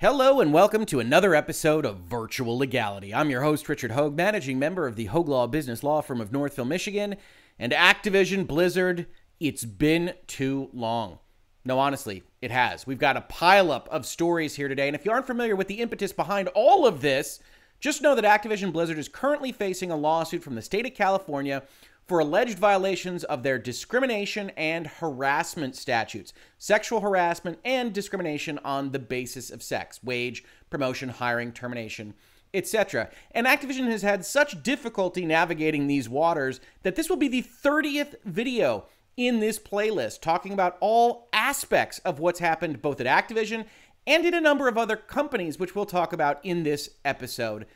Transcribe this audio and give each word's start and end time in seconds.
Hello 0.00 0.40
and 0.40 0.50
welcome 0.50 0.86
to 0.86 0.98
another 0.98 1.34
episode 1.34 1.84
of 1.84 1.98
Virtual 1.98 2.56
Legality. 2.56 3.14
I'm 3.14 3.28
your 3.28 3.42
host, 3.42 3.68
Richard 3.68 3.90
Hogue, 3.90 4.16
managing 4.16 4.58
member 4.58 4.86
of 4.86 4.96
the 4.96 5.04
Hogue 5.04 5.28
Law 5.28 5.46
Business 5.46 5.82
Law 5.82 6.00
Firm 6.00 6.22
of 6.22 6.32
Northville, 6.32 6.64
Michigan. 6.64 7.16
And 7.58 7.70
Activision 7.70 8.46
Blizzard, 8.46 9.04
it's 9.40 9.66
been 9.66 10.14
too 10.26 10.70
long. 10.72 11.18
No, 11.66 11.78
honestly, 11.78 12.22
it 12.40 12.50
has. 12.50 12.86
We've 12.86 12.98
got 12.98 13.18
a 13.18 13.26
pileup 13.30 13.88
of 13.88 14.06
stories 14.06 14.54
here 14.54 14.68
today. 14.68 14.88
And 14.88 14.96
if 14.96 15.04
you 15.04 15.12
aren't 15.12 15.26
familiar 15.26 15.54
with 15.54 15.68
the 15.68 15.80
impetus 15.82 16.14
behind 16.14 16.48
all 16.54 16.86
of 16.86 17.02
this, 17.02 17.38
just 17.78 18.00
know 18.00 18.14
that 18.14 18.24
Activision 18.24 18.72
Blizzard 18.72 18.96
is 18.96 19.06
currently 19.06 19.52
facing 19.52 19.90
a 19.90 19.96
lawsuit 19.96 20.42
from 20.42 20.54
the 20.54 20.62
state 20.62 20.86
of 20.86 20.94
California 20.94 21.62
for 22.10 22.18
alleged 22.18 22.58
violations 22.58 23.22
of 23.22 23.44
their 23.44 23.56
discrimination 23.56 24.50
and 24.56 24.84
harassment 24.88 25.76
statutes, 25.76 26.32
sexual 26.58 26.98
harassment 26.98 27.56
and 27.64 27.92
discrimination 27.92 28.58
on 28.64 28.90
the 28.90 28.98
basis 28.98 29.48
of 29.48 29.62
sex, 29.62 30.02
wage, 30.02 30.42
promotion, 30.70 31.08
hiring, 31.08 31.52
termination, 31.52 32.12
etc. 32.52 33.08
And 33.30 33.46
Activision 33.46 33.88
has 33.92 34.02
had 34.02 34.24
such 34.24 34.60
difficulty 34.60 35.24
navigating 35.24 35.86
these 35.86 36.08
waters 36.08 36.58
that 36.82 36.96
this 36.96 37.08
will 37.08 37.16
be 37.16 37.28
the 37.28 37.44
30th 37.44 38.16
video 38.24 38.86
in 39.16 39.38
this 39.38 39.60
playlist 39.60 40.20
talking 40.20 40.52
about 40.52 40.78
all 40.80 41.28
aspects 41.32 42.00
of 42.00 42.18
what's 42.18 42.40
happened 42.40 42.82
both 42.82 43.00
at 43.00 43.06
Activision 43.06 43.66
and 44.04 44.26
in 44.26 44.34
a 44.34 44.40
number 44.40 44.66
of 44.66 44.76
other 44.76 44.96
companies, 44.96 45.60
which 45.60 45.76
we'll 45.76 45.86
talk 45.86 46.12
about 46.12 46.44
in 46.44 46.64
this 46.64 46.90
episode 47.04 47.66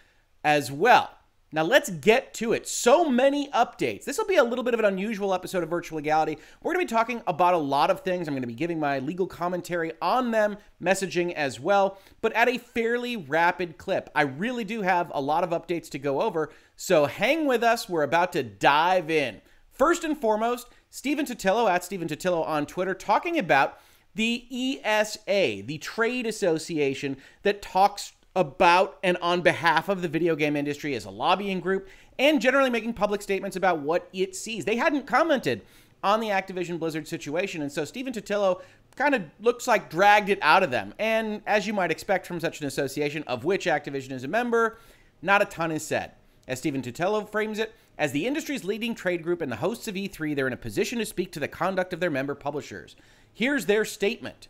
as 0.42 0.72
well. 0.72 1.10
Now 1.54 1.62
let's 1.62 1.88
get 1.88 2.34
to 2.34 2.52
it. 2.52 2.66
So 2.66 3.08
many 3.08 3.48
updates. 3.50 4.04
This 4.04 4.18
will 4.18 4.26
be 4.26 4.38
a 4.38 4.42
little 4.42 4.64
bit 4.64 4.74
of 4.74 4.80
an 4.80 4.86
unusual 4.86 5.32
episode 5.32 5.62
of 5.62 5.68
Virtual 5.68 5.94
Legality. 5.94 6.36
We're 6.60 6.74
going 6.74 6.84
to 6.84 6.92
be 6.92 6.98
talking 6.98 7.22
about 7.28 7.54
a 7.54 7.58
lot 7.58 7.92
of 7.92 8.00
things. 8.00 8.26
I'm 8.26 8.34
going 8.34 8.42
to 8.42 8.48
be 8.48 8.54
giving 8.54 8.80
my 8.80 8.98
legal 8.98 9.28
commentary 9.28 9.92
on 10.02 10.32
them, 10.32 10.56
messaging 10.82 11.32
as 11.34 11.60
well, 11.60 11.98
but 12.20 12.32
at 12.32 12.48
a 12.48 12.58
fairly 12.58 13.16
rapid 13.16 13.78
clip. 13.78 14.10
I 14.16 14.22
really 14.22 14.64
do 14.64 14.82
have 14.82 15.12
a 15.14 15.20
lot 15.20 15.44
of 15.44 15.50
updates 15.50 15.88
to 15.90 15.98
go 16.00 16.22
over, 16.22 16.50
so 16.74 17.06
hang 17.06 17.46
with 17.46 17.62
us. 17.62 17.88
We're 17.88 18.02
about 18.02 18.32
to 18.32 18.42
dive 18.42 19.08
in. 19.08 19.40
First 19.70 20.02
and 20.02 20.20
foremost, 20.20 20.66
Stephen 20.90 21.24
Totilo 21.24 21.70
at 21.70 21.84
Stephen 21.84 22.08
Totilo 22.08 22.44
on 22.44 22.66
Twitter 22.66 22.94
talking 22.94 23.38
about 23.38 23.78
the 24.16 24.44
ESA, 24.50 25.62
the 25.66 25.78
trade 25.80 26.26
association 26.26 27.16
that 27.44 27.62
talks 27.62 28.12
about 28.36 28.98
and 29.02 29.16
on 29.18 29.40
behalf 29.40 29.88
of 29.88 30.02
the 30.02 30.08
video 30.08 30.34
game 30.34 30.56
industry 30.56 30.94
as 30.94 31.04
a 31.04 31.10
lobbying 31.10 31.60
group 31.60 31.88
and 32.18 32.40
generally 32.40 32.70
making 32.70 32.92
public 32.92 33.22
statements 33.22 33.56
about 33.56 33.80
what 33.80 34.08
it 34.12 34.34
sees. 34.34 34.64
They 34.64 34.76
hadn't 34.76 35.06
commented 35.06 35.62
on 36.02 36.20
the 36.20 36.28
Activision 36.28 36.78
Blizzard 36.78 37.08
situation, 37.08 37.62
and 37.62 37.72
so 37.72 37.84
Stephen 37.84 38.12
Totilo 38.12 38.60
kind 38.96 39.14
of 39.14 39.22
looks 39.40 39.66
like 39.66 39.90
dragged 39.90 40.28
it 40.28 40.38
out 40.42 40.62
of 40.62 40.70
them. 40.70 40.94
And 40.98 41.42
as 41.46 41.66
you 41.66 41.72
might 41.72 41.90
expect 41.90 42.26
from 42.26 42.40
such 42.40 42.60
an 42.60 42.66
association, 42.66 43.22
of 43.24 43.44
which 43.44 43.66
Activision 43.66 44.12
is 44.12 44.24
a 44.24 44.28
member, 44.28 44.78
not 45.22 45.42
a 45.42 45.46
ton 45.46 45.72
is 45.72 45.84
said. 45.86 46.12
As 46.46 46.58
Stephen 46.58 46.82
Totilo 46.82 47.28
frames 47.28 47.58
it, 47.58 47.74
as 47.96 48.12
the 48.12 48.26
industry's 48.26 48.64
leading 48.64 48.94
trade 48.94 49.22
group 49.22 49.40
and 49.40 49.50
the 49.50 49.56
hosts 49.56 49.88
of 49.88 49.94
E3, 49.94 50.34
they're 50.34 50.46
in 50.46 50.52
a 50.52 50.58
position 50.58 50.98
to 50.98 51.06
speak 51.06 51.32
to 51.32 51.40
the 51.40 51.48
conduct 51.48 51.92
of 51.92 52.00
their 52.00 52.10
member 52.10 52.34
publishers. 52.34 52.96
Here's 53.32 53.66
their 53.66 53.84
statement. 53.84 54.48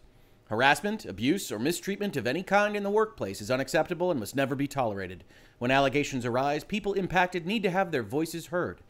Harassment, 0.49 1.07
abuse, 1.07 1.51
or 1.51 1.59
mistreatment 1.59 2.17
of 2.17 2.27
any 2.27 2.43
kind 2.43 2.77
in 2.77 2.83
the 2.83 2.91
workplace 2.91 3.41
is 3.41 3.51
unacceptable 3.51 4.11
and 4.11 4.21
must 4.21 4.37
never 4.37 4.55
be 4.55 4.69
tolerated. 4.69 5.25
When 5.59 5.71
allegations 5.71 6.27
arise, 6.27 6.65
people 6.65 6.93
impacted 6.93 7.47
need 7.47 7.63
to 7.63 7.71
have 7.71 7.91
their 7.91 8.03
voices 8.03 8.47
heard. 8.47 8.81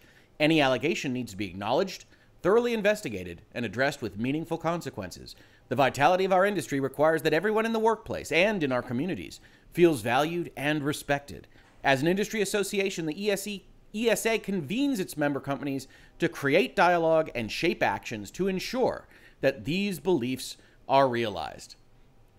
Any 0.41 0.61
allegation 0.61 1.12
needs 1.12 1.30
to 1.30 1.36
be 1.36 1.46
acknowledged, 1.46 2.06
thoroughly 2.42 2.74
investigated, 2.74 3.42
and 3.55 3.64
addressed 3.64 4.02
with 4.02 4.18
meaningful 4.18 4.58
consequences. 4.58 5.36
The 5.68 5.77
vitality 5.77 6.24
of 6.24 6.33
our 6.33 6.45
industry 6.45 6.80
requires 6.80 7.23
that 7.23 7.33
everyone 7.33 7.67
in 7.67 7.73
the 7.73 7.78
workplace 7.78 8.33
and 8.33 8.62
in 8.64 8.73
our 8.73 8.83
communities 8.83 9.39
feels 9.73 10.02
valued 10.02 10.51
and 10.57 10.83
respected. 10.83 11.46
As 11.84 12.02
an 12.02 12.08
industry 12.08 12.42
association, 12.42 13.07
the 13.07 13.30
ESE, 13.30 13.61
ESA 13.95 14.40
convenes 14.40 14.98
its 14.98 15.17
member 15.17 15.39
companies 15.39 15.86
to 16.18 16.28
create 16.28 16.74
dialogue 16.74 17.30
and 17.33 17.52
shape 17.52 17.83
actions 17.83 18.33
to 18.33 18.48
ensure 18.48 19.07
that 19.40 19.64
these 19.64 20.01
beliefs 20.01 20.57
are 20.89 21.08
realized. 21.08 21.77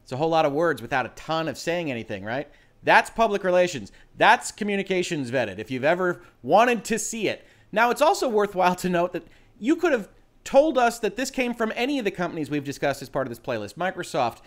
It's 0.04 0.12
a 0.12 0.18
whole 0.18 0.30
lot 0.30 0.46
of 0.46 0.54
words 0.54 0.82
without 0.82 1.06
a 1.06 1.10
ton 1.10 1.48
of 1.48 1.58
saying 1.58 1.90
anything, 1.90 2.24
right? 2.24 2.48
That's 2.84 3.10
public 3.10 3.44
relations. 3.44 3.92
That's 4.18 4.52
communications 4.52 5.32
vetted 5.32 5.58
if 5.58 5.72
you've 5.72 5.84
ever 5.84 6.22
wanted 6.44 6.86
to 6.86 7.00
see 7.00 7.28
it. 7.28 7.46
Now, 7.72 7.90
it's 7.90 8.02
also 8.02 8.30
worthwhile 8.30 8.76
to 8.76 8.90
note 8.90 9.14
that 9.14 9.28
you 9.60 9.76
could 9.76 9.92
have 9.92 10.10
told 10.44 10.78
us 10.78 11.00
that 11.00 11.16
this 11.16 11.32
came 11.32 11.54
from 11.54 11.74
any 11.76 11.98
of 11.98 12.06
the 12.06 12.12
companies 12.12 12.50
we've 12.50 12.64
discussed 12.64 13.02
as 13.02 13.10
part 13.10 13.26
of 13.26 13.32
this 13.32 13.40
playlist 13.40 13.74
Microsoft, 13.74 14.42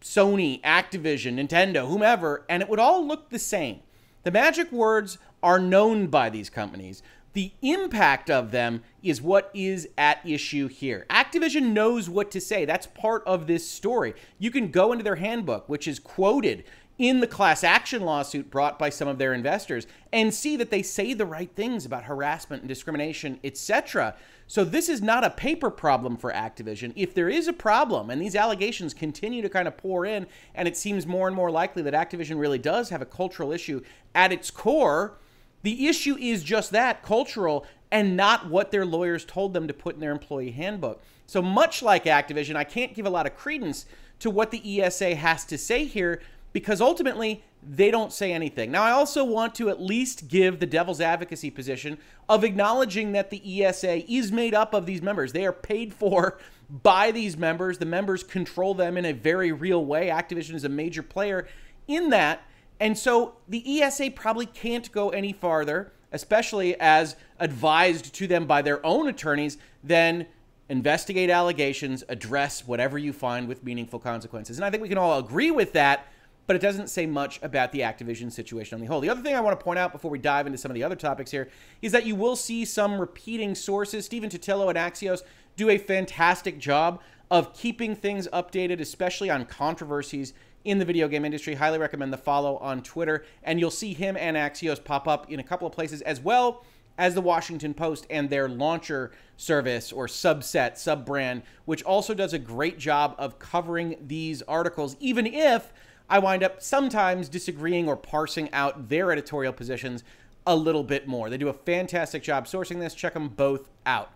Sony, 0.00 0.62
Activision, 0.62 1.34
Nintendo, 1.34 1.86
whomever, 1.86 2.44
and 2.48 2.62
it 2.62 2.68
would 2.68 2.78
all 2.78 3.06
look 3.06 3.28
the 3.28 3.38
same. 3.38 3.80
The 4.22 4.30
magic 4.30 4.72
words 4.72 5.18
are 5.42 5.58
known 5.58 6.06
by 6.06 6.30
these 6.30 6.50
companies. 6.50 7.02
The 7.32 7.52
impact 7.62 8.28
of 8.28 8.50
them 8.50 8.82
is 9.02 9.22
what 9.22 9.50
is 9.54 9.88
at 9.96 10.18
issue 10.26 10.66
here. 10.66 11.06
Activision 11.08 11.72
knows 11.72 12.10
what 12.10 12.30
to 12.32 12.40
say. 12.40 12.64
That's 12.64 12.88
part 12.88 13.22
of 13.24 13.46
this 13.46 13.68
story. 13.68 14.14
You 14.38 14.50
can 14.50 14.70
go 14.70 14.90
into 14.90 15.04
their 15.04 15.16
handbook, 15.16 15.68
which 15.68 15.86
is 15.86 15.98
quoted 16.00 16.64
in 16.98 17.20
the 17.20 17.26
class 17.26 17.64
action 17.64 18.02
lawsuit 18.02 18.50
brought 18.50 18.78
by 18.78 18.90
some 18.90 19.08
of 19.08 19.16
their 19.16 19.32
investors, 19.32 19.86
and 20.12 20.34
see 20.34 20.54
that 20.56 20.70
they 20.70 20.82
say 20.82 21.14
the 21.14 21.24
right 21.24 21.50
things 21.54 21.86
about 21.86 22.04
harassment 22.04 22.60
and 22.60 22.68
discrimination, 22.68 23.40
etc. 23.42 24.14
So 24.46 24.64
this 24.64 24.90
is 24.90 25.00
not 25.00 25.24
a 25.24 25.30
paper 25.30 25.70
problem 25.70 26.18
for 26.18 26.30
Activision. 26.30 26.92
If 26.96 27.14
there 27.14 27.30
is 27.30 27.48
a 27.48 27.54
problem 27.54 28.10
and 28.10 28.20
these 28.20 28.36
allegations 28.36 28.92
continue 28.92 29.40
to 29.40 29.48
kind 29.48 29.66
of 29.66 29.78
pour 29.78 30.04
in 30.04 30.26
and 30.54 30.68
it 30.68 30.76
seems 30.76 31.06
more 31.06 31.26
and 31.26 31.34
more 31.34 31.50
likely 31.50 31.80
that 31.82 31.94
Activision 31.94 32.38
really 32.38 32.58
does 32.58 32.90
have 32.90 33.00
a 33.00 33.06
cultural 33.06 33.50
issue 33.50 33.80
at 34.14 34.30
its 34.30 34.50
core, 34.50 35.16
the 35.62 35.88
issue 35.88 36.16
is 36.18 36.42
just 36.42 36.70
that 36.72 37.02
cultural 37.02 37.66
and 37.90 38.16
not 38.16 38.48
what 38.48 38.70
their 38.70 38.86
lawyers 38.86 39.24
told 39.24 39.52
them 39.52 39.66
to 39.68 39.74
put 39.74 39.94
in 39.94 40.00
their 40.00 40.12
employee 40.12 40.52
handbook. 40.52 41.02
So, 41.26 41.42
much 41.42 41.82
like 41.82 42.04
Activision, 42.04 42.56
I 42.56 42.64
can't 42.64 42.94
give 42.94 43.06
a 43.06 43.10
lot 43.10 43.26
of 43.26 43.36
credence 43.36 43.86
to 44.20 44.30
what 44.30 44.50
the 44.50 44.82
ESA 44.82 45.14
has 45.16 45.44
to 45.46 45.58
say 45.58 45.84
here 45.84 46.20
because 46.52 46.80
ultimately 46.80 47.42
they 47.62 47.90
don't 47.90 48.12
say 48.12 48.32
anything. 48.32 48.70
Now, 48.70 48.82
I 48.82 48.90
also 48.92 49.24
want 49.24 49.54
to 49.56 49.68
at 49.68 49.80
least 49.80 50.28
give 50.28 50.60
the 50.60 50.66
devil's 50.66 51.00
advocacy 51.00 51.50
position 51.50 51.98
of 52.28 52.42
acknowledging 52.42 53.12
that 53.12 53.30
the 53.30 53.64
ESA 53.64 54.10
is 54.10 54.32
made 54.32 54.54
up 54.54 54.72
of 54.72 54.86
these 54.86 55.02
members. 55.02 55.32
They 55.32 55.46
are 55.46 55.52
paid 55.52 55.92
for 55.92 56.38
by 56.70 57.10
these 57.10 57.36
members. 57.36 57.78
The 57.78 57.86
members 57.86 58.22
control 58.22 58.74
them 58.74 58.96
in 58.96 59.04
a 59.04 59.12
very 59.12 59.52
real 59.52 59.84
way. 59.84 60.08
Activision 60.08 60.54
is 60.54 60.64
a 60.64 60.68
major 60.68 61.02
player 61.02 61.46
in 61.86 62.10
that. 62.10 62.42
And 62.80 62.98
so 62.98 63.34
the 63.46 63.82
ESA 63.82 64.12
probably 64.12 64.46
can't 64.46 64.90
go 64.90 65.10
any 65.10 65.32
farther, 65.34 65.92
especially 66.12 66.80
as 66.80 67.14
advised 67.38 68.14
to 68.14 68.26
them 68.26 68.46
by 68.46 68.62
their 68.62 68.84
own 68.84 69.06
attorneys, 69.06 69.58
than 69.84 70.26
investigate 70.70 71.30
allegations, 71.30 72.02
address 72.08 72.66
whatever 72.66 72.96
you 72.96 73.12
find 73.12 73.46
with 73.46 73.62
meaningful 73.62 73.98
consequences. 73.98 74.56
And 74.56 74.64
I 74.64 74.70
think 74.70 74.82
we 74.82 74.88
can 74.88 74.98
all 74.98 75.18
agree 75.18 75.50
with 75.50 75.74
that, 75.74 76.06
but 76.46 76.56
it 76.56 76.62
doesn't 76.62 76.88
say 76.88 77.06
much 77.06 77.38
about 77.42 77.70
the 77.72 77.80
Activision 77.80 78.32
situation 78.32 78.76
on 78.76 78.80
the 78.80 78.86
whole. 78.86 79.00
The 79.00 79.10
other 79.10 79.20
thing 79.20 79.34
I 79.34 79.40
want 79.40 79.58
to 79.58 79.62
point 79.62 79.78
out 79.78 79.92
before 79.92 80.10
we 80.10 80.18
dive 80.18 80.46
into 80.46 80.58
some 80.58 80.70
of 80.70 80.74
the 80.74 80.82
other 80.82 80.96
topics 80.96 81.30
here 81.30 81.50
is 81.82 81.92
that 81.92 82.06
you 82.06 82.14
will 82.14 82.36
see 82.36 82.64
some 82.64 82.98
repeating 82.98 83.54
sources. 83.54 84.06
Stephen 84.06 84.30
Totilo 84.30 84.68
and 84.68 84.78
Axios 84.78 85.20
do 85.56 85.68
a 85.68 85.76
fantastic 85.76 86.58
job 86.58 87.02
of 87.30 87.52
keeping 87.52 87.94
things 87.94 88.26
updated, 88.32 88.80
especially 88.80 89.28
on 89.28 89.44
controversies 89.44 90.32
in 90.64 90.78
the 90.78 90.84
video 90.84 91.08
game 91.08 91.24
industry. 91.24 91.54
Highly 91.54 91.78
recommend 91.78 92.12
the 92.12 92.18
follow 92.18 92.56
on 92.58 92.82
Twitter, 92.82 93.24
and 93.42 93.58
you'll 93.58 93.70
see 93.70 93.94
him 93.94 94.16
and 94.16 94.36
Axios 94.36 94.82
pop 94.82 95.08
up 95.08 95.30
in 95.30 95.40
a 95.40 95.44
couple 95.44 95.66
of 95.66 95.72
places 95.72 96.02
as 96.02 96.20
well 96.20 96.64
as 96.98 97.14
the 97.14 97.20
Washington 97.20 97.72
Post 97.72 98.06
and 98.10 98.28
their 98.28 98.48
launcher 98.48 99.10
service 99.36 99.90
or 99.90 100.06
subset, 100.06 100.76
sub 100.76 101.06
brand, 101.06 101.42
which 101.64 101.82
also 101.82 102.12
does 102.12 102.34
a 102.34 102.38
great 102.38 102.78
job 102.78 103.14
of 103.18 103.38
covering 103.38 103.96
these 104.06 104.42
articles, 104.42 104.96
even 105.00 105.26
if 105.26 105.72
I 106.10 106.18
wind 106.18 106.42
up 106.42 106.60
sometimes 106.60 107.28
disagreeing 107.28 107.88
or 107.88 107.96
parsing 107.96 108.52
out 108.52 108.88
their 108.88 109.12
editorial 109.12 109.52
positions 109.52 110.04
a 110.46 110.56
little 110.56 110.84
bit 110.84 111.06
more. 111.06 111.30
They 111.30 111.38
do 111.38 111.48
a 111.48 111.54
fantastic 111.54 112.22
job 112.22 112.46
sourcing 112.46 112.80
this. 112.80 112.94
Check 112.94 113.14
them 113.14 113.28
both 113.28 113.70
out. 113.86 114.12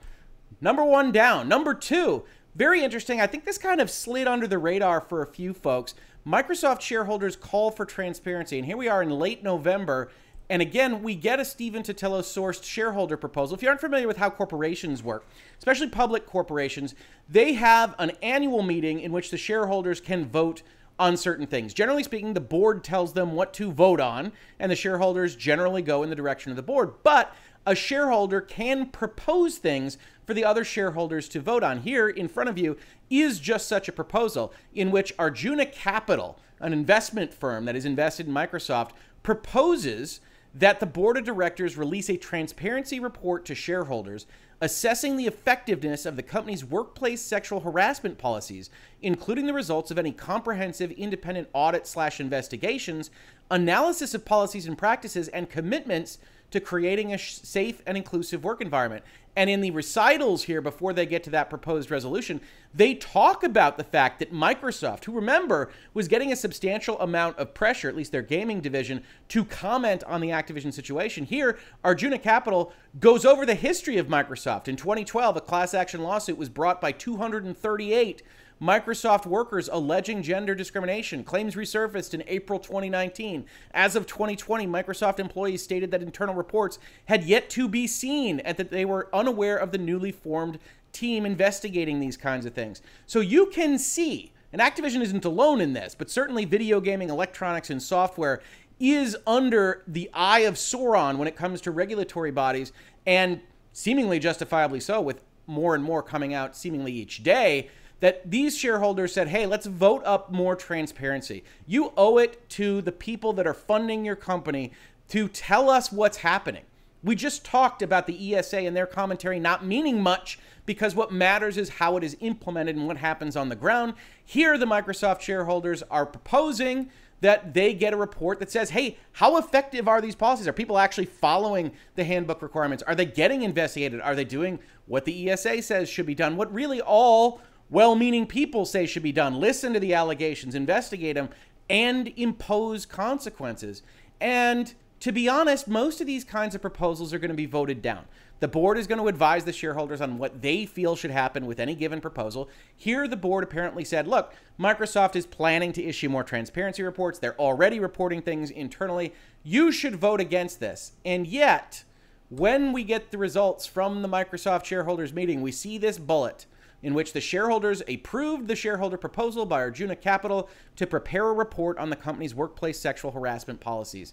Number 0.61 0.85
one 0.85 1.13
down. 1.13 1.49
Number 1.49 1.73
two, 1.73 2.25
very 2.55 2.83
interesting. 2.83 3.21
I 3.21 3.27
think 3.27 3.45
this 3.45 3.59
kind 3.59 3.81
of 3.81 3.91
slid 3.91 4.29
under 4.29 4.47
the 4.47 4.59
radar 4.59 5.01
for 5.01 5.23
a 5.23 5.27
few 5.27 5.53
folks. 5.53 5.95
Microsoft 6.27 6.81
shareholders 6.81 7.37
call 7.37 7.71
for 7.71 7.85
transparency. 7.85 8.59
And 8.59 8.67
here 8.67 8.77
we 8.77 8.89
are 8.89 9.03
in 9.03 9.11
late 9.11 9.43
November. 9.43 10.11
And 10.49 10.63
again, 10.63 11.03
we 11.03 11.15
get 11.15 11.41
a 11.41 11.45
Stephen 11.45 11.83
Totilo 11.83 12.21
sourced 12.21 12.63
shareholder 12.63 13.17
proposal. 13.17 13.57
If 13.57 13.63
you 13.63 13.69
aren't 13.69 13.81
familiar 13.81 14.07
with 14.07 14.19
how 14.19 14.31
corporations 14.31 15.03
work, 15.03 15.27
especially 15.59 15.89
public 15.89 16.27
corporations, 16.27 16.95
they 17.29 17.55
have 17.55 17.95
an 17.99 18.13
annual 18.23 18.63
meeting 18.63 19.01
in 19.01 19.11
which 19.11 19.31
the 19.31 19.37
shareholders 19.37 20.01
can 20.01 20.27
vote 20.27 20.63
on 20.99 21.17
certain 21.17 21.47
things. 21.47 21.75
Generally 21.75 22.05
speaking, 22.05 22.35
the 22.35 22.41
board 22.41 22.85
tells 22.85 23.15
them 23.15 23.33
what 23.33 23.53
to 23.55 23.73
vote 23.73 24.01
on, 24.01 24.33
and 24.61 24.71
the 24.71 24.77
shareholders 24.77 25.35
generally 25.35 25.83
go 25.83 26.03
in 26.03 26.11
the 26.11 26.15
direction 26.15 26.51
of 26.53 26.57
the 26.57 26.63
board. 26.63 26.93
But 27.03 27.35
a 27.67 27.75
shareholder 27.75 28.41
can 28.41 28.91
propose 28.91 29.57
things 29.57 29.99
for 30.27 30.35
the 30.35 30.45
other 30.45 30.65
shareholders 30.65 31.29
to 31.31 31.41
vote 31.41 31.63
on. 31.63 31.81
Here 31.81 32.09
in 32.09 32.29
front 32.29 32.51
of 32.51 32.59
you 32.59 32.77
is 33.11 33.39
just 33.39 33.69
such 33.69 33.89
a 33.89 33.93
proposal 33.93 34.53
in 34.75 34.91
which 34.91 35.13
Arjuna 35.19 35.67
Capital, 35.67 36.39
an 36.61 36.73
investment 36.73 37.33
firm 37.33 37.65
that 37.65 37.77
is 37.77 37.85
invested 37.85 38.27
in 38.27 38.35
Microsoft, 38.35 38.91
proposes 39.23 40.21
that 40.55 40.81
the 40.81 40.87
board 40.87 41.17
of 41.17 41.25
directors 41.25 41.77
release 41.77 42.09
a 42.09 42.17
transparency 42.17 43.01
report 43.01 43.45
to 43.45 43.55
shareholders 43.55 44.27
assessing 44.61 45.17
the 45.17 45.27
effectiveness 45.27 46.07
of 46.07 46.17
the 46.17 46.23
company's 46.23 46.65
workplace 46.65 47.21
sexual 47.21 47.61
harassment 47.61 48.17
policies, 48.19 48.71
including 49.03 49.47
the 49.47 49.53
results 49.53 49.91
of 49.91 49.99
any 49.99 50.13
comprehensive 50.13 50.91
independent 50.93 51.49
audit 51.53 51.87
slash 51.87 52.21
investigations, 52.21 53.11
analysis 53.51 54.15
of 54.15 54.25
policies 54.25 54.67
and 54.67 54.79
practices, 54.79 55.29
and 55.29 55.51
commitments 55.51 56.19
to 56.51 56.61
creating 56.61 57.13
a 57.13 57.19
safe 57.19 57.83
and 57.87 57.97
inclusive 57.97 58.45
work 58.45 58.61
environment. 58.61 59.05
And 59.37 59.51
in 59.51 59.61
the 59.61 59.73
recitals 59.73 60.45
here, 60.45 60.61
before 60.61 60.93
they 60.93 61.07
get 61.07 61.25
to 61.25 61.31
that 61.31 61.51
proposed 61.51 61.91
resolution, 61.91 62.41
they 62.73 62.95
talk 62.95 63.43
about 63.43 63.77
the 63.77 63.85
fact 63.85 64.21
that 64.21 64.33
Microsoft, 64.33 65.05
who 65.05 65.13
remember 65.13 65.71
was 65.93 66.07
getting 66.07 66.31
a 66.31 66.37
substantial 66.37 66.99
amount 67.01 67.39
of 67.39 67.53
pressure, 67.53 67.89
at 67.89 67.97
least 67.97 68.13
their 68.13 68.23
gaming 68.23 68.61
division, 68.61 69.03
to 69.29 69.45
comment 69.45 70.05
on 70.05 70.21
the 70.21 70.29
Activision 70.29 70.73
situation. 70.73 71.25
Here, 71.25 71.59
Arjuna 71.83 72.19
Capital 72.19 72.73
goes 73.01 73.25
over 73.25 73.45
the 73.45 73.57
history 73.57 73.97
of 73.97 74.07
Microsoft. 74.07 74.69
In 74.69 74.77
2012, 74.77 75.37
a 75.37 75.41
class 75.41 75.75
action 75.75 76.03
lawsuit 76.03 76.39
was 76.39 76.49
brought 76.49 76.81
by 76.81 76.93
238 76.93 78.23
Microsoft 78.63 79.27
workers 79.27 79.69
alleging 79.73 80.23
gender 80.23 80.55
discrimination. 80.55 81.25
Claims 81.25 81.55
resurfaced 81.55 82.15
in 82.15 82.23
April 82.27 82.59
2019. 82.59 83.45
As 83.73 83.97
of 83.97 84.07
2020, 84.07 84.67
Microsoft 84.67 85.19
employees 85.19 85.63
stated 85.63 85.91
that 85.91 86.03
internal 86.03 86.35
reports 86.35 86.79
had 87.07 87.25
yet 87.25 87.51
to 87.51 87.69
be 87.69 87.87
seen 87.87 88.41
and 88.41 88.57
that 88.57 88.71
they 88.71 88.85
were 88.85 89.09
unaware 89.13 89.57
of 89.57 89.73
the 89.73 89.79
newly 89.79 90.13
formed 90.13 90.59
team 90.93 91.27
investigating 91.27 91.99
these 91.99 92.17
kinds 92.17 92.47
of 92.47 92.55
things. 92.55 92.81
So 93.07 93.21
you 93.21 93.47
can 93.47 93.79
see, 93.79 94.33
and 94.53 94.63
Activision 94.63 95.03
isn't 95.03 95.25
alone 95.25 95.61
in 95.61 95.73
this, 95.73 95.97
but 95.97 96.09
certainly 96.09 96.45
video 96.45 96.81
gaming, 96.81 97.11
electronics, 97.11 97.71
and 97.71 97.83
software 97.83 98.41
is 98.79 99.17
under 99.27 99.83
the 99.89 100.09
eye 100.15 100.41
of 100.41 100.55
Sauron 100.55 101.19
when 101.19 101.27
it 101.29 101.37
comes 101.37 101.61
to 101.63 101.71
regulatory 101.71 102.31
bodies, 102.31 102.73
and 103.07 103.41
seemingly 103.73 104.19
justifiably 104.21 104.81
so, 104.81 105.01
with 105.01 105.25
more 105.47 105.75
and 105.75 105.83
more 105.85 106.03
coming 106.03 106.33
out 106.33 106.57
seemingly 106.57 106.93
each 106.93 107.23
day 107.23 107.69
that 108.01 108.31
these 108.31 108.57
shareholders 108.57 109.13
said, 109.13 109.29
hey, 109.29 109.47
let's 109.47 109.67
vote 109.67 110.03
up 110.05 110.31
more 110.31 110.57
transparency. 110.57 111.45
You 111.67 111.93
owe 111.97 112.19
it 112.19 112.49
to 112.51 112.83
the 112.83 112.93
people 112.93 113.33
that 113.35 113.47
are 113.47 113.55
funding 113.55 114.05
your 114.05 114.17
company 114.17 114.73
to 115.09 115.29
tell 115.29 115.71
us 115.71 115.93
what's 115.93 116.19
happening. 116.19 116.65
We 117.03 117.15
just 117.15 117.45
talked 117.45 117.83
about 117.83 118.07
the 118.07 118.35
ESA 118.35 118.61
and 118.61 118.75
their 118.75 118.87
commentary 118.87 119.39
not 119.39 119.65
meaning 119.65 120.03
much 120.03 120.39
because 120.65 120.95
what 120.95 121.13
matters 121.13 121.59
is 121.59 121.69
how 121.69 121.99
it 121.99 122.05
is 122.05 122.17
implemented 122.21 122.77
and 122.77 122.87
what 122.87 122.97
happens 122.97 123.37
on 123.37 123.51
the 123.51 123.57
ground. 123.57 123.95
Here, 124.25 124.57
the 124.57 124.67
Microsoft 124.67 125.21
shareholders 125.21 125.83
are 125.91 126.07
proposing 126.07 126.91
that 127.21 127.55
they 127.55 127.73
get 127.73 127.93
a 127.93 127.97
report 127.97 128.39
that 128.39 128.51
says, 128.51 128.71
hey, 128.71 128.99
how 129.13 129.37
effective 129.37 129.87
are 129.89 130.01
these 130.01 130.15
policies? 130.15 130.49
Are 130.49 130.53
people 130.53 130.79
actually 130.79 131.07
following 131.07 131.73
the 131.95 132.05
handbook 132.05 132.43
requirements? 132.43 132.83
Are 132.83 132.95
they 132.95 133.07
getting 133.07 133.43
investigated? 133.43 134.01
Are 134.01 134.15
they 134.15 134.25
doing 134.25 134.59
what 134.87 135.05
the 135.05 135.31
ESA 135.31 135.63
says 135.63 135.89
should 135.89 136.07
be 136.07 136.15
done? 136.15 136.37
What 136.37 136.53
really 136.53 136.81
all 136.81 137.41
well 137.71 137.95
meaning 137.95 138.27
people 138.27 138.65
say 138.65 138.87
should 138.87 139.03
be 139.03 139.13
done. 139.13 139.41
Listen 139.41 139.73
to 139.73 139.81
the 139.81 139.95
allegations, 139.95 140.55
investigate 140.55 141.17
them, 141.17 141.29
and 141.69 142.13
impose 142.17 142.87
consequences. 142.87 143.83
And 144.21 144.75
to 145.01 145.13
be 145.13 145.29
honest, 145.29 145.69
most 145.69 146.01
of 146.01 146.07
these 146.07 146.25
kinds 146.25 146.55
of 146.55 146.61
proposals 146.61 147.13
are 147.13 147.19
going 147.19 147.31
to 147.31 147.35
be 147.35 147.47
voted 147.47 147.83
down. 147.83 148.05
The 148.41 148.49
board 148.49 148.77
is 148.77 148.87
going 148.87 149.01
to 149.01 149.09
advise 149.09 149.45
the 149.45 149.53
shareholders 149.53 150.01
on 150.01 150.19
what 150.19 150.43
they 150.43 150.67
feel 150.67 150.97
should 150.97 151.11
happen 151.11 151.47
with 151.47 151.61
any 151.61 151.75
given 151.75 152.01
proposal. 152.01 152.49
Here, 152.77 153.07
the 153.09 153.17
board 153.17 153.45
apparently 153.45 153.85
said, 153.85 154.07
look, 154.07 154.35
Microsoft 154.59 155.17
is 155.17 155.25
planning 155.25 155.73
to 155.73 155.85
issue 155.85 156.09
more 156.09 156.25
transparency 156.25 156.83
reports. 156.83 157.19
They're 157.19 157.39
already 157.41 157.81
reporting 157.81 158.23
things 158.23 158.51
internally. 158.51 159.15
You 159.43 159.73
should 159.73 159.97
vote 159.97 160.21
against 160.21 160.61
this. 160.61 160.93
And 161.05 161.27
yet, 161.27 161.85
when 162.29 162.73
we 162.73 162.85
get 162.85 163.11
the 163.11 163.19
results 163.19 163.67
from 163.67 164.03
the 164.03 164.09
Microsoft 164.09 164.65
shareholders 164.65 165.13
meeting, 165.13 165.41
we 165.41 165.53
see 165.53 165.79
this 165.79 165.99
bullet 165.99 166.47
in 166.85 166.93
which 166.93 167.15
the 167.15 167.21
shareholders 167.21 167.83
approved 167.89 168.47
the 168.47 168.55
shareholder 168.55 168.99
proposal 168.99 169.47
by 169.47 169.59
Arjuna 169.61 169.97
Capital 169.97 170.51
to 170.77 170.87
prepare 170.87 171.27
a 171.29 171.33
report 171.33 171.79
on 171.79 171.89
the 171.89 171.97
company's 171.97 172.35
workplace 172.35 172.79
sexual 172.79 173.11
harassment 173.11 173.59
policies. 173.59 174.13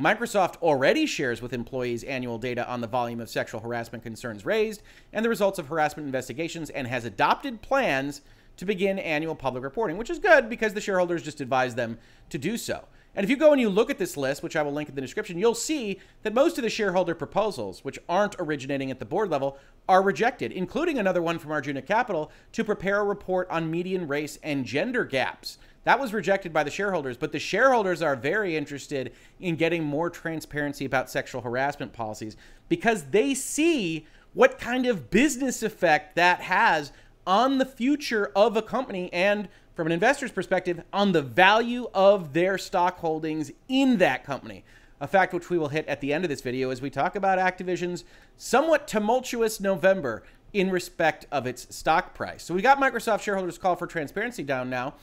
Microsoft 0.00 0.56
already 0.62 1.04
shares 1.04 1.42
with 1.42 1.52
employees 1.52 2.04
annual 2.04 2.38
data 2.38 2.66
on 2.68 2.80
the 2.80 2.86
volume 2.86 3.20
of 3.20 3.28
sexual 3.28 3.60
harassment 3.60 4.02
concerns 4.02 4.46
raised 4.46 4.82
and 5.12 5.22
the 5.22 5.28
results 5.28 5.58
of 5.58 5.68
harassment 5.68 6.06
investigations 6.06 6.70
and 6.70 6.86
has 6.86 7.04
adopted 7.04 7.60
plans 7.60 8.22
to 8.56 8.64
begin 8.64 8.98
annual 8.98 9.34
public 9.34 9.62
reporting, 9.62 9.98
which 9.98 10.08
is 10.08 10.18
good 10.18 10.48
because 10.48 10.72
the 10.72 10.80
shareholders 10.80 11.22
just 11.22 11.42
advised 11.42 11.76
them 11.76 11.98
to 12.30 12.38
do 12.38 12.56
so. 12.56 12.86
And 13.16 13.24
if 13.24 13.30
you 13.30 13.36
go 13.36 13.52
and 13.52 13.60
you 13.60 13.70
look 13.70 13.88
at 13.88 13.96
this 13.96 14.18
list, 14.18 14.42
which 14.42 14.56
I 14.56 14.62
will 14.62 14.72
link 14.72 14.90
in 14.90 14.94
the 14.94 15.00
description, 15.00 15.38
you'll 15.38 15.54
see 15.54 15.98
that 16.22 16.34
most 16.34 16.58
of 16.58 16.62
the 16.62 16.70
shareholder 16.70 17.14
proposals, 17.14 17.82
which 17.82 17.98
aren't 18.10 18.36
originating 18.38 18.90
at 18.90 18.98
the 18.98 19.06
board 19.06 19.30
level, 19.30 19.56
are 19.88 20.02
rejected, 20.02 20.52
including 20.52 20.98
another 20.98 21.22
one 21.22 21.38
from 21.38 21.50
Arjuna 21.50 21.80
Capital 21.80 22.30
to 22.52 22.62
prepare 22.62 23.00
a 23.00 23.04
report 23.04 23.48
on 23.48 23.70
median 23.70 24.06
race 24.06 24.38
and 24.42 24.66
gender 24.66 25.04
gaps. 25.06 25.56
That 25.84 25.98
was 25.98 26.12
rejected 26.12 26.52
by 26.52 26.62
the 26.62 26.70
shareholders, 26.70 27.16
but 27.16 27.32
the 27.32 27.38
shareholders 27.38 28.02
are 28.02 28.16
very 28.16 28.54
interested 28.54 29.12
in 29.40 29.56
getting 29.56 29.82
more 29.82 30.10
transparency 30.10 30.84
about 30.84 31.08
sexual 31.08 31.40
harassment 31.40 31.94
policies 31.94 32.36
because 32.68 33.04
they 33.04 33.34
see 33.34 34.06
what 34.34 34.58
kind 34.58 34.84
of 34.84 35.10
business 35.10 35.62
effect 35.62 36.16
that 36.16 36.42
has 36.42 36.92
on 37.26 37.58
the 37.58 37.64
future 37.64 38.30
of 38.36 38.56
a 38.56 38.62
company 38.62 39.10
and 39.12 39.48
from 39.76 39.86
an 39.86 39.92
investor's 39.92 40.32
perspective 40.32 40.82
on 40.90 41.12
the 41.12 41.20
value 41.20 41.88
of 41.92 42.32
their 42.32 42.56
stock 42.56 42.98
holdings 42.98 43.52
in 43.68 43.98
that 43.98 44.24
company. 44.24 44.64
A 45.02 45.06
fact 45.06 45.34
which 45.34 45.50
we 45.50 45.58
will 45.58 45.68
hit 45.68 45.86
at 45.86 46.00
the 46.00 46.14
end 46.14 46.24
of 46.24 46.30
this 46.30 46.40
video 46.40 46.70
as 46.70 46.80
we 46.80 46.88
talk 46.88 47.14
about 47.14 47.38
Activision's 47.38 48.02
somewhat 48.38 48.88
tumultuous 48.88 49.60
November 49.60 50.22
in 50.54 50.70
respect 50.70 51.26
of 51.30 51.46
its 51.46 51.76
stock 51.76 52.14
price. 52.14 52.42
So 52.42 52.54
we 52.54 52.62
got 52.62 52.78
Microsoft 52.78 53.20
shareholders 53.20 53.58
call 53.58 53.76
for 53.76 53.86
transparency 53.86 54.42
down 54.42 54.70
now. 54.70 54.94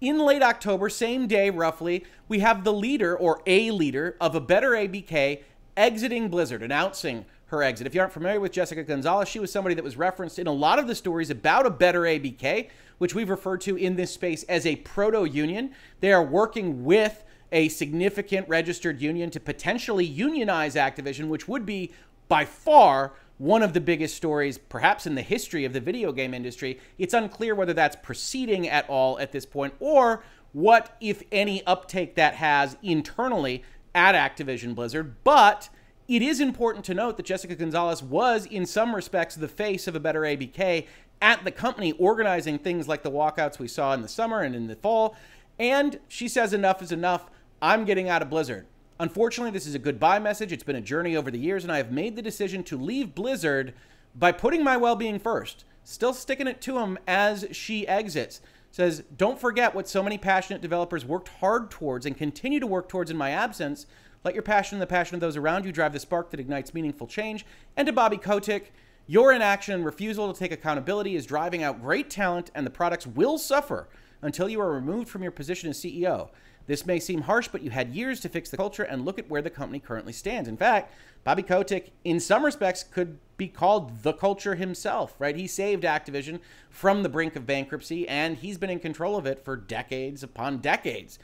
In 0.00 0.18
late 0.18 0.42
October, 0.42 0.88
same 0.88 1.28
day 1.28 1.48
roughly, 1.48 2.04
we 2.26 2.40
have 2.40 2.64
the 2.64 2.72
leader 2.72 3.16
or 3.16 3.40
a 3.46 3.70
leader 3.70 4.16
of 4.20 4.34
a 4.34 4.40
better 4.40 4.70
ABK 4.70 5.42
exiting 5.76 6.28
Blizzard, 6.28 6.64
announcing 6.64 7.26
her 7.50 7.62
exit. 7.62 7.86
If 7.86 7.94
you 7.94 8.00
aren't 8.00 8.12
familiar 8.12 8.40
with 8.40 8.52
Jessica 8.52 8.82
Gonzalez, 8.84 9.28
she 9.28 9.40
was 9.40 9.50
somebody 9.50 9.74
that 9.74 9.84
was 9.84 9.96
referenced 9.96 10.38
in 10.38 10.46
a 10.46 10.52
lot 10.52 10.78
of 10.78 10.86
the 10.86 10.94
stories 10.94 11.30
about 11.30 11.66
a 11.66 11.70
better 11.70 12.02
ABK, 12.02 12.70
which 12.98 13.14
we've 13.14 13.28
referred 13.28 13.60
to 13.62 13.76
in 13.76 13.96
this 13.96 14.12
space 14.12 14.44
as 14.44 14.64
a 14.64 14.76
proto 14.76 15.24
union. 15.24 15.72
They 15.98 16.12
are 16.12 16.22
working 16.22 16.84
with 16.84 17.24
a 17.52 17.68
significant 17.68 18.48
registered 18.48 19.00
union 19.00 19.30
to 19.30 19.40
potentially 19.40 20.04
unionize 20.04 20.76
Activision, 20.76 21.28
which 21.28 21.48
would 21.48 21.66
be 21.66 21.92
by 22.28 22.44
far 22.44 23.14
one 23.38 23.62
of 23.62 23.72
the 23.72 23.80
biggest 23.80 24.16
stories, 24.16 24.56
perhaps 24.58 25.06
in 25.06 25.14
the 25.16 25.22
history 25.22 25.64
of 25.64 25.72
the 25.72 25.80
video 25.80 26.12
game 26.12 26.34
industry. 26.34 26.78
It's 26.98 27.14
unclear 27.14 27.54
whether 27.54 27.72
that's 27.72 27.96
proceeding 27.96 28.68
at 28.68 28.88
all 28.88 29.18
at 29.18 29.32
this 29.32 29.46
point 29.46 29.74
or 29.80 30.22
what, 30.52 30.96
if 31.00 31.22
any, 31.32 31.66
uptake 31.66 32.14
that 32.14 32.34
has 32.34 32.76
internally 32.82 33.64
at 33.94 34.14
Activision 34.14 34.74
Blizzard. 34.74 35.16
But 35.24 35.68
it 36.10 36.22
is 36.22 36.40
important 36.40 36.84
to 36.86 36.92
note 36.92 37.16
that 37.16 37.26
Jessica 37.26 37.54
Gonzalez 37.54 38.02
was, 38.02 38.44
in 38.44 38.66
some 38.66 38.96
respects, 38.96 39.36
the 39.36 39.46
face 39.46 39.86
of 39.86 39.94
a 39.94 40.00
better 40.00 40.22
ABK 40.22 40.88
at 41.22 41.44
the 41.44 41.52
company, 41.52 41.92
organizing 41.92 42.58
things 42.58 42.88
like 42.88 43.04
the 43.04 43.10
walkouts 43.12 43.60
we 43.60 43.68
saw 43.68 43.94
in 43.94 44.02
the 44.02 44.08
summer 44.08 44.40
and 44.40 44.56
in 44.56 44.66
the 44.66 44.74
fall. 44.74 45.14
And 45.56 46.00
she 46.08 46.26
says, 46.26 46.52
enough 46.52 46.82
is 46.82 46.90
enough. 46.90 47.30
I'm 47.62 47.84
getting 47.84 48.08
out 48.08 48.22
of 48.22 48.30
Blizzard. 48.30 48.66
Unfortunately, 48.98 49.52
this 49.52 49.68
is 49.68 49.76
a 49.76 49.78
goodbye 49.78 50.18
message. 50.18 50.50
It's 50.50 50.64
been 50.64 50.74
a 50.74 50.80
journey 50.80 51.14
over 51.14 51.30
the 51.30 51.38
years, 51.38 51.62
and 51.62 51.72
I 51.72 51.76
have 51.76 51.92
made 51.92 52.16
the 52.16 52.22
decision 52.22 52.64
to 52.64 52.76
leave 52.76 53.14
Blizzard 53.14 53.72
by 54.12 54.32
putting 54.32 54.64
my 54.64 54.76
well 54.76 54.96
being 54.96 55.20
first. 55.20 55.64
Still 55.84 56.12
sticking 56.12 56.48
it 56.48 56.60
to 56.62 56.80
him 56.80 56.98
as 57.06 57.46
she 57.52 57.86
exits. 57.86 58.40
Says, 58.72 59.04
don't 59.16 59.40
forget 59.40 59.76
what 59.76 59.88
so 59.88 60.02
many 60.02 60.18
passionate 60.18 60.60
developers 60.60 61.04
worked 61.04 61.28
hard 61.28 61.70
towards 61.70 62.04
and 62.04 62.16
continue 62.16 62.58
to 62.58 62.66
work 62.66 62.88
towards 62.88 63.12
in 63.12 63.16
my 63.16 63.30
absence 63.30 63.86
let 64.24 64.34
your 64.34 64.42
passion 64.42 64.76
and 64.76 64.82
the 64.82 64.86
passion 64.86 65.14
of 65.14 65.20
those 65.20 65.36
around 65.36 65.64
you 65.64 65.72
drive 65.72 65.92
the 65.92 66.00
spark 66.00 66.30
that 66.30 66.40
ignites 66.40 66.74
meaningful 66.74 67.06
change. 67.06 67.46
And 67.76 67.86
to 67.86 67.92
Bobby 67.92 68.18
Kotick, 68.18 68.72
your 69.06 69.32
inaction 69.32 69.74
and 69.74 69.84
refusal 69.84 70.32
to 70.32 70.38
take 70.38 70.52
accountability 70.52 71.16
is 71.16 71.26
driving 71.26 71.62
out 71.62 71.82
great 71.82 72.10
talent, 72.10 72.50
and 72.54 72.66
the 72.66 72.70
products 72.70 73.06
will 73.06 73.38
suffer 73.38 73.88
until 74.22 74.48
you 74.48 74.60
are 74.60 74.72
removed 74.72 75.08
from 75.08 75.22
your 75.22 75.32
position 75.32 75.70
as 75.70 75.78
CEO. 75.78 76.28
This 76.66 76.86
may 76.86 77.00
seem 77.00 77.22
harsh, 77.22 77.48
but 77.48 77.62
you 77.62 77.70
had 77.70 77.94
years 77.94 78.20
to 78.20 78.28
fix 78.28 78.50
the 78.50 78.56
culture, 78.56 78.84
and 78.84 79.04
look 79.04 79.18
at 79.18 79.28
where 79.28 79.42
the 79.42 79.50
company 79.50 79.80
currently 79.80 80.12
stands. 80.12 80.48
In 80.48 80.56
fact, 80.56 80.94
Bobby 81.24 81.42
Kotick, 81.42 81.90
in 82.04 82.20
some 82.20 82.44
respects, 82.44 82.84
could 82.84 83.18
be 83.36 83.48
called 83.48 84.02
the 84.02 84.12
culture 84.12 84.54
himself, 84.54 85.16
right? 85.18 85.34
He 85.34 85.46
saved 85.46 85.82
Activision 85.82 86.38
from 86.68 87.02
the 87.02 87.08
brink 87.08 87.34
of 87.34 87.46
bankruptcy, 87.46 88.06
and 88.06 88.36
he's 88.36 88.58
been 88.58 88.70
in 88.70 88.78
control 88.78 89.16
of 89.16 89.26
it 89.26 89.44
for 89.44 89.56
decades 89.56 90.22
upon 90.22 90.58
decades. 90.58 91.18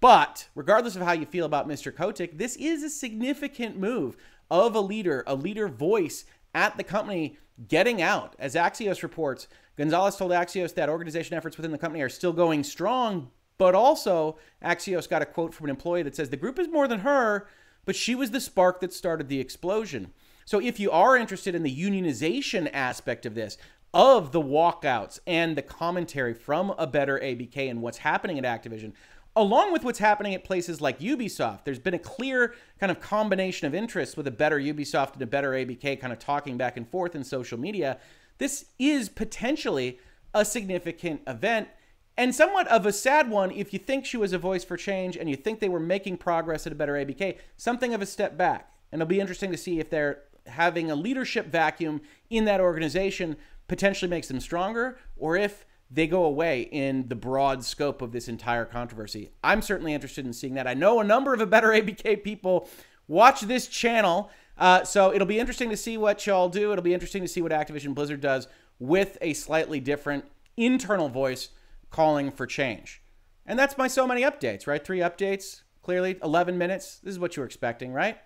But 0.00 0.48
regardless 0.54 0.96
of 0.96 1.02
how 1.02 1.12
you 1.12 1.26
feel 1.26 1.46
about 1.46 1.68
Mr. 1.68 1.94
Kotick, 1.94 2.38
this 2.38 2.56
is 2.56 2.82
a 2.82 2.90
significant 2.90 3.78
move 3.78 4.16
of 4.50 4.74
a 4.74 4.80
leader, 4.80 5.24
a 5.26 5.34
leader 5.34 5.68
voice 5.68 6.24
at 6.54 6.76
the 6.76 6.84
company 6.84 7.38
getting 7.68 8.02
out. 8.02 8.36
As 8.38 8.54
Axios 8.54 9.02
reports, 9.02 9.48
Gonzalez 9.76 10.16
told 10.16 10.32
Axios 10.32 10.74
that 10.74 10.88
organization 10.88 11.36
efforts 11.36 11.56
within 11.56 11.72
the 11.72 11.78
company 11.78 12.02
are 12.02 12.08
still 12.08 12.32
going 12.32 12.62
strong, 12.62 13.30
But 13.58 13.74
also, 13.74 14.38
Axios 14.62 15.08
got 15.08 15.22
a 15.22 15.26
quote 15.26 15.54
from 15.54 15.64
an 15.64 15.70
employee 15.70 16.02
that 16.02 16.14
says 16.14 16.30
the 16.30 16.36
group 16.36 16.58
is 16.58 16.68
more 16.68 16.86
than 16.88 17.00
her, 17.00 17.48
but 17.84 17.96
she 17.96 18.14
was 18.14 18.30
the 18.30 18.40
spark 18.40 18.80
that 18.80 18.92
started 18.92 19.28
the 19.28 19.40
explosion. 19.40 20.12
So 20.44 20.60
if 20.60 20.78
you 20.78 20.90
are 20.90 21.16
interested 21.16 21.54
in 21.54 21.62
the 21.62 21.74
unionization 21.74 22.68
aspect 22.72 23.26
of 23.26 23.34
this, 23.34 23.56
of 23.94 24.32
the 24.32 24.42
walkouts 24.42 25.20
and 25.26 25.56
the 25.56 25.62
commentary 25.62 26.34
from 26.34 26.74
a 26.76 26.86
better 26.86 27.18
ABK 27.18 27.70
and 27.70 27.80
what's 27.80 27.98
happening 27.98 28.38
at 28.38 28.44
Activision, 28.44 28.92
along 29.36 29.70
with 29.70 29.84
what's 29.84 29.98
happening 29.98 30.34
at 30.34 30.44
places 30.44 30.80
like 30.80 30.98
Ubisoft, 30.98 31.64
there's 31.64 31.78
been 31.78 31.94
a 31.94 31.98
clear 31.98 32.54
kind 32.80 32.90
of 32.90 33.00
combination 33.00 33.66
of 33.66 33.74
interests 33.74 34.16
with 34.16 34.26
a 34.26 34.30
better 34.30 34.58
Ubisoft 34.58 35.12
and 35.12 35.22
a 35.22 35.26
better 35.26 35.50
ABK 35.50 36.00
kind 36.00 36.12
of 36.12 36.18
talking 36.18 36.56
back 36.56 36.76
and 36.76 36.88
forth 36.88 37.14
in 37.14 37.22
social 37.22 37.58
media. 37.58 37.98
This 38.38 38.66
is 38.78 39.10
potentially 39.10 39.98
a 40.32 40.44
significant 40.44 41.20
event 41.26 41.68
and 42.16 42.34
somewhat 42.34 42.66
of 42.68 42.86
a 42.86 42.92
sad 42.92 43.30
one 43.30 43.50
if 43.50 43.74
you 43.74 43.78
think 43.78 44.06
she 44.06 44.16
was 44.16 44.32
a 44.32 44.38
voice 44.38 44.64
for 44.64 44.78
change 44.78 45.16
and 45.16 45.28
you 45.28 45.36
think 45.36 45.60
they 45.60 45.68
were 45.68 45.80
making 45.80 46.16
progress 46.16 46.66
at 46.66 46.72
a 46.72 46.76
better 46.76 46.94
ABK, 46.94 47.36
something 47.58 47.92
of 47.92 48.00
a 48.00 48.06
step 48.06 48.38
back. 48.38 48.72
And 48.90 49.02
it'll 49.02 49.08
be 49.08 49.20
interesting 49.20 49.50
to 49.50 49.58
see 49.58 49.78
if 49.80 49.90
they're 49.90 50.22
having 50.46 50.90
a 50.90 50.94
leadership 50.94 51.46
vacuum 51.46 52.00
in 52.30 52.46
that 52.46 52.60
organization 52.60 53.36
potentially 53.68 54.08
makes 54.08 54.28
them 54.28 54.40
stronger 54.40 54.98
or 55.18 55.36
if 55.36 55.66
they 55.90 56.06
go 56.06 56.24
away 56.24 56.62
in 56.62 57.08
the 57.08 57.14
broad 57.14 57.64
scope 57.64 58.02
of 58.02 58.12
this 58.12 58.28
entire 58.28 58.64
controversy. 58.64 59.30
I'm 59.44 59.62
certainly 59.62 59.94
interested 59.94 60.26
in 60.26 60.32
seeing 60.32 60.54
that. 60.54 60.66
I 60.66 60.74
know 60.74 61.00
a 61.00 61.04
number 61.04 61.32
of 61.32 61.40
a 61.40 61.46
better 61.46 61.68
ABK 61.72 62.24
people 62.24 62.68
watch 63.08 63.42
this 63.42 63.68
channel. 63.68 64.30
Uh, 64.58 64.84
so 64.84 65.12
it'll 65.12 65.26
be 65.26 65.38
interesting 65.38 65.70
to 65.70 65.76
see 65.76 65.96
what 65.96 66.26
y'all 66.26 66.48
do. 66.48 66.72
It'll 66.72 66.82
be 66.82 66.94
interesting 66.94 67.22
to 67.22 67.28
see 67.28 67.42
what 67.42 67.52
Activision 67.52 67.94
Blizzard 67.94 68.20
does 68.20 68.48
with 68.78 69.18
a 69.20 69.32
slightly 69.34 69.80
different 69.80 70.24
internal 70.56 71.08
voice 71.08 71.50
calling 71.90 72.30
for 72.30 72.46
change. 72.46 73.02
And 73.44 73.58
that's 73.58 73.78
my 73.78 73.86
so 73.86 74.06
many 74.06 74.22
updates, 74.22 74.66
right? 74.66 74.84
Three 74.84 74.98
updates, 74.98 75.62
clearly 75.82 76.18
11 76.22 76.58
minutes. 76.58 76.98
This 76.98 77.12
is 77.12 77.18
what 77.18 77.36
you 77.36 77.42
were 77.42 77.46
expecting, 77.46 77.92
right? 77.92 78.18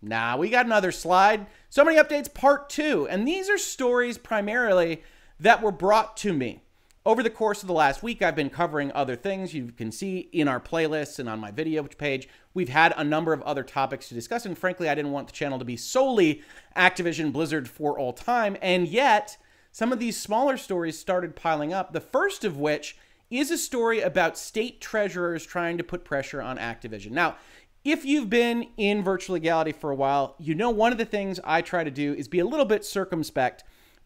Nah, 0.00 0.36
we 0.36 0.50
got 0.50 0.66
another 0.66 0.92
slide. 0.92 1.46
So 1.68 1.84
many 1.84 1.98
updates, 1.98 2.32
part 2.32 2.70
two. 2.70 3.06
And 3.08 3.28
these 3.28 3.50
are 3.50 3.58
stories 3.58 4.18
primarily 4.18 5.02
that 5.38 5.62
were 5.62 5.72
brought 5.72 6.16
to 6.18 6.32
me. 6.32 6.62
Over 7.04 7.24
the 7.24 7.30
course 7.30 7.62
of 7.62 7.66
the 7.66 7.74
last 7.74 8.04
week, 8.04 8.22
I've 8.22 8.36
been 8.36 8.48
covering 8.48 8.92
other 8.92 9.16
things. 9.16 9.52
You 9.52 9.72
can 9.76 9.90
see 9.90 10.28
in 10.30 10.46
our 10.46 10.60
playlists 10.60 11.18
and 11.18 11.28
on 11.28 11.40
my 11.40 11.50
video 11.50 11.82
page, 11.82 12.28
we've 12.54 12.68
had 12.68 12.94
a 12.96 13.02
number 13.02 13.32
of 13.32 13.42
other 13.42 13.64
topics 13.64 14.08
to 14.08 14.14
discuss. 14.14 14.46
And 14.46 14.56
frankly, 14.56 14.88
I 14.88 14.94
didn't 14.94 15.10
want 15.10 15.26
the 15.26 15.32
channel 15.32 15.58
to 15.58 15.64
be 15.64 15.76
solely 15.76 16.42
Activision 16.76 17.32
Blizzard 17.32 17.68
for 17.68 17.98
all 17.98 18.12
time. 18.12 18.56
And 18.62 18.86
yet, 18.86 19.36
some 19.72 19.90
of 19.90 19.98
these 19.98 20.16
smaller 20.16 20.56
stories 20.56 20.96
started 20.96 21.34
piling 21.34 21.72
up. 21.72 21.92
The 21.92 22.00
first 22.00 22.44
of 22.44 22.56
which 22.56 22.96
is 23.30 23.50
a 23.50 23.58
story 23.58 24.00
about 24.00 24.38
state 24.38 24.80
treasurers 24.80 25.44
trying 25.44 25.78
to 25.78 25.84
put 25.84 26.04
pressure 26.04 26.40
on 26.40 26.56
Activision. 26.56 27.10
Now, 27.10 27.34
if 27.84 28.04
you've 28.04 28.30
been 28.30 28.68
in 28.76 29.02
virtual 29.02 29.34
legality 29.34 29.72
for 29.72 29.90
a 29.90 29.96
while, 29.96 30.36
you 30.38 30.54
know 30.54 30.70
one 30.70 30.92
of 30.92 30.98
the 30.98 31.04
things 31.04 31.40
I 31.42 31.62
try 31.62 31.82
to 31.82 31.90
do 31.90 32.14
is 32.14 32.28
be 32.28 32.38
a 32.38 32.46
little 32.46 32.64
bit 32.64 32.84
circumspect 32.84 33.64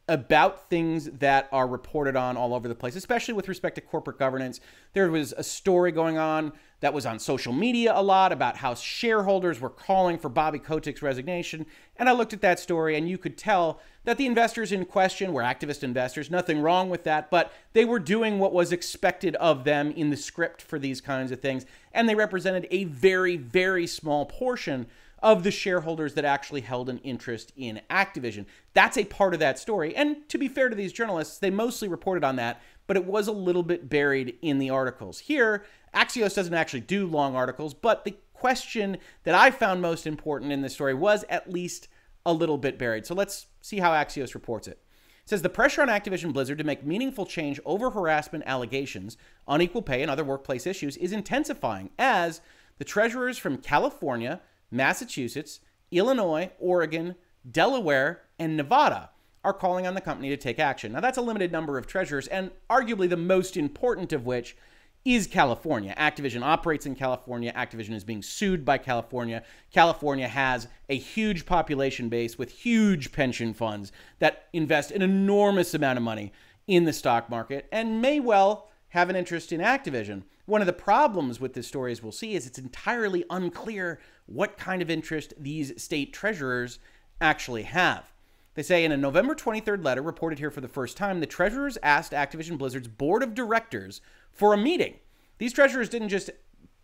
about 0.08 0.68
things 0.70 1.06
that 1.06 1.48
are 1.50 1.66
reported 1.66 2.14
on 2.14 2.36
all 2.36 2.54
over 2.54 2.68
the 2.68 2.74
place, 2.74 2.94
especially 2.94 3.34
with 3.34 3.48
respect 3.48 3.74
to 3.74 3.80
corporate 3.80 4.18
governance. 4.18 4.60
There 4.92 5.10
was 5.10 5.34
a 5.36 5.42
story 5.42 5.90
going 5.90 6.16
on 6.16 6.52
that 6.80 6.94
was 6.94 7.06
on 7.06 7.18
social 7.18 7.52
media 7.52 7.92
a 7.94 8.02
lot 8.02 8.32
about 8.32 8.58
how 8.58 8.74
shareholders 8.74 9.60
were 9.60 9.70
calling 9.70 10.18
for 10.18 10.28
Bobby 10.28 10.58
Kotick's 10.58 11.02
resignation. 11.02 11.66
And 11.96 12.08
I 12.08 12.12
looked 12.12 12.34
at 12.34 12.42
that 12.42 12.60
story, 12.60 12.96
and 12.96 13.08
you 13.08 13.18
could 13.18 13.36
tell 13.36 13.80
that 14.04 14.18
the 14.18 14.26
investors 14.26 14.70
in 14.70 14.84
question 14.84 15.32
were 15.32 15.42
activist 15.42 15.82
investors. 15.82 16.30
Nothing 16.30 16.60
wrong 16.60 16.88
with 16.90 17.02
that, 17.04 17.30
but 17.30 17.52
they 17.72 17.84
were 17.84 17.98
doing 17.98 18.38
what 18.38 18.52
was 18.52 18.72
expected 18.72 19.34
of 19.36 19.64
them 19.64 19.90
in 19.90 20.10
the 20.10 20.16
script 20.16 20.62
for 20.62 20.78
these 20.78 21.00
kinds 21.00 21.32
of 21.32 21.40
things. 21.40 21.66
And 21.92 22.08
they 22.08 22.14
represented 22.14 22.68
a 22.70 22.84
very, 22.84 23.36
very 23.36 23.86
small 23.86 24.26
portion 24.26 24.86
of 25.22 25.42
the 25.42 25.50
shareholders 25.50 26.14
that 26.14 26.24
actually 26.24 26.60
held 26.60 26.88
an 26.88 26.98
interest 26.98 27.52
in 27.56 27.80
Activision. 27.90 28.46
That's 28.74 28.98
a 28.98 29.04
part 29.04 29.34
of 29.34 29.40
that 29.40 29.58
story. 29.58 29.94
And 29.96 30.28
to 30.28 30.38
be 30.38 30.48
fair 30.48 30.68
to 30.68 30.76
these 30.76 30.92
journalists, 30.92 31.38
they 31.38 31.50
mostly 31.50 31.88
reported 31.88 32.22
on 32.22 32.36
that, 32.36 32.60
but 32.86 32.96
it 32.96 33.06
was 33.06 33.26
a 33.26 33.32
little 33.32 33.62
bit 33.62 33.88
buried 33.88 34.36
in 34.42 34.58
the 34.58 34.70
articles. 34.70 35.20
Here, 35.20 35.64
Axios 35.94 36.34
doesn't 36.34 36.54
actually 36.54 36.80
do 36.80 37.06
long 37.06 37.34
articles, 37.34 37.72
but 37.72 38.04
the 38.04 38.16
question 38.34 38.98
that 39.24 39.34
I 39.34 39.50
found 39.50 39.80
most 39.80 40.06
important 40.06 40.52
in 40.52 40.60
this 40.60 40.74
story 40.74 40.94
was 40.94 41.24
at 41.28 41.50
least 41.50 41.88
a 42.26 42.32
little 42.32 42.58
bit 42.58 42.78
buried. 42.78 43.06
So 43.06 43.14
let's 43.14 43.46
see 43.62 43.78
how 43.78 43.92
Axios 43.92 44.34
reports 44.34 44.68
it. 44.68 44.78
It 45.22 45.30
says 45.30 45.42
the 45.42 45.48
pressure 45.48 45.82
on 45.82 45.88
Activision 45.88 46.32
Blizzard 46.32 46.58
to 46.58 46.64
make 46.64 46.84
meaningful 46.84 47.24
change 47.26 47.58
over 47.64 47.90
harassment 47.90 48.44
allegations, 48.46 49.16
unequal 49.48 49.82
pay, 49.82 50.02
and 50.02 50.10
other 50.10 50.22
workplace 50.22 50.66
issues 50.66 50.96
is 50.98 51.12
intensifying 51.12 51.90
as 51.98 52.40
the 52.78 52.84
treasurers 52.84 53.38
from 53.38 53.56
California, 53.56 54.40
Massachusetts, 54.70 55.60
Illinois, 55.90 56.50
Oregon, 56.58 57.14
Delaware, 57.50 58.22
and 58.38 58.56
Nevada 58.56 59.10
are 59.44 59.52
calling 59.52 59.86
on 59.86 59.94
the 59.94 60.00
company 60.00 60.28
to 60.30 60.36
take 60.36 60.58
action. 60.58 60.92
Now, 60.92 61.00
that's 61.00 61.18
a 61.18 61.22
limited 61.22 61.52
number 61.52 61.78
of 61.78 61.86
treasurers, 61.86 62.26
and 62.26 62.50
arguably 62.68 63.08
the 63.08 63.16
most 63.16 63.56
important 63.56 64.12
of 64.12 64.26
which 64.26 64.56
is 65.04 65.28
California. 65.28 65.94
Activision 65.96 66.42
operates 66.42 66.84
in 66.84 66.96
California. 66.96 67.52
Activision 67.52 67.94
is 67.94 68.02
being 68.02 68.22
sued 68.22 68.64
by 68.64 68.76
California. 68.76 69.44
California 69.72 70.26
has 70.26 70.66
a 70.88 70.98
huge 70.98 71.46
population 71.46 72.08
base 72.08 72.36
with 72.36 72.50
huge 72.50 73.12
pension 73.12 73.54
funds 73.54 73.92
that 74.18 74.48
invest 74.52 74.90
an 74.90 75.02
enormous 75.02 75.74
amount 75.74 75.96
of 75.96 76.02
money 76.02 76.32
in 76.66 76.84
the 76.84 76.92
stock 76.92 77.30
market 77.30 77.68
and 77.70 78.02
may 78.02 78.18
well 78.18 78.68
have 78.88 79.08
an 79.08 79.14
interest 79.14 79.52
in 79.52 79.60
Activision. 79.60 80.24
One 80.46 80.60
of 80.60 80.66
the 80.66 80.72
problems 80.72 81.40
with 81.40 81.54
this 81.54 81.66
story, 81.66 81.92
as 81.92 82.02
we'll 82.02 82.12
see, 82.12 82.34
is 82.34 82.46
it's 82.46 82.58
entirely 82.58 83.24
unclear 83.30 83.98
what 84.26 84.56
kind 84.56 84.80
of 84.80 84.90
interest 84.90 85.34
these 85.38 85.80
state 85.82 86.12
treasurers 86.12 86.78
actually 87.20 87.64
have. 87.64 88.12
They 88.54 88.62
say 88.62 88.84
in 88.84 88.92
a 88.92 88.96
November 88.96 89.34
23rd 89.34 89.84
letter 89.84 90.02
reported 90.02 90.38
here 90.38 90.50
for 90.50 90.60
the 90.60 90.68
first 90.68 90.96
time, 90.96 91.20
the 91.20 91.26
treasurers 91.26 91.76
asked 91.82 92.12
Activision 92.12 92.56
Blizzard's 92.56 92.88
board 92.88 93.22
of 93.22 93.34
directors 93.34 94.00
for 94.32 94.54
a 94.54 94.58
meeting. 94.58 94.94
These 95.38 95.52
treasurers 95.52 95.88
didn't 95.88 96.08
just 96.08 96.30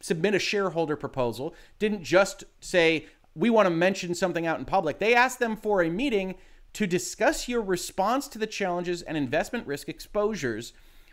submit 0.00 0.35
a 0.35 0.38
shareholder 0.38 0.97
proposal, 0.97 1.54
didn't 1.78 2.02
just 2.02 2.45
say, 2.61 3.07
we 3.35 3.49
want 3.49 3.66
to 3.66 3.71
mention 3.71 4.14
something 4.14 4.47
out 4.47 4.59
in 4.59 4.64
public. 4.64 4.99
They 4.99 5.14
asked 5.14 5.38
them 5.38 5.57
for 5.57 5.83
a 5.83 5.88
meeting 5.88 6.35
to 6.75 6.87
discuss 6.87 7.49
your 7.49 7.62
response 7.62 8.28
to 8.28 8.38
the 8.38 8.47
challenges 8.47 9.02
and 9.02 9.16
investment 9.16 9.66
risk 9.66 9.88
exposures 9.88 10.73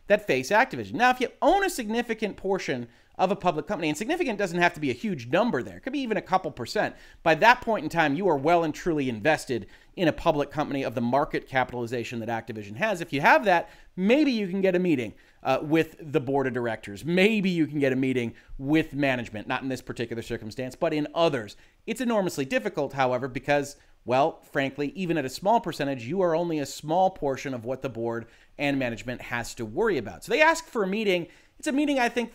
that 0.09 0.27
face 0.27 0.49
Activision. 0.49 0.93
Now, 0.93 1.11
if 1.11 1.21
you 1.21 1.29
own 1.41 1.63
a 1.63 1.69
significant 1.69 2.35
portion 2.35 2.87
of 3.17 3.31
a 3.31 3.35
public 3.35 3.67
company, 3.67 3.89
and 3.89 3.97
significant 3.97 4.39
doesn't 4.39 4.59
have 4.59 4.73
to 4.73 4.79
be 4.79 4.89
a 4.89 4.93
huge 4.93 5.27
number 5.27 5.61
there, 5.61 5.77
it 5.77 5.81
could 5.81 5.93
be 5.93 5.99
even 5.99 6.17
a 6.17 6.21
couple 6.21 6.51
percent. 6.51 6.95
By 7.21 7.35
that 7.35 7.61
point 7.61 7.83
in 7.83 7.89
time, 7.89 8.15
you 8.15 8.27
are 8.27 8.37
well 8.37 8.63
and 8.63 8.73
truly 8.73 9.07
invested 9.07 9.67
in 9.95 10.07
a 10.07 10.13
public 10.13 10.51
company 10.51 10.83
of 10.83 10.95
the 10.95 11.01
market 11.01 11.47
capitalization 11.47 12.19
that 12.19 12.29
Activision 12.29 12.75
has. 12.77 13.01
If 13.01 13.13
you 13.13 13.21
have 13.21 13.45
that, 13.45 13.69
maybe 13.95 14.31
you 14.31 14.47
can 14.47 14.61
get 14.61 14.75
a 14.75 14.79
meeting 14.79 15.13
uh, 15.43 15.59
with 15.61 15.95
the 15.99 16.19
board 16.19 16.47
of 16.47 16.53
directors. 16.53 17.05
Maybe 17.05 17.49
you 17.49 17.67
can 17.67 17.79
get 17.79 17.93
a 17.93 17.95
meeting 17.95 18.33
with 18.57 18.93
management, 18.93 19.47
not 19.47 19.61
in 19.61 19.69
this 19.69 19.81
particular 19.81 20.21
circumstance, 20.21 20.75
but 20.75 20.93
in 20.93 21.07
others. 21.13 21.55
It's 21.87 22.01
enormously 22.01 22.45
difficult, 22.45 22.93
however, 22.93 23.27
because 23.27 23.75
well, 24.05 24.39
frankly, 24.51 24.91
even 24.95 25.17
at 25.17 25.25
a 25.25 25.29
small 25.29 25.59
percentage, 25.59 26.05
you 26.05 26.21
are 26.21 26.35
only 26.35 26.59
a 26.59 26.65
small 26.65 27.11
portion 27.11 27.53
of 27.53 27.65
what 27.65 27.81
the 27.81 27.89
board 27.89 28.25
and 28.57 28.79
management 28.79 29.21
has 29.21 29.53
to 29.55 29.65
worry 29.65 29.97
about. 29.97 30.23
So 30.23 30.31
they 30.31 30.41
ask 30.41 30.65
for 30.65 30.83
a 30.83 30.87
meeting. 30.87 31.27
It's 31.59 31.67
a 31.67 31.71
meeting 31.71 31.99
I 31.99 32.09
think 32.09 32.33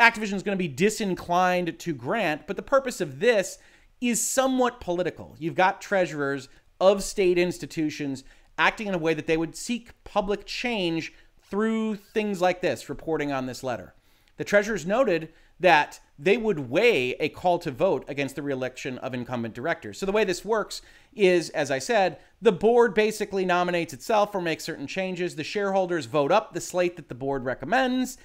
Activision 0.00 0.34
is 0.34 0.42
going 0.42 0.58
to 0.58 0.62
be 0.62 0.68
disinclined 0.68 1.78
to 1.78 1.94
grant, 1.94 2.46
but 2.46 2.56
the 2.56 2.62
purpose 2.62 3.00
of 3.00 3.20
this 3.20 3.58
is 4.00 4.20
somewhat 4.20 4.80
political. 4.80 5.36
You've 5.38 5.54
got 5.54 5.80
treasurers 5.80 6.48
of 6.80 7.02
state 7.02 7.38
institutions 7.38 8.24
acting 8.58 8.88
in 8.88 8.94
a 8.94 8.98
way 8.98 9.14
that 9.14 9.26
they 9.26 9.36
would 9.36 9.56
seek 9.56 9.92
public 10.04 10.44
change 10.44 11.12
through 11.50 11.96
things 11.96 12.40
like 12.40 12.60
this, 12.60 12.88
reporting 12.88 13.32
on 13.32 13.46
this 13.46 13.62
letter. 13.62 13.94
The 14.36 14.44
treasurers 14.44 14.86
noted 14.86 15.30
that 15.60 16.00
they 16.18 16.36
would 16.36 16.70
weigh 16.70 17.12
a 17.20 17.28
call 17.28 17.58
to 17.60 17.70
vote 17.70 18.04
against 18.08 18.36
the 18.36 18.42
reelection 18.42 18.98
of 18.98 19.14
incumbent 19.14 19.54
directors. 19.54 19.98
So 19.98 20.06
the 20.06 20.12
way 20.12 20.24
this 20.24 20.44
works 20.44 20.82
is, 21.14 21.50
as 21.50 21.70
I 21.70 21.78
said, 21.78 22.18
the 22.42 22.52
board 22.52 22.94
basically 22.94 23.44
nominates 23.44 23.92
itself 23.92 24.34
or 24.34 24.40
makes 24.40 24.64
certain 24.64 24.86
changes. 24.86 25.36
The 25.36 25.44
shareholders 25.44 26.06
vote 26.06 26.32
up 26.32 26.52
the 26.52 26.60
slate 26.60 26.96
that 26.96 27.08
the 27.08 27.14
board 27.14 27.44
recommends, 27.44 28.18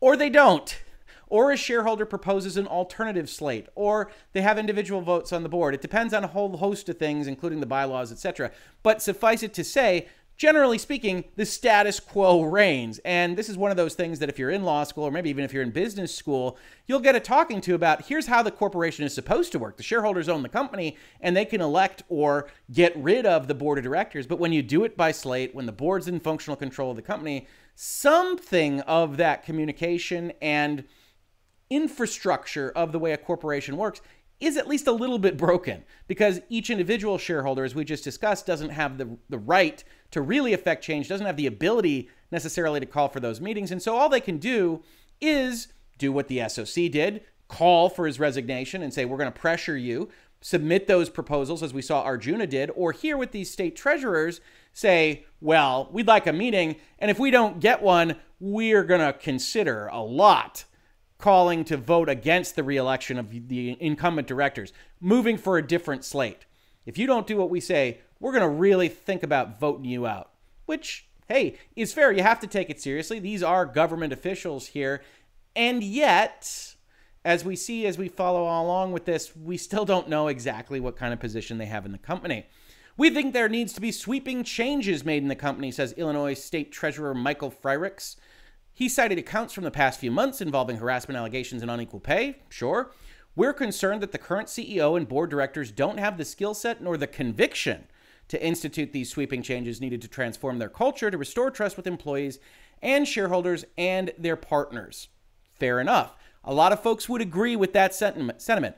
or 0.00 0.16
they 0.16 0.30
don't. 0.30 0.82
Or 1.28 1.50
a 1.50 1.56
shareholder 1.56 2.04
proposes 2.04 2.56
an 2.56 2.66
alternative 2.66 3.30
slate, 3.30 3.66
or 3.74 4.10
they 4.32 4.42
have 4.42 4.58
individual 4.58 5.00
votes 5.00 5.32
on 5.32 5.42
the 5.42 5.48
board. 5.48 5.74
It 5.74 5.80
depends 5.80 6.12
on 6.12 6.24
a 6.24 6.28
whole 6.28 6.56
host 6.58 6.88
of 6.90 6.98
things, 6.98 7.26
including 7.26 7.60
the 7.60 7.66
bylaws, 7.66 8.12
etc. 8.12 8.50
But 8.82 9.00
suffice 9.00 9.42
it 9.42 9.54
to 9.54 9.64
say, 9.64 10.08
generally 10.42 10.76
speaking, 10.76 11.22
the 11.36 11.46
status 11.46 12.00
quo 12.00 12.42
reigns. 12.42 12.98
And 13.04 13.38
this 13.38 13.48
is 13.48 13.56
one 13.56 13.70
of 13.70 13.76
those 13.76 13.94
things 13.94 14.18
that 14.18 14.28
if 14.28 14.40
you're 14.40 14.50
in 14.50 14.64
law 14.64 14.82
school, 14.82 15.04
or 15.04 15.12
maybe 15.12 15.30
even 15.30 15.44
if 15.44 15.52
you're 15.52 15.62
in 15.62 15.70
business 15.70 16.12
school, 16.12 16.58
you'll 16.88 16.98
get 16.98 17.14
a 17.14 17.20
talking 17.20 17.60
to 17.60 17.76
about 17.76 18.06
here's 18.06 18.26
how 18.26 18.42
the 18.42 18.50
corporation 18.50 19.04
is 19.04 19.14
supposed 19.14 19.52
to 19.52 19.60
work. 19.60 19.76
The 19.76 19.84
shareholders 19.84 20.28
own 20.28 20.42
the 20.42 20.48
company 20.48 20.96
and 21.20 21.36
they 21.36 21.44
can 21.44 21.60
elect 21.60 22.02
or 22.08 22.48
get 22.72 22.92
rid 22.96 23.24
of 23.24 23.46
the 23.46 23.54
board 23.54 23.78
of 23.78 23.84
directors. 23.84 24.26
But 24.26 24.40
when 24.40 24.52
you 24.52 24.64
do 24.64 24.82
it 24.82 24.96
by 24.96 25.12
slate, 25.12 25.54
when 25.54 25.66
the 25.66 25.70
board's 25.70 26.08
in 26.08 26.18
functional 26.18 26.56
control 26.56 26.90
of 26.90 26.96
the 26.96 27.02
company, 27.02 27.46
something 27.76 28.80
of 28.80 29.18
that 29.18 29.44
communication 29.44 30.32
and 30.42 30.82
infrastructure 31.70 32.72
of 32.72 32.90
the 32.90 32.98
way 32.98 33.12
a 33.12 33.16
corporation 33.16 33.76
works 33.76 34.00
is 34.42 34.56
at 34.56 34.66
least 34.66 34.88
a 34.88 34.92
little 34.92 35.18
bit 35.18 35.36
broken 35.36 35.84
because 36.08 36.40
each 36.48 36.68
individual 36.68 37.16
shareholder, 37.16 37.64
as 37.64 37.74
we 37.74 37.84
just 37.84 38.02
discussed, 38.02 38.44
doesn't 38.44 38.70
have 38.70 38.98
the, 38.98 39.16
the 39.28 39.38
right 39.38 39.84
to 40.10 40.20
really 40.20 40.52
affect 40.52 40.82
change, 40.82 41.08
doesn't 41.08 41.26
have 41.26 41.36
the 41.36 41.46
ability 41.46 42.10
necessarily 42.32 42.80
to 42.80 42.86
call 42.86 43.08
for 43.08 43.20
those 43.20 43.40
meetings. 43.40 43.70
And 43.70 43.80
so 43.80 43.94
all 43.94 44.08
they 44.08 44.20
can 44.20 44.38
do 44.38 44.82
is 45.20 45.68
do 45.96 46.10
what 46.10 46.26
the 46.26 46.46
SOC 46.48 46.90
did 46.90 47.22
call 47.46 47.88
for 47.88 48.06
his 48.06 48.18
resignation 48.18 48.82
and 48.82 48.92
say, 48.92 49.04
we're 49.04 49.18
going 49.18 49.32
to 49.32 49.40
pressure 49.40 49.76
you, 49.76 50.08
submit 50.40 50.86
those 50.88 51.08
proposals 51.08 51.62
as 51.62 51.72
we 51.72 51.82
saw 51.82 52.02
Arjuna 52.02 52.46
did, 52.46 52.70
or 52.74 52.92
here 52.92 53.16
with 53.16 53.30
these 53.30 53.50
state 53.50 53.76
treasurers 53.76 54.40
say, 54.72 55.24
well, 55.40 55.88
we'd 55.92 56.06
like 56.06 56.26
a 56.26 56.32
meeting, 56.32 56.76
and 56.98 57.10
if 57.10 57.18
we 57.18 57.30
don't 57.30 57.60
get 57.60 57.82
one, 57.82 58.16
we're 58.40 58.84
going 58.84 59.00
to 59.00 59.12
consider 59.12 59.86
a 59.88 60.00
lot 60.00 60.64
calling 61.22 61.64
to 61.64 61.76
vote 61.76 62.08
against 62.08 62.56
the 62.56 62.64
reelection 62.64 63.16
of 63.16 63.30
the 63.30 63.76
incumbent 63.80 64.26
directors, 64.26 64.72
moving 65.00 65.38
for 65.38 65.56
a 65.56 65.66
different 65.66 66.04
slate. 66.04 66.44
If 66.84 66.98
you 66.98 67.06
don't 67.06 67.28
do 67.28 67.36
what 67.36 67.48
we 67.48 67.60
say, 67.60 68.00
we're 68.18 68.32
going 68.32 68.42
to 68.42 68.48
really 68.48 68.88
think 68.88 69.22
about 69.22 69.60
voting 69.60 69.84
you 69.84 70.04
out, 70.04 70.30
which, 70.66 71.06
hey, 71.28 71.56
is 71.76 71.92
fair. 71.92 72.10
You 72.10 72.24
have 72.24 72.40
to 72.40 72.48
take 72.48 72.70
it 72.70 72.80
seriously. 72.80 73.20
These 73.20 73.42
are 73.42 73.64
government 73.64 74.12
officials 74.12 74.66
here. 74.66 75.00
And 75.54 75.84
yet, 75.84 76.74
as 77.24 77.44
we 77.44 77.54
see 77.54 77.86
as 77.86 77.96
we 77.96 78.08
follow 78.08 78.42
along 78.42 78.90
with 78.90 79.04
this, 79.04 79.36
we 79.36 79.56
still 79.56 79.84
don't 79.84 80.08
know 80.08 80.26
exactly 80.26 80.80
what 80.80 80.96
kind 80.96 81.12
of 81.12 81.20
position 81.20 81.56
they 81.56 81.66
have 81.66 81.86
in 81.86 81.92
the 81.92 81.98
company. 81.98 82.46
We 82.96 83.10
think 83.10 83.32
there 83.32 83.48
needs 83.48 83.72
to 83.74 83.80
be 83.80 83.92
sweeping 83.92 84.42
changes 84.42 85.04
made 85.04 85.22
in 85.22 85.28
the 85.28 85.36
company, 85.36 85.70
says 85.70 85.92
Illinois 85.92 86.34
State 86.34 86.72
Treasurer 86.72 87.14
Michael 87.14 87.50
Frerichs. 87.50 88.16
He 88.82 88.88
cited 88.88 89.16
accounts 89.16 89.54
from 89.54 89.62
the 89.62 89.70
past 89.70 90.00
few 90.00 90.10
months 90.10 90.40
involving 90.40 90.78
harassment 90.78 91.16
allegations 91.16 91.62
and 91.62 91.70
unequal 91.70 92.00
pay. 92.00 92.38
Sure. 92.48 92.90
We're 93.36 93.52
concerned 93.52 94.00
that 94.02 94.10
the 94.10 94.18
current 94.18 94.48
CEO 94.48 94.96
and 94.96 95.06
board 95.06 95.30
directors 95.30 95.70
don't 95.70 96.00
have 96.00 96.18
the 96.18 96.24
skill 96.24 96.52
set 96.52 96.82
nor 96.82 96.96
the 96.96 97.06
conviction 97.06 97.86
to 98.26 98.44
institute 98.44 98.92
these 98.92 99.08
sweeping 99.08 99.40
changes 99.40 99.80
needed 99.80 100.02
to 100.02 100.08
transform 100.08 100.58
their 100.58 100.68
culture 100.68 101.12
to 101.12 101.16
restore 101.16 101.48
trust 101.48 101.76
with 101.76 101.86
employees 101.86 102.40
and 102.82 103.06
shareholders 103.06 103.64
and 103.78 104.10
their 104.18 104.34
partners. 104.34 105.06
Fair 105.60 105.78
enough. 105.78 106.16
A 106.42 106.52
lot 106.52 106.72
of 106.72 106.82
folks 106.82 107.08
would 107.08 107.20
agree 107.20 107.54
with 107.54 107.72
that 107.74 107.94
sentiment. 107.94 108.74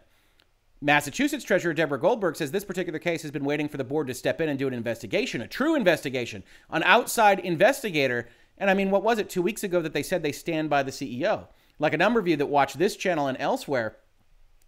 Massachusetts 0.83 1.45
Treasurer 1.45 1.73
Deborah 1.73 1.99
Goldberg 1.99 2.37
says 2.37 2.51
this 2.51 2.63
particular 2.63 2.99
case 2.99 3.23
has 3.23 3.31
been 3.31 3.43
waiting 3.43 3.71
for 3.71 3.79
the 3.79 3.85
board 3.85 4.09
to 4.09 4.13
step 4.13 4.39
in 4.43 4.51
and 4.51 4.59
do 4.59 4.69
an 4.69 4.75
investigation, 4.75 5.41
a 5.41 5.49
true 5.49 5.75
investigation, 5.75 6.45
an 6.69 6.83
outside 6.83 7.41
investigator. 7.41 8.29
And 8.59 8.71
I 8.71 8.75
mean, 8.75 8.91
what 8.91 9.03
was 9.03 9.19
it 9.19 9.29
two 9.29 9.43
weeks 9.43 9.65
ago 9.65 9.83
that 9.83 9.93
they 9.93 10.03
said 10.03 10.23
they 10.23 10.33
stand 10.33 10.71
by 10.71 10.83
the 10.83 10.91
CEO? 10.91 11.49
Like 11.79 11.93
a 11.93 11.99
number 11.99 12.21
of 12.21 12.29
you 12.29 12.37
that 12.37 12.47
watch 12.47 12.75
this 12.75 12.97
channel 12.97 13.27
and 13.27 13.37
elsewhere, 13.41 13.97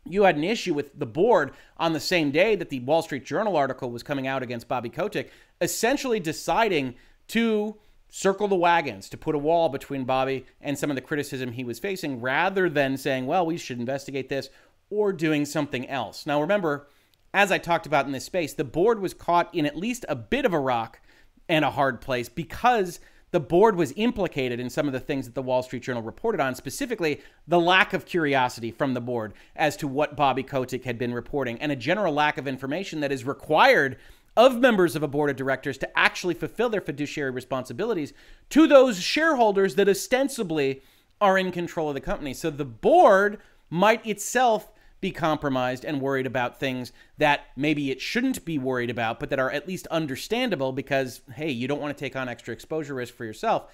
you 0.04 0.24
had 0.24 0.36
an 0.36 0.44
issue 0.44 0.74
with 0.74 0.98
the 0.98 1.06
board 1.06 1.52
on 1.76 1.92
the 1.92 2.00
same 2.00 2.30
day 2.30 2.56
that 2.56 2.70
the 2.70 2.80
Wall 2.80 3.02
Street 3.02 3.24
Journal 3.24 3.56
article 3.56 3.90
was 3.90 4.02
coming 4.02 4.26
out 4.26 4.42
against 4.42 4.68
Bobby 4.68 4.88
Kotick, 4.88 5.30
essentially 5.60 6.20
deciding 6.20 6.94
to 7.28 7.76
circle 8.08 8.48
the 8.48 8.56
wagons 8.56 9.08
to 9.08 9.16
put 9.16 9.34
a 9.34 9.38
wall 9.38 9.68
between 9.68 10.04
Bobby 10.04 10.46
and 10.60 10.78
some 10.78 10.90
of 10.90 10.96
the 10.96 11.02
criticism 11.02 11.52
he 11.52 11.64
was 11.64 11.78
facing 11.78 12.20
rather 12.20 12.68
than 12.68 12.96
saying, 12.96 13.26
well, 13.26 13.44
we 13.44 13.56
should 13.56 13.78
investigate 13.78 14.28
this 14.28 14.48
or 14.90 15.12
doing 15.12 15.44
something 15.44 15.88
else. 15.88 16.24
Now, 16.24 16.40
remember, 16.40 16.88
as 17.34 17.50
I 17.50 17.58
talked 17.58 17.86
about 17.86 18.06
in 18.06 18.12
this 18.12 18.24
space, 18.24 18.54
the 18.54 18.64
board 18.64 19.00
was 19.00 19.12
caught 19.12 19.52
in 19.54 19.66
at 19.66 19.76
least 19.76 20.04
a 20.08 20.16
bit 20.16 20.44
of 20.44 20.52
a 20.52 20.60
rock 20.60 21.00
and 21.48 21.64
a 21.64 21.70
hard 21.70 22.00
place 22.00 22.28
because 22.28 23.00
the 23.32 23.40
board 23.40 23.76
was 23.76 23.92
implicated 23.96 24.60
in 24.60 24.70
some 24.70 24.86
of 24.86 24.92
the 24.92 25.00
things 25.00 25.26
that 25.26 25.34
the 25.34 25.42
Wall 25.42 25.62
Street 25.62 25.82
Journal 25.82 26.02
reported 26.02 26.40
on, 26.40 26.54
specifically 26.54 27.20
the 27.46 27.60
lack 27.60 27.92
of 27.92 28.06
curiosity 28.06 28.70
from 28.70 28.94
the 28.94 29.00
board 29.00 29.34
as 29.56 29.76
to 29.78 29.88
what 29.88 30.16
Bobby 30.16 30.42
Kotick 30.42 30.84
had 30.84 30.98
been 30.98 31.12
reporting 31.12 31.60
and 31.60 31.72
a 31.72 31.76
general 31.76 32.14
lack 32.14 32.38
of 32.38 32.46
information 32.46 33.00
that 33.00 33.12
is 33.12 33.24
required 33.24 33.96
of 34.36 34.60
members 34.60 34.94
of 34.94 35.02
a 35.02 35.08
board 35.08 35.30
of 35.30 35.36
directors 35.36 35.78
to 35.78 35.98
actually 35.98 36.34
fulfill 36.34 36.68
their 36.68 36.80
fiduciary 36.80 37.30
responsibilities 37.30 38.12
to 38.50 38.66
those 38.66 39.00
shareholders 39.00 39.74
that 39.74 39.88
ostensibly 39.88 40.82
are 41.20 41.38
in 41.38 41.50
control 41.50 41.88
of 41.88 41.94
the 41.94 42.00
company. 42.00 42.34
So 42.34 42.50
the 42.50 42.64
board 42.64 43.38
might 43.70 44.04
itself 44.06 44.70
be 45.00 45.10
compromised 45.10 45.84
and 45.84 46.00
worried 46.00 46.26
about 46.26 46.58
things 46.58 46.92
that 47.18 47.42
maybe 47.56 47.90
it 47.90 48.00
shouldn't 48.00 48.44
be 48.44 48.58
worried 48.58 48.90
about, 48.90 49.20
but 49.20 49.30
that 49.30 49.38
are 49.38 49.50
at 49.50 49.68
least 49.68 49.86
understandable 49.88 50.72
because, 50.72 51.20
hey, 51.34 51.50
you 51.50 51.68
don't 51.68 51.80
want 51.80 51.96
to 51.96 52.00
take 52.04 52.16
on 52.16 52.28
extra 52.28 52.52
exposure 52.52 52.94
risk 52.94 53.14
for 53.14 53.24
yourself 53.24 53.70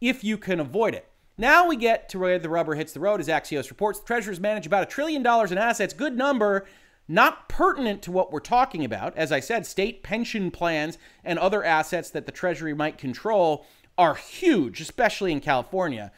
if 0.00 0.24
you 0.24 0.36
can 0.36 0.60
avoid 0.60 0.94
it. 0.94 1.08
Now 1.38 1.66
we 1.66 1.76
get 1.76 2.08
to 2.10 2.18
where 2.18 2.38
the 2.38 2.48
rubber 2.48 2.74
hits 2.74 2.92
the 2.92 3.00
road, 3.00 3.20
as 3.20 3.28
Axios 3.28 3.70
reports. 3.70 4.00
The 4.00 4.06
Treasurers 4.06 4.40
manage 4.40 4.66
about 4.66 4.82
a 4.82 4.86
trillion 4.86 5.22
dollars 5.22 5.50
in 5.50 5.58
assets. 5.58 5.94
Good 5.94 6.16
number 6.16 6.66
not 7.08 7.48
pertinent 7.48 8.02
to 8.02 8.12
what 8.12 8.32
we're 8.32 8.40
talking 8.40 8.84
about. 8.84 9.16
As 9.16 9.30
I 9.30 9.40
said, 9.40 9.66
state 9.66 10.02
pension 10.02 10.50
plans 10.50 10.98
and 11.22 11.38
other 11.38 11.62
assets 11.62 12.10
that 12.10 12.26
the 12.26 12.32
Treasury 12.32 12.74
might 12.74 12.98
control 12.98 13.66
are 13.98 14.14
huge, 14.14 14.80
especially 14.80 15.32
in 15.32 15.40
California. 15.40 16.12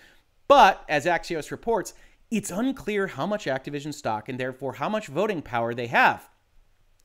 But 0.49 0.85
as 0.89 1.05
Axios 1.05 1.51
reports, 1.51 1.95
it's 2.31 2.51
unclear 2.51 3.07
how 3.09 3.27
much 3.27 3.47
Activision 3.47 3.95
stock 3.95 4.29
and 4.29 4.39
therefore 4.39 4.75
how 4.75 4.89
much 4.89 5.07
voting 5.07 5.43
power 5.43 5.75
they 5.75 5.87
have. 5.87 6.29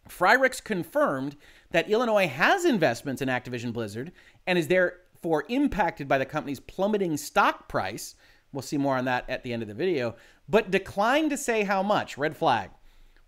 Frerichs 0.09 0.63
confirmed 0.63 1.35
that 1.71 1.89
Illinois 1.89 2.27
has 2.27 2.65
investments 2.65 3.21
in 3.21 3.29
Activision 3.29 3.71
Blizzard 3.71 4.11
and 4.47 4.57
is 4.57 4.67
therefore 4.67 5.45
impacted 5.47 6.07
by 6.07 6.17
the 6.17 6.25
company's 6.25 6.59
plummeting 6.59 7.17
stock 7.17 7.69
price. 7.69 8.15
We'll 8.51 8.61
see 8.61 8.77
more 8.77 8.97
on 8.97 9.05
that 9.05 9.29
at 9.29 9.43
the 9.43 9.53
end 9.53 9.61
of 9.61 9.67
the 9.67 9.75
video, 9.75 10.15
but 10.49 10.71
declined 10.71 11.29
to 11.29 11.37
say 11.37 11.63
how 11.63 11.83
much. 11.83 12.17
Red 12.17 12.35
flag. 12.35 12.71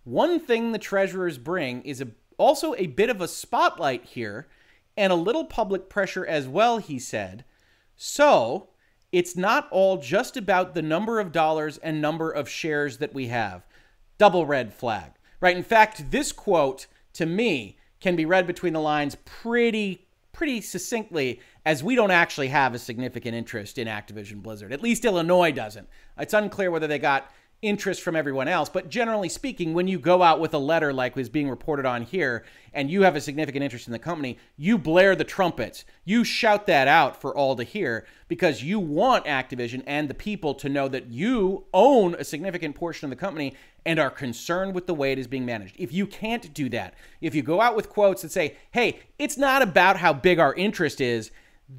One 0.02 0.38
thing 0.38 0.72
the 0.72 0.78
treasurers 0.78 1.38
bring 1.38 1.80
is 1.82 2.00
a, 2.00 2.08
also 2.36 2.74
a 2.74 2.88
bit 2.88 3.08
of 3.08 3.20
a 3.20 3.28
spotlight 3.28 4.04
here 4.04 4.48
and 4.96 5.12
a 5.12 5.16
little 5.16 5.44
public 5.44 5.88
pressure 5.88 6.26
as 6.26 6.46
well, 6.46 6.78
he 6.78 6.98
said. 6.98 7.44
So, 7.96 8.70
it's 9.14 9.36
not 9.36 9.68
all 9.70 9.98
just 9.98 10.36
about 10.36 10.74
the 10.74 10.82
number 10.82 11.20
of 11.20 11.30
dollars 11.30 11.78
and 11.78 12.00
number 12.00 12.32
of 12.32 12.48
shares 12.48 12.98
that 12.98 13.14
we 13.14 13.28
have. 13.28 13.64
Double 14.18 14.44
red 14.44 14.74
flag, 14.74 15.12
right? 15.40 15.56
In 15.56 15.62
fact, 15.62 16.10
this 16.10 16.32
quote 16.32 16.88
to 17.12 17.24
me 17.24 17.76
can 18.00 18.16
be 18.16 18.26
read 18.26 18.44
between 18.44 18.72
the 18.72 18.80
lines 18.80 19.16
pretty 19.24 20.00
pretty 20.32 20.60
succinctly 20.60 21.40
as 21.64 21.84
we 21.84 21.94
don't 21.94 22.10
actually 22.10 22.48
have 22.48 22.74
a 22.74 22.78
significant 22.78 23.36
interest 23.36 23.78
in 23.78 23.86
Activision 23.86 24.42
Blizzard. 24.42 24.72
At 24.72 24.82
least 24.82 25.04
Illinois 25.04 25.52
doesn't. 25.52 25.88
It's 26.18 26.34
unclear 26.34 26.72
whether 26.72 26.88
they 26.88 26.98
got 26.98 27.30
interest 27.62 28.02
from 28.02 28.16
everyone 28.16 28.48
else. 28.48 28.68
But 28.68 28.88
generally 28.88 29.28
speaking, 29.28 29.74
when 29.74 29.88
you 29.88 29.98
go 29.98 30.22
out 30.22 30.40
with 30.40 30.54
a 30.54 30.58
letter 30.58 30.92
like 30.92 31.16
was 31.16 31.28
being 31.28 31.48
reported 31.48 31.86
on 31.86 32.02
here 32.02 32.44
and 32.72 32.90
you 32.90 33.02
have 33.02 33.16
a 33.16 33.20
significant 33.20 33.64
interest 33.64 33.86
in 33.86 33.92
the 33.92 33.98
company, 33.98 34.38
you 34.56 34.76
blare 34.76 35.16
the 35.16 35.24
trumpets. 35.24 35.84
You 36.04 36.24
shout 36.24 36.66
that 36.66 36.88
out 36.88 37.20
for 37.20 37.34
all 37.34 37.56
to 37.56 37.64
hear 37.64 38.06
because 38.28 38.62
you 38.62 38.78
want 38.78 39.24
Activision 39.24 39.82
and 39.86 40.08
the 40.08 40.14
people 40.14 40.54
to 40.54 40.68
know 40.68 40.88
that 40.88 41.06
you 41.06 41.64
own 41.72 42.14
a 42.16 42.24
significant 42.24 42.74
portion 42.74 43.06
of 43.06 43.10
the 43.10 43.16
company 43.16 43.54
and 43.86 43.98
are 43.98 44.10
concerned 44.10 44.74
with 44.74 44.86
the 44.86 44.94
way 44.94 45.12
it 45.12 45.18
is 45.18 45.26
being 45.26 45.46
managed. 45.46 45.76
If 45.78 45.92
you 45.92 46.06
can't 46.06 46.52
do 46.54 46.68
that, 46.70 46.94
if 47.20 47.34
you 47.34 47.42
go 47.42 47.60
out 47.60 47.76
with 47.76 47.88
quotes 47.88 48.22
that 48.22 48.32
say, 48.32 48.56
hey, 48.72 49.00
it's 49.18 49.36
not 49.36 49.62
about 49.62 49.98
how 49.98 50.12
big 50.12 50.38
our 50.38 50.54
interest 50.54 51.00
is, 51.00 51.30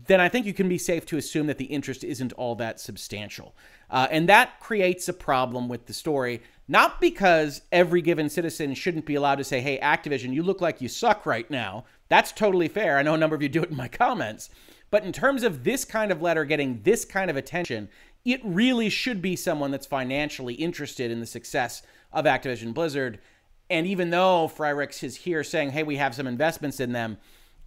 then 0.08 0.20
I 0.20 0.30
think 0.30 0.46
you 0.46 0.54
can 0.54 0.68
be 0.68 0.78
safe 0.78 1.06
to 1.08 1.18
assume 1.18 1.48
that 1.48 1.58
the 1.58 1.66
interest 1.66 2.04
isn't 2.04 2.34
all 2.34 2.56
that 2.56 2.80
substantial. 2.80 3.56
Uh, 3.90 4.08
and 4.12 4.28
that 4.30 4.60
creates 4.60 5.08
a 5.08 5.14
problem 5.14 5.68
with 5.68 5.86
the 5.86 5.94
story, 5.94 6.42
not 6.68 7.00
because 7.00 7.62
every 7.72 8.02
given 8.02 8.30
citizen 8.30 8.74
shouldn't 8.74 9.06
be 9.06 9.16
allowed 9.16 9.36
to 9.36 9.44
say, 9.44 9.62
hey, 9.62 9.80
Activision, 9.80 10.34
you 10.34 10.44
look 10.44 10.62
like 10.62 10.82
you 10.82 10.88
suck 10.88 11.26
right 11.26 11.50
now. 11.52 11.86
That's 12.10 12.32
totally 12.32 12.68
fair. 12.68 12.98
I 12.98 13.04
know 13.04 13.14
a 13.14 13.18
number 13.18 13.36
of 13.36 13.42
you 13.42 13.50
do 13.50 13.64
it 13.64 13.70
in 13.70 13.78
my 13.78 13.88
comments. 13.88 14.50
But 14.90 15.04
in 15.04 15.12
terms 15.12 15.44
of 15.44 15.64
this 15.64 15.86
kind 15.86 16.12
of 16.12 16.22
letter 16.22 16.46
getting 16.46 16.82
this 16.84 17.06
kind 17.06 17.30
of 17.30 17.38
attention, 17.38 17.90
it 18.24 18.42
really 18.44 18.90
should 18.90 19.22
be 19.22 19.36
someone 19.36 19.72
that's 19.72 19.86
financially 19.86 20.56
interested 20.56 21.12
in 21.12 21.20
the 21.20 21.26
success 21.26 21.84
of 22.12 22.26
Activision 22.26 22.74
Blizzard. 22.74 23.20
And 23.70 23.86
even 23.88 24.10
though 24.10 24.48
Frerichs 24.48 25.04
is 25.04 25.18
here 25.18 25.44
saying, 25.44 25.72
hey, 25.72 25.84
we 25.84 25.98
have 25.98 26.16
some 26.16 26.28
investments 26.28 26.80
in 26.80 26.92
them, 26.92 27.18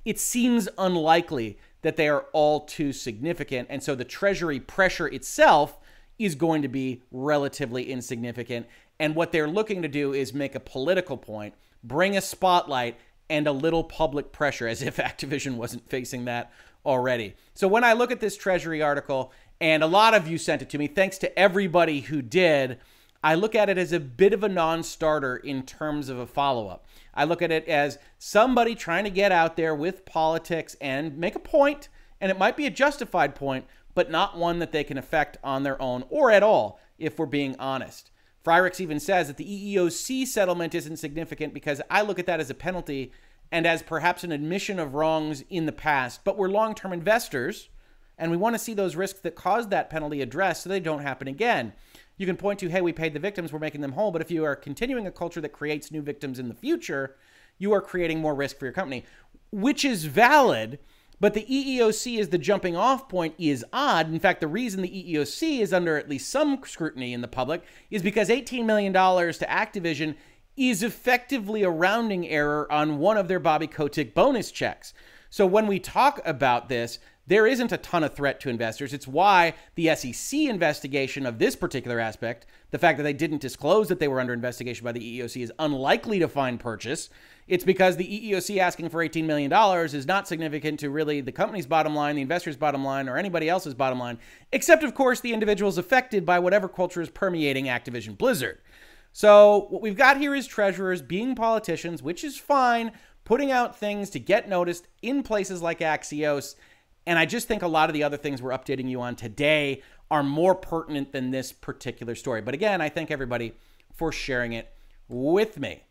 it 0.05 0.19
seems 0.19 0.69
unlikely 0.79 1.59
that 1.83 1.97
they 1.97 2.09
are 2.09 2.27
all 2.33 2.61
too 2.61 2.93
significant. 2.93 3.69
And 3.71 3.83
so 3.83 3.95
the 3.95 4.05
Treasury 4.05 4.59
pressure 4.59 5.07
itself 5.07 5.79
is 6.19 6.35
going 6.35 6.63
to 6.63 6.69
be 6.69 7.03
relatively 7.11 7.91
insignificant. 7.91 8.67
And 8.99 9.15
what 9.15 9.33
they're 9.33 9.49
looking 9.49 9.83
to 9.83 9.89
do 9.89 10.13
is 10.13 10.35
make 10.35 10.55
a 10.55 10.61
political 10.61 11.17
point, 11.17 11.55
bring 11.85 12.17
a 12.17 12.21
spotlight 12.21 12.99
and 13.31 13.47
a 13.47 13.53
little 13.53 13.85
public 13.85 14.33
pressure, 14.33 14.67
as 14.67 14.83
if 14.83 14.97
Activision 14.99 15.57
wasn't 15.57 15.89
facing 15.89 16.25
that 16.25 16.53
already. 16.85 17.35
So 17.55 17.69
when 17.69 17.85
I 17.85 17.93
look 17.93 18.11
at 18.11 18.21
this 18.21 18.37
Treasury 18.37 18.83
article, 18.83 19.33
and 19.61 19.83
a 19.83 19.87
lot 19.87 20.15
of 20.15 20.29
you 20.29 20.39
sent 20.39 20.63
it 20.63 20.71
to 20.71 20.79
me, 20.79 20.87
thanks 20.87 21.19
to 21.19 21.39
everybody 21.39 22.01
who 22.01 22.23
did, 22.23 22.79
I 23.23 23.35
look 23.35 23.55
at 23.55 23.69
it 23.69 23.79
as 23.79 23.93
a 23.93 24.01
bit 24.01 24.33
of 24.33 24.45
a 24.45 24.49
non 24.49 24.83
starter 24.83 25.37
in 25.37 25.63
terms 25.63 26.09
of 26.09 26.19
a 26.19 26.27
follow 26.27 26.69
up. 26.69 26.87
I 27.15 27.25
look 27.25 27.43
at 27.43 27.51
it 27.51 27.67
as 27.67 27.99
somebody 28.19 28.75
trying 28.75 29.05
to 29.05 29.11
get 29.11 29.33
out 29.33 29.57
there 29.57 29.75
with 29.75 30.05
politics 30.05 30.77
and 30.81 31.19
make 31.19 31.35
a 31.35 31.41
point, 31.41 31.89
and 32.21 32.31
it 32.31 32.39
might 32.39 32.57
be 32.57 32.67
a 32.67 32.71
justified 32.71 33.35
point, 33.35 33.67
but 33.99 34.13
not 34.13 34.37
one 34.37 34.61
that 34.61 34.71
they 34.71 34.85
can 34.85 34.97
affect 34.97 35.39
on 35.43 35.65
their 35.65 35.83
own 35.83 36.05
or 36.09 36.31
at 36.31 36.45
all, 36.45 36.79
if 37.01 37.19
we're 37.19 37.27
being 37.27 37.57
honest. 37.59 38.13
Frerichs 38.47 38.79
even 38.79 39.01
says 39.01 39.27
that 39.27 39.39
the 39.39 39.75
EEOC 39.75 40.25
settlement 40.25 40.73
isn't 40.73 40.99
significant 40.99 41.53
because 41.53 41.83
I 41.91 42.03
look 42.03 42.21
at 42.21 42.27
that 42.27 42.39
as 42.39 42.49
a 42.49 42.55
penalty 42.55 43.11
and 43.51 43.67
as 43.67 43.83
perhaps 43.83 44.23
an 44.23 44.31
admission 44.31 44.79
of 44.79 44.95
wrongs 44.95 45.43
in 45.51 45.67
the 45.67 45.73
past, 45.73 46.21
but 46.23 46.39
we're 46.39 46.49
long 46.49 46.77
term 46.77 46.93
investors 46.93 47.71
and 48.17 48.31
we 48.31 48.37
want 48.37 48.55
to 48.55 48.61
see 48.61 48.73
those 48.73 48.95
risks 48.95 49.19
that 49.19 49.35
caused 49.35 49.71
that 49.71 49.91
penalty 49.91 50.23
addressed 50.23 50.63
so 50.63 50.69
they 50.69 50.79
don't 50.79 51.03
happen 51.03 51.27
again. 51.27 51.73
You 52.19 52.27
can 52.27 52.37
point 52.37 52.61
to, 52.61 52.69
hey, 52.69 52.81
we 52.81 52.93
paid 52.93 53.15
the 53.15 53.19
victims, 53.19 53.53
we're 53.53 53.59
making 53.59 53.81
them 53.81 53.95
whole, 53.95 54.13
but 54.13 54.23
if 54.23 54.31
you 54.31 54.45
are 54.45 54.55
continuing 54.55 55.09
a 55.09 55.11
culture 55.11 55.41
that 55.41 55.49
creates 55.49 55.91
new 55.91 56.03
victims 56.03 56.39
in 56.39 56.47
the 56.47 56.55
future, 56.55 57.17
you 57.59 57.73
are 57.73 57.83
creating 57.83 58.21
more 58.21 58.37
risk 58.37 58.61
for 58.61 58.67
your 58.67 58.73
company, 58.73 59.05
which 59.51 59.85
is 59.85 60.05
valid. 60.05 60.79
But 61.21 61.35
the 61.35 61.47
EEOC 61.47 62.21
as 62.21 62.29
the 62.29 62.39
jumping 62.39 62.77
off 62.77 63.09
point 63.09 63.35
is 63.39 63.65
odd. 63.73 64.09
In 64.13 64.21
fact, 64.21 64.41
the 64.41 64.47
reason 64.47 64.83
the 64.83 64.89
EEOC 64.89 65.61
is 65.61 65.73
under 65.73 65.97
at 65.97 66.09
least 66.09 66.29
some 66.29 66.61
scrutiny 66.65 67.13
in 67.13 67.23
the 67.23 67.29
public 67.29 67.65
is 67.91 68.03
because 68.03 68.29
$18 68.29 68.65
million 68.65 68.93
to 68.93 69.47
Activision 69.47 70.15
is 70.57 70.83
effectively 70.83 71.63
a 71.63 71.71
rounding 71.71 72.29
error 72.29 72.71
on 72.71 72.99
one 72.99 73.17
of 73.17 73.29
their 73.29 73.41
Bobby 73.41 73.67
Kotick 73.67 74.15
bonus 74.15 74.51
checks. 74.51 74.95
So 75.31 75.47
when 75.47 75.67
we 75.67 75.79
talk 75.79 76.21
about 76.25 76.69
this, 76.69 76.99
there 77.27 77.47
isn't 77.47 77.73
a 77.73 77.77
ton 77.77 78.03
of 78.03 78.15
threat 78.15 78.41
to 78.41 78.49
investors. 78.49 78.95
It's 78.95 79.07
why 79.07 79.55
the 79.75 79.95
SEC 79.95 80.41
investigation 80.41 81.27
of 81.27 81.39
this 81.39 81.55
particular 81.55 82.01
aspect, 82.01 82.47
the 82.71 82.79
fact 82.79 82.97
that 82.97 83.05
they 83.05 83.13
didn't 83.13 83.43
disclose 83.43 83.89
that 83.89 84.01
they 84.01 84.09
were 84.09 84.21
under 84.21 84.33
investigation 84.33 84.83
by 84.83 84.93
the 84.93 85.21
EEOC, 85.21 85.43
is 85.43 85.53
unlikely 85.59 86.19
to 86.21 86.29
find 86.29 86.59
purchase. 86.59 87.11
It's 87.49 87.65
because 87.65 87.97
the 87.97 88.05
EEOC 88.31 88.59
asking 88.59 88.91
for 88.91 88.99
$18 88.99 89.25
million 89.25 89.51
is 89.87 90.07
not 90.07 90.29
significant 90.29 90.79
to 90.81 90.91
really 90.91 91.23
the 91.23 91.33
company's 91.33 91.67
bottom 91.67 91.95
line, 91.95 92.15
the 92.15 92.23
investor's 92.23 92.59
bottom 92.59 92.85
line, 92.85 93.09
or 93.09 93.17
anybody 93.17 93.49
else's 93.49 93.73
bottom 93.73 93.99
line, 93.99 94.19
except, 94.53 94.85
of 94.85 94.95
course, 94.95 95.21
the 95.21 95.33
individuals 95.33 95.79
affected 95.79 96.27
by 96.27 96.39
whatever 96.39 96.69
culture 96.69 97.01
is 97.01 97.09
permeating 97.09 97.65
Activision 97.65 98.19
Blizzard. 98.19 98.59
So, 99.13 99.67
what 99.71 99.81
we've 99.81 99.97
got 99.97 100.19
here 100.19 100.35
is 100.35 100.47
treasurers 100.47 101.01
being 101.01 101.35
politicians, 101.35 102.03
which 102.03 102.23
is 102.23 102.37
fine, 102.37 102.93
putting 103.25 103.51
out 103.51 103.79
things 103.79 104.11
to 104.11 104.21
get 104.21 104.49
noticed 104.49 104.87
in 105.01 105.23
places 105.23 105.63
like 105.63 105.79
Axios. 105.79 106.55
And 107.07 107.19
I 107.19 107.25
just 107.25 107.49
think 107.49 107.63
a 107.63 107.69
lot 107.69 107.89
of 107.89 107.95
the 107.95 108.03
other 108.03 108.19
things 108.19 108.43
we're 108.43 108.51
updating 108.51 108.91
you 108.91 109.01
on 109.01 109.17
today 109.17 109.83
are 110.11 110.23
more 110.23 110.55
pertinent 110.55 111.13
than 111.13 111.31
this 111.31 111.53
particular 111.53 112.15
story. 112.15 112.43
But 112.43 112.53
again, 112.53 112.83
I 112.83 112.91
thank 112.91 113.11
everybody 113.11 113.55
for 113.95 114.13
sharing 114.13 114.53
it 114.53 114.71
with 115.09 115.59
me. 115.59 115.83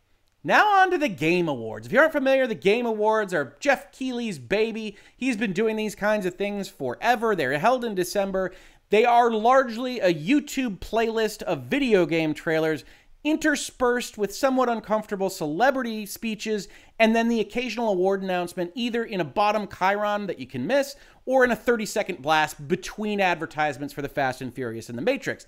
Now, 0.44 0.66
on 0.80 0.90
to 0.92 0.98
the 0.98 1.08
Game 1.08 1.48
Awards. 1.48 1.86
If 1.86 1.92
you 1.92 1.98
aren't 1.98 2.12
familiar, 2.12 2.46
the 2.46 2.54
Game 2.54 2.86
Awards 2.86 3.34
are 3.34 3.56
Jeff 3.58 3.90
Keighley's 3.90 4.38
baby. 4.38 4.96
He's 5.16 5.36
been 5.36 5.52
doing 5.52 5.74
these 5.74 5.96
kinds 5.96 6.26
of 6.26 6.34
things 6.34 6.68
forever. 6.68 7.34
They're 7.34 7.58
held 7.58 7.84
in 7.84 7.96
December. 7.96 8.52
They 8.90 9.04
are 9.04 9.30
largely 9.32 9.98
a 9.98 10.14
YouTube 10.14 10.78
playlist 10.78 11.42
of 11.42 11.64
video 11.64 12.06
game 12.06 12.34
trailers 12.34 12.84
interspersed 13.24 14.16
with 14.16 14.34
somewhat 14.34 14.68
uncomfortable 14.68 15.28
celebrity 15.28 16.06
speeches, 16.06 16.68
and 16.98 17.14
then 17.14 17.28
the 17.28 17.40
occasional 17.40 17.90
award 17.90 18.22
announcement, 18.22 18.70
either 18.74 19.04
in 19.04 19.20
a 19.20 19.24
bottom 19.24 19.66
chyron 19.66 20.26
that 20.28 20.38
you 20.38 20.46
can 20.46 20.66
miss 20.66 20.94
or 21.26 21.44
in 21.44 21.50
a 21.50 21.56
30 21.56 21.84
second 21.84 22.22
blast 22.22 22.68
between 22.68 23.20
advertisements 23.20 23.92
for 23.92 24.02
The 24.02 24.08
Fast 24.08 24.40
and 24.40 24.54
Furious 24.54 24.88
and 24.88 24.96
The 24.96 25.02
Matrix. 25.02 25.46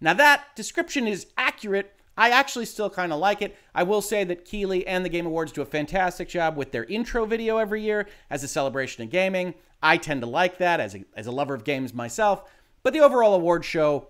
Now, 0.00 0.14
that 0.14 0.44
description 0.54 1.08
is 1.08 1.26
accurate. 1.36 1.97
I 2.18 2.30
actually 2.30 2.64
still 2.64 2.90
kind 2.90 3.12
of 3.12 3.20
like 3.20 3.42
it. 3.42 3.56
I 3.76 3.84
will 3.84 4.02
say 4.02 4.24
that 4.24 4.44
Keighley 4.44 4.84
and 4.88 5.04
the 5.04 5.08
Game 5.08 5.24
Awards 5.24 5.52
do 5.52 5.62
a 5.62 5.64
fantastic 5.64 6.28
job 6.28 6.56
with 6.56 6.72
their 6.72 6.82
intro 6.84 7.24
video 7.24 7.58
every 7.58 7.80
year 7.80 8.08
as 8.28 8.42
a 8.42 8.48
celebration 8.48 9.04
of 9.04 9.10
gaming. 9.10 9.54
I 9.80 9.98
tend 9.98 10.22
to 10.22 10.26
like 10.26 10.58
that 10.58 10.80
as 10.80 10.96
a, 10.96 11.04
as 11.14 11.28
a 11.28 11.30
lover 11.30 11.54
of 11.54 11.62
games 11.62 11.94
myself, 11.94 12.50
but 12.82 12.92
the 12.92 12.98
overall 12.98 13.34
award 13.34 13.64
show 13.64 14.08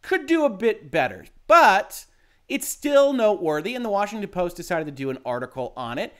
could 0.00 0.24
do 0.24 0.46
a 0.46 0.50
bit 0.50 0.90
better. 0.90 1.26
But 1.46 2.06
it's 2.48 2.66
still 2.66 3.12
noteworthy, 3.12 3.74
and 3.74 3.84
the 3.84 3.90
Washington 3.90 4.30
Post 4.30 4.56
decided 4.56 4.86
to 4.86 4.90
do 4.90 5.10
an 5.10 5.18
article 5.26 5.74
on 5.76 5.98
it. 5.98 6.14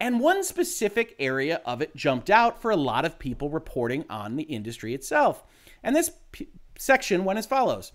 And 0.00 0.18
one 0.18 0.42
specific 0.42 1.14
area 1.18 1.60
of 1.66 1.82
it 1.82 1.94
jumped 1.94 2.30
out 2.30 2.62
for 2.62 2.70
a 2.70 2.76
lot 2.76 3.04
of 3.04 3.18
people 3.18 3.50
reporting 3.50 4.06
on 4.08 4.36
the 4.36 4.44
industry 4.44 4.94
itself. 4.94 5.44
And 5.82 5.94
this 5.94 6.10
p- 6.32 6.48
section 6.78 7.26
went 7.26 7.38
as 7.38 7.44
follows 7.44 7.92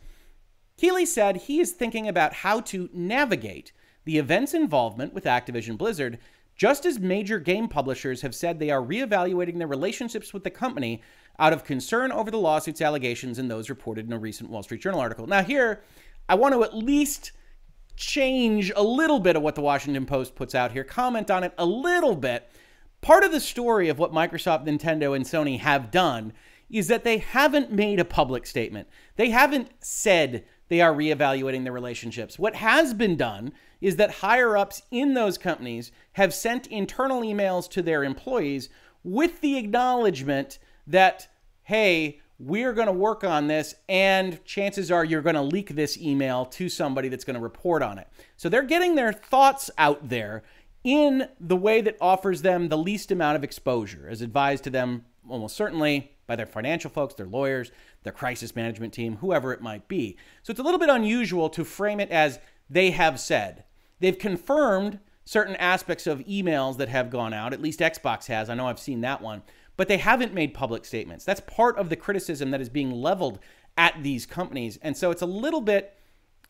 Keighley 0.79 1.05
said 1.05 1.35
he 1.35 1.59
is 1.59 1.73
thinking 1.73 2.07
about 2.07 2.31
how 2.31 2.61
to 2.61 2.89
navigate 2.93 3.73
the 4.05 4.17
event's 4.17 4.53
involvement 4.53 5.13
with 5.13 5.25
Activision 5.25 5.77
Blizzard, 5.77 6.19
just 6.55 6.85
as 6.85 6.99
major 6.99 7.37
game 7.37 7.67
publishers 7.67 8.21
have 8.21 8.33
said 8.33 8.59
they 8.59 8.69
are 8.69 8.81
reevaluating 8.81 9.57
their 9.57 9.67
relationships 9.67 10.33
with 10.33 10.45
the 10.45 10.49
company 10.49 11.01
out 11.37 11.51
of 11.51 11.65
concern 11.65 12.13
over 12.13 12.31
the 12.31 12.37
lawsuit's 12.37 12.81
allegations 12.81 13.39
and 13.39 13.51
those 13.51 13.69
reported 13.69 14.07
in 14.07 14.13
a 14.13 14.17
recent 14.17 14.49
Wall 14.49 14.63
Street 14.63 14.79
Journal 14.79 15.01
article. 15.01 15.27
Now, 15.27 15.43
here, 15.43 15.81
I 16.29 16.35
want 16.35 16.53
to 16.53 16.63
at 16.63 16.73
least 16.73 17.33
change 17.97 18.71
a 18.73 18.81
little 18.81 19.19
bit 19.19 19.35
of 19.35 19.41
what 19.41 19.55
the 19.55 19.61
Washington 19.61 20.05
Post 20.05 20.33
puts 20.33 20.55
out 20.55 20.71
here, 20.71 20.85
comment 20.85 21.29
on 21.29 21.43
it 21.43 21.53
a 21.57 21.65
little 21.65 22.15
bit. 22.15 22.49
Part 23.01 23.25
of 23.25 23.33
the 23.33 23.41
story 23.41 23.89
of 23.89 23.99
what 23.99 24.13
Microsoft, 24.13 24.65
Nintendo, 24.65 25.13
and 25.13 25.25
Sony 25.25 25.59
have 25.59 25.91
done 25.91 26.31
is 26.69 26.87
that 26.87 27.03
they 27.03 27.17
haven't 27.17 27.69
made 27.69 27.99
a 27.99 28.05
public 28.05 28.45
statement. 28.45 28.87
They 29.17 29.31
haven't 29.31 29.71
said 29.81 30.45
they 30.69 30.81
are 30.81 30.93
reevaluating 30.93 31.63
their 31.63 31.73
relationships. 31.73 32.39
What 32.39 32.55
has 32.55 32.93
been 32.93 33.17
done 33.17 33.51
is 33.81 33.97
that 33.97 34.11
higher 34.11 34.55
ups 34.55 34.83
in 34.91 35.13
those 35.13 35.37
companies 35.37 35.91
have 36.13 36.33
sent 36.33 36.67
internal 36.67 37.21
emails 37.21 37.69
to 37.71 37.81
their 37.81 38.03
employees 38.03 38.69
with 39.03 39.41
the 39.41 39.57
acknowledgement 39.57 40.59
that, 40.87 41.27
hey, 41.63 42.19
we're 42.37 42.73
going 42.73 42.87
to 42.87 42.93
work 42.93 43.23
on 43.25 43.47
this, 43.47 43.75
and 43.89 44.43
chances 44.45 44.91
are 44.91 45.03
you're 45.03 45.21
going 45.21 45.35
to 45.35 45.41
leak 45.41 45.75
this 45.75 45.97
email 45.97 46.45
to 46.45 46.69
somebody 46.69 47.09
that's 47.09 47.25
going 47.25 47.35
to 47.35 47.41
report 47.41 47.81
on 47.83 47.97
it. 47.97 48.07
So 48.37 48.47
they're 48.47 48.63
getting 48.63 48.95
their 48.95 49.11
thoughts 49.11 49.69
out 49.77 50.07
there 50.07 50.43
in 50.83 51.27
the 51.39 51.57
way 51.57 51.81
that 51.81 51.97
offers 51.99 52.41
them 52.41 52.69
the 52.69 52.77
least 52.77 53.11
amount 53.11 53.35
of 53.35 53.43
exposure, 53.43 54.07
as 54.09 54.21
advised 54.21 54.63
to 54.63 54.69
them 54.69 55.03
almost 55.27 55.57
certainly 55.57 56.11
by 56.27 56.35
their 56.35 56.45
financial 56.45 56.89
folks, 56.89 57.15
their 57.15 57.25
lawyers, 57.25 57.71
their 58.03 58.13
crisis 58.13 58.55
management 58.55 58.93
team, 58.93 59.17
whoever 59.17 59.51
it 59.53 59.61
might 59.61 59.87
be. 59.87 60.17
So 60.43 60.51
it's 60.51 60.59
a 60.59 60.63
little 60.63 60.79
bit 60.79 60.89
unusual 60.89 61.49
to 61.49 61.63
frame 61.63 61.99
it 61.99 62.09
as 62.11 62.39
they 62.69 62.91
have 62.91 63.19
said. 63.19 63.63
They've 63.99 64.17
confirmed 64.17 64.99
certain 65.25 65.55
aspects 65.57 66.07
of 66.07 66.19
emails 66.19 66.77
that 66.77 66.89
have 66.89 67.09
gone 67.09 67.33
out, 67.33 67.53
at 67.53 67.61
least 67.61 67.79
Xbox 67.79 68.27
has. 68.27 68.49
I 68.49 68.55
know 68.55 68.67
I've 68.67 68.79
seen 68.79 69.01
that 69.01 69.21
one 69.21 69.43
but 69.79 69.87
they 69.87 69.95
haven't 69.95 70.33
made 70.33 70.53
public 70.53 70.83
statements. 70.83 71.23
That's 71.23 71.39
part 71.39 71.77
of 71.77 71.87
the 71.87 71.95
criticism 71.95 72.51
that 72.51 72.59
is 72.59 72.67
being 72.67 72.91
leveled 72.91 73.39
at 73.77 74.03
these 74.03 74.25
companies. 74.25 74.77
And 74.81 74.97
so 74.97 75.09
it's 75.09 75.21
a 75.21 75.25
little 75.25 75.61
bit 75.61 75.95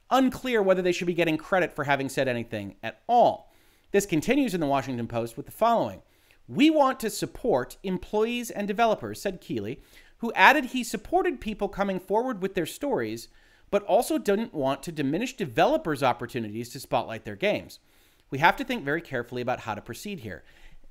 unclear 0.09 0.63
whether 0.63 0.81
they 0.81 0.91
should 0.91 1.05
be 1.05 1.13
getting 1.13 1.37
credit 1.37 1.71
for 1.71 1.83
having 1.83 2.09
said 2.09 2.27
anything 2.27 2.77
at 2.81 3.03
all. 3.05 3.53
This 3.91 4.07
continues 4.07 4.55
in 4.55 4.61
the 4.61 4.65
Washington 4.65 5.07
Post 5.07 5.37
with 5.37 5.45
the 5.45 5.51
following 5.51 6.01
We 6.47 6.71
want 6.71 6.99
to 7.01 7.11
support 7.11 7.77
employees 7.83 8.49
and 8.49 8.67
developers, 8.67 9.21
said 9.21 9.41
Keighley, 9.41 9.79
who 10.19 10.33
added 10.33 10.65
he 10.65 10.83
supported 10.83 11.41
people 11.41 11.67
coming 11.67 11.99
forward 11.99 12.41
with 12.41 12.55
their 12.55 12.65
stories, 12.65 13.27
but 13.71 13.83
also 13.83 14.17
didn't 14.17 14.53
want 14.53 14.83
to 14.83 14.91
diminish 14.91 15.35
developers' 15.35 16.03
opportunities 16.03 16.69
to 16.69 16.79
spotlight 16.79 17.25
their 17.25 17.35
games. 17.35 17.79
We 18.29 18.39
have 18.39 18.55
to 18.57 18.63
think 18.63 18.83
very 18.83 19.01
carefully 19.01 19.41
about 19.41 19.61
how 19.61 19.75
to 19.75 19.81
proceed 19.81 20.21
here. 20.21 20.43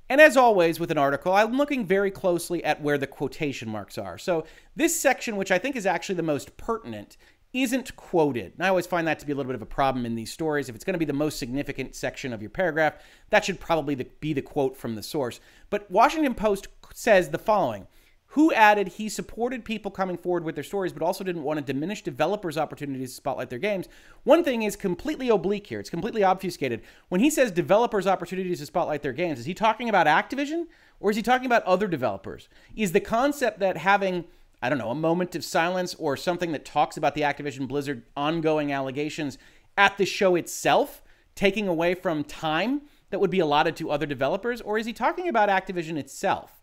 And 0.09 0.19
as 0.19 0.35
always 0.35 0.79
with 0.79 0.89
an 0.89 0.97
article, 0.97 1.33
I'm 1.33 1.55
looking 1.55 1.85
very 1.85 2.09
closely 2.09 2.63
at 2.63 2.81
where 2.81 2.97
the 2.97 3.07
quotation 3.07 3.69
marks 3.69 3.97
are. 3.97 4.17
So 4.17 4.45
this 4.75 4.99
section, 4.99 5.37
which 5.37 5.51
I 5.51 5.59
think 5.59 5.75
is 5.75 5.85
actually 5.85 6.15
the 6.15 6.23
most 6.23 6.57
pertinent, 6.57 7.15
isn't 7.53 7.95
quoted. 7.95 8.53
And 8.55 8.65
I 8.65 8.69
always 8.69 8.87
find 8.87 9.07
that 9.07 9.19
to 9.19 9.25
be 9.25 9.31
a 9.31 9.35
little 9.35 9.49
bit 9.49 9.55
of 9.55 9.61
a 9.61 9.67
problem 9.67 10.05
in 10.05 10.15
these 10.15 10.31
stories. 10.31 10.67
If 10.67 10.75
it's 10.75 10.83
going 10.83 10.93
to 10.93 10.99
be 10.99 11.05
the 11.05 11.13
most 11.13 11.37
significant 11.37 11.95
section 11.95 12.33
of 12.33 12.41
your 12.41 12.49
paragraph, 12.49 12.95
that 13.29 13.45
should 13.45 13.59
probably 13.59 13.95
be 13.95 14.33
the 14.33 14.41
quote 14.41 14.75
from 14.75 14.95
the 14.95 15.03
source. 15.03 15.39
But 15.69 15.89
Washington 15.91 16.33
Post 16.33 16.67
says 16.93 17.29
the 17.29 17.37
following 17.37 17.87
who 18.33 18.53
added 18.53 18.87
he 18.87 19.09
supported 19.09 19.65
people 19.65 19.89
coming 19.89 20.17
forward 20.17 20.43
with 20.43 20.55
their 20.55 20.63
stories, 20.63 20.93
but 20.93 21.01
also 21.01 21.23
didn't 21.23 21.43
want 21.43 21.57
to 21.57 21.73
diminish 21.73 22.03
developers' 22.03 22.57
opportunities 22.57 23.09
to 23.09 23.15
spotlight 23.15 23.49
their 23.49 23.57
games. 23.57 23.87
One 24.23 24.43
thing 24.43 24.61
is 24.61 24.75
completely 24.75 25.29
oblique 25.29 25.65
here. 25.65 25.79
It's 25.79 25.89
completely 25.89 26.23
obfuscated. 26.23 26.81
When 27.07 27.21
he 27.21 27.31
says 27.31 27.51
developers' 27.51 28.05
opportunities 28.05 28.59
to 28.59 28.67
spotlight 28.67 29.01
their 29.01 29.13
games, 29.13 29.39
is 29.39 29.45
he 29.45 29.55
talking 29.55 29.89
about 29.89 30.05
Activision 30.05 30.67
or 30.99 31.09
is 31.09 31.15
he 31.17 31.23
talking 31.23 31.47
about 31.47 31.63
other 31.63 31.87
developers? 31.87 32.49
Is 32.75 32.91
the 32.91 32.99
concept 32.99 33.59
that 33.59 33.77
having 33.77 34.25
I 34.61 34.67
don't 34.67 34.77
know, 34.77 34.91
a 34.91 34.95
moment 34.95 35.35
of 35.35 35.45
silence 35.45 35.95
or 35.95 36.17
something 36.17 36.51
that 36.51 36.65
talks 36.65 36.97
about 36.97 37.15
the 37.15 37.21
Activision 37.21 37.67
Blizzard 37.67 38.03
ongoing 38.17 38.73
allegations 38.73 39.37
at 39.77 39.97
the 39.97 40.05
show 40.05 40.35
itself, 40.35 41.01
taking 41.33 41.67
away 41.67 41.95
from 41.95 42.25
time 42.25 42.81
that 43.09 43.19
would 43.19 43.31
be 43.31 43.39
allotted 43.39 43.77
to 43.77 43.89
other 43.89 44.05
developers? 44.05 44.59
Or 44.59 44.77
is 44.77 44.85
he 44.85 44.91
talking 44.91 45.29
about 45.29 45.47
Activision 45.47 45.97
itself? 45.97 46.58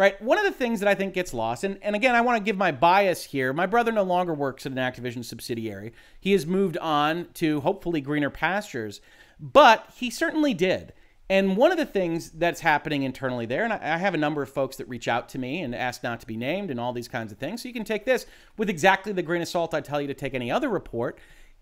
Right? 0.00 0.20
One 0.22 0.38
of 0.38 0.44
the 0.44 0.50
things 0.50 0.80
that 0.80 0.88
I 0.88 0.94
think 0.94 1.12
gets 1.12 1.34
lost, 1.34 1.62
and, 1.62 1.78
and 1.82 1.94
again, 1.94 2.14
I 2.14 2.22
want 2.22 2.38
to 2.38 2.42
give 2.42 2.56
my 2.56 2.72
bias 2.72 3.22
here. 3.22 3.52
My 3.52 3.66
brother 3.66 3.92
no 3.92 4.02
longer 4.02 4.32
works 4.32 4.64
at 4.64 4.72
an 4.72 4.78
Activision 4.78 5.22
subsidiary. 5.22 5.92
He 6.18 6.32
has 6.32 6.46
moved 6.46 6.78
on 6.78 7.28
to 7.34 7.60
hopefully 7.60 8.00
greener 8.00 8.30
pastures, 8.30 9.02
but 9.38 9.92
he 9.94 10.08
certainly 10.08 10.54
did. 10.54 10.94
And 11.28 11.54
one 11.54 11.70
of 11.70 11.76
the 11.76 11.84
things 11.84 12.30
that's 12.30 12.62
happening 12.62 13.02
internally 13.02 13.44
there, 13.44 13.62
and 13.62 13.74
I 13.74 13.98
have 13.98 14.14
a 14.14 14.16
number 14.16 14.40
of 14.40 14.48
folks 14.48 14.76
that 14.76 14.88
reach 14.88 15.06
out 15.06 15.28
to 15.28 15.38
me 15.38 15.60
and 15.60 15.74
ask 15.74 16.02
not 16.02 16.18
to 16.20 16.26
be 16.26 16.38
named 16.38 16.70
and 16.70 16.80
all 16.80 16.94
these 16.94 17.06
kinds 17.06 17.30
of 17.30 17.36
things. 17.36 17.60
So 17.60 17.68
you 17.68 17.74
can 17.74 17.84
take 17.84 18.06
this 18.06 18.24
with 18.56 18.70
exactly 18.70 19.12
the 19.12 19.22
grain 19.22 19.42
of 19.42 19.48
salt 19.48 19.74
I 19.74 19.82
tell 19.82 20.00
you 20.00 20.06
to 20.06 20.14
take 20.14 20.32
any 20.32 20.50
other 20.50 20.70
report, 20.70 21.18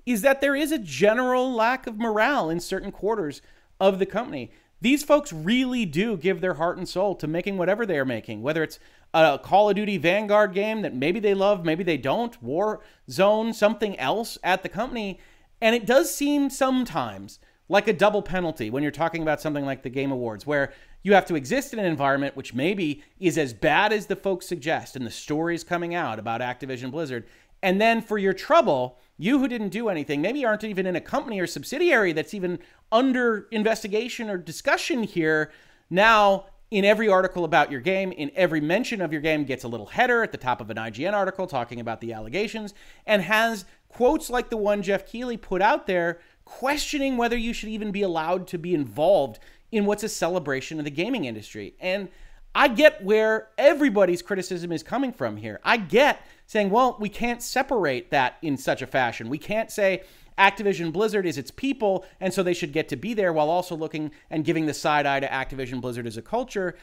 is 0.07 0.23
that 0.23 0.41
there 0.41 0.55
is 0.55 0.71
a 0.71 0.79
general 0.79 1.53
lack 1.53 1.89
of 1.89 1.99
morale 1.99 2.51
in 2.51 2.61
certain 2.61 2.93
quarters 2.93 3.43
of 3.81 3.99
the 3.99 4.07
company. 4.07 4.53
These 4.81 5.03
folks 5.03 5.33
really 5.33 5.85
do 5.85 6.17
give 6.17 6.41
their 6.41 6.55
heart 6.55 6.79
and 6.79 6.89
soul 6.89 7.17
to 7.17 7.27
making 7.27 7.59
whatever 7.59 7.85
they 7.85 7.99
are 7.99 8.05
making, 8.05 8.43
whether 8.43 8.63
it's 8.63 8.79
a 9.13 9.39
Call 9.43 9.71
of 9.71 9.77
Duty 9.77 9.99
Vanguard 9.99 10.55
game 10.55 10.83
that 10.83 10.95
maybe 10.95 11.19
they 11.19 11.35
love, 11.35 11.65
maybe 11.65 11.83
they 11.83 11.97
don't, 11.97 12.41
War 12.43 12.81
Zone, 13.11 13.53
something 13.53 13.99
else 13.99 14.39
at 14.45 14.63
the 14.63 14.69
company. 14.69 15.19
And 15.61 15.75
it 15.75 15.87
does 15.87 16.15
seem 16.15 16.51
sometimes 16.51 17.41
like 17.69 17.89
a 17.89 17.93
double 17.93 18.23
penalty 18.23 18.71
when 18.71 18.83
you're 18.83 18.93
talking 18.93 19.23
about 19.23 19.41
something 19.41 19.65
like 19.65 19.83
the 19.83 19.91
Game 19.91 20.13
Awards, 20.13 20.47
where 20.47 20.73
you 21.03 21.13
have 21.15 21.27
to 21.27 21.35
exist 21.35 21.73
in 21.73 21.79
an 21.79 21.85
environment 21.85 22.37
which 22.37 22.55
maybe 22.55 23.03
is 23.19 23.37
as 23.37 23.53
bad 23.53 23.93
as 23.93 24.07
the 24.07 24.17
folks 24.17 24.47
suggest 24.47 24.95
and 24.95 25.05
the 25.05 25.11
stories 25.11 25.65
coming 25.65 25.95
out 25.95 26.19
about 26.19 26.41
Activision 26.41 26.91
Blizzard. 26.91 27.27
And 27.63 27.81
then 27.81 28.01
for 28.01 28.19
your 28.19 28.33
trouble, 28.33 28.99
you 29.17 29.39
who 29.39 29.49
didn't 29.49 29.71
do 29.71 29.89
anything, 29.89 30.23
maybe 30.23 30.45
aren't 30.45 30.65
even 30.65 30.87
in 30.87 30.97
a 30.97 31.01
company 31.01 31.41
or 31.41 31.47
subsidiary 31.47 32.13
that's 32.13 32.35
even 32.35 32.61
under 32.91 33.49
investigation 33.51 34.31
or 34.31 34.37
discussion 34.37 35.03
here, 35.03 35.51
now 35.91 36.47
in 36.71 36.85
every 36.85 37.09
article 37.09 37.45
about 37.45 37.71
your 37.71 37.81
game, 37.81 38.13
in 38.13 38.31
every 38.35 38.61
mention 38.61 39.01
of 39.01 39.13
your 39.13 39.23
game, 39.23 39.45
gets 39.45 39.65
a 39.65 39.69
little 39.69 39.87
header 39.87 40.23
at 40.23 40.33
the 40.33 40.39
top 40.39 40.61
of 40.61 40.69
an 40.71 40.77
IGN 40.77 41.15
article 41.15 41.47
talking 41.47 41.81
about 41.81 42.01
the 42.01 42.13
allegations 42.13 42.75
and 43.07 43.23
has 43.23 43.65
quotes 43.89 44.29
like 44.29 44.51
the 44.51 44.57
one 44.57 44.83
Jeff 44.83 45.07
Keighley 45.07 45.37
put 45.37 45.63
out 45.63 45.87
there 45.87 46.21
questioning 46.45 47.17
whether 47.17 47.37
you 47.37 47.53
should 47.53 47.69
even 47.69 47.91
be 47.91 48.03
allowed 48.03 48.47
to 48.49 48.59
be 48.59 48.75
involved 48.75 49.39
in 49.73 49.85
what's 49.85 50.03
a 50.03 50.09
celebration 50.09 50.79
of 50.79 50.85
the 50.85 50.91
gaming 50.91 51.25
industry. 51.25 51.75
And 51.81 52.09
I 52.55 52.69
get 52.69 53.05
where 53.05 53.49
everybody's 53.57 54.23
criticism 54.23 54.73
is 54.73 54.83
coming 54.83 55.13
from 55.13 55.37
here. 55.37 55.61
I 55.63 55.77
get 55.77 56.21
saying, 56.47 56.71
well, 56.71 56.97
we 56.99 57.09
can't 57.09 57.43
separate 57.43 58.11
that 58.11 58.37
in 58.43 58.57
such 58.57 58.83
a 58.83 58.87
fashion. 58.87 59.29
We 59.29 59.39
can't 59.39 59.71
say 59.71 60.03
Activision 60.39 60.93
Blizzard 60.93 61.27
is 61.27 61.37
its 61.37 61.51
people, 61.51 62.05
and 62.21 62.33
so 62.33 62.43
they 62.43 62.55
should 62.55 62.73
get 62.73 62.89
to 62.89 62.97
be 62.97 63.15
there 63.15 63.33
while 63.33 63.51
also 63.51 63.75
looking 63.77 64.11
and 64.31 64.45
giving 64.45 64.67
the 64.67 64.75
side 64.75 65.07
eye 65.07 65.21
to 65.21 65.29
Activision 65.29 65.81
Blizzard 65.81 66.07
as 66.07 66.17
a 66.17 66.23
culture. 66.23 66.77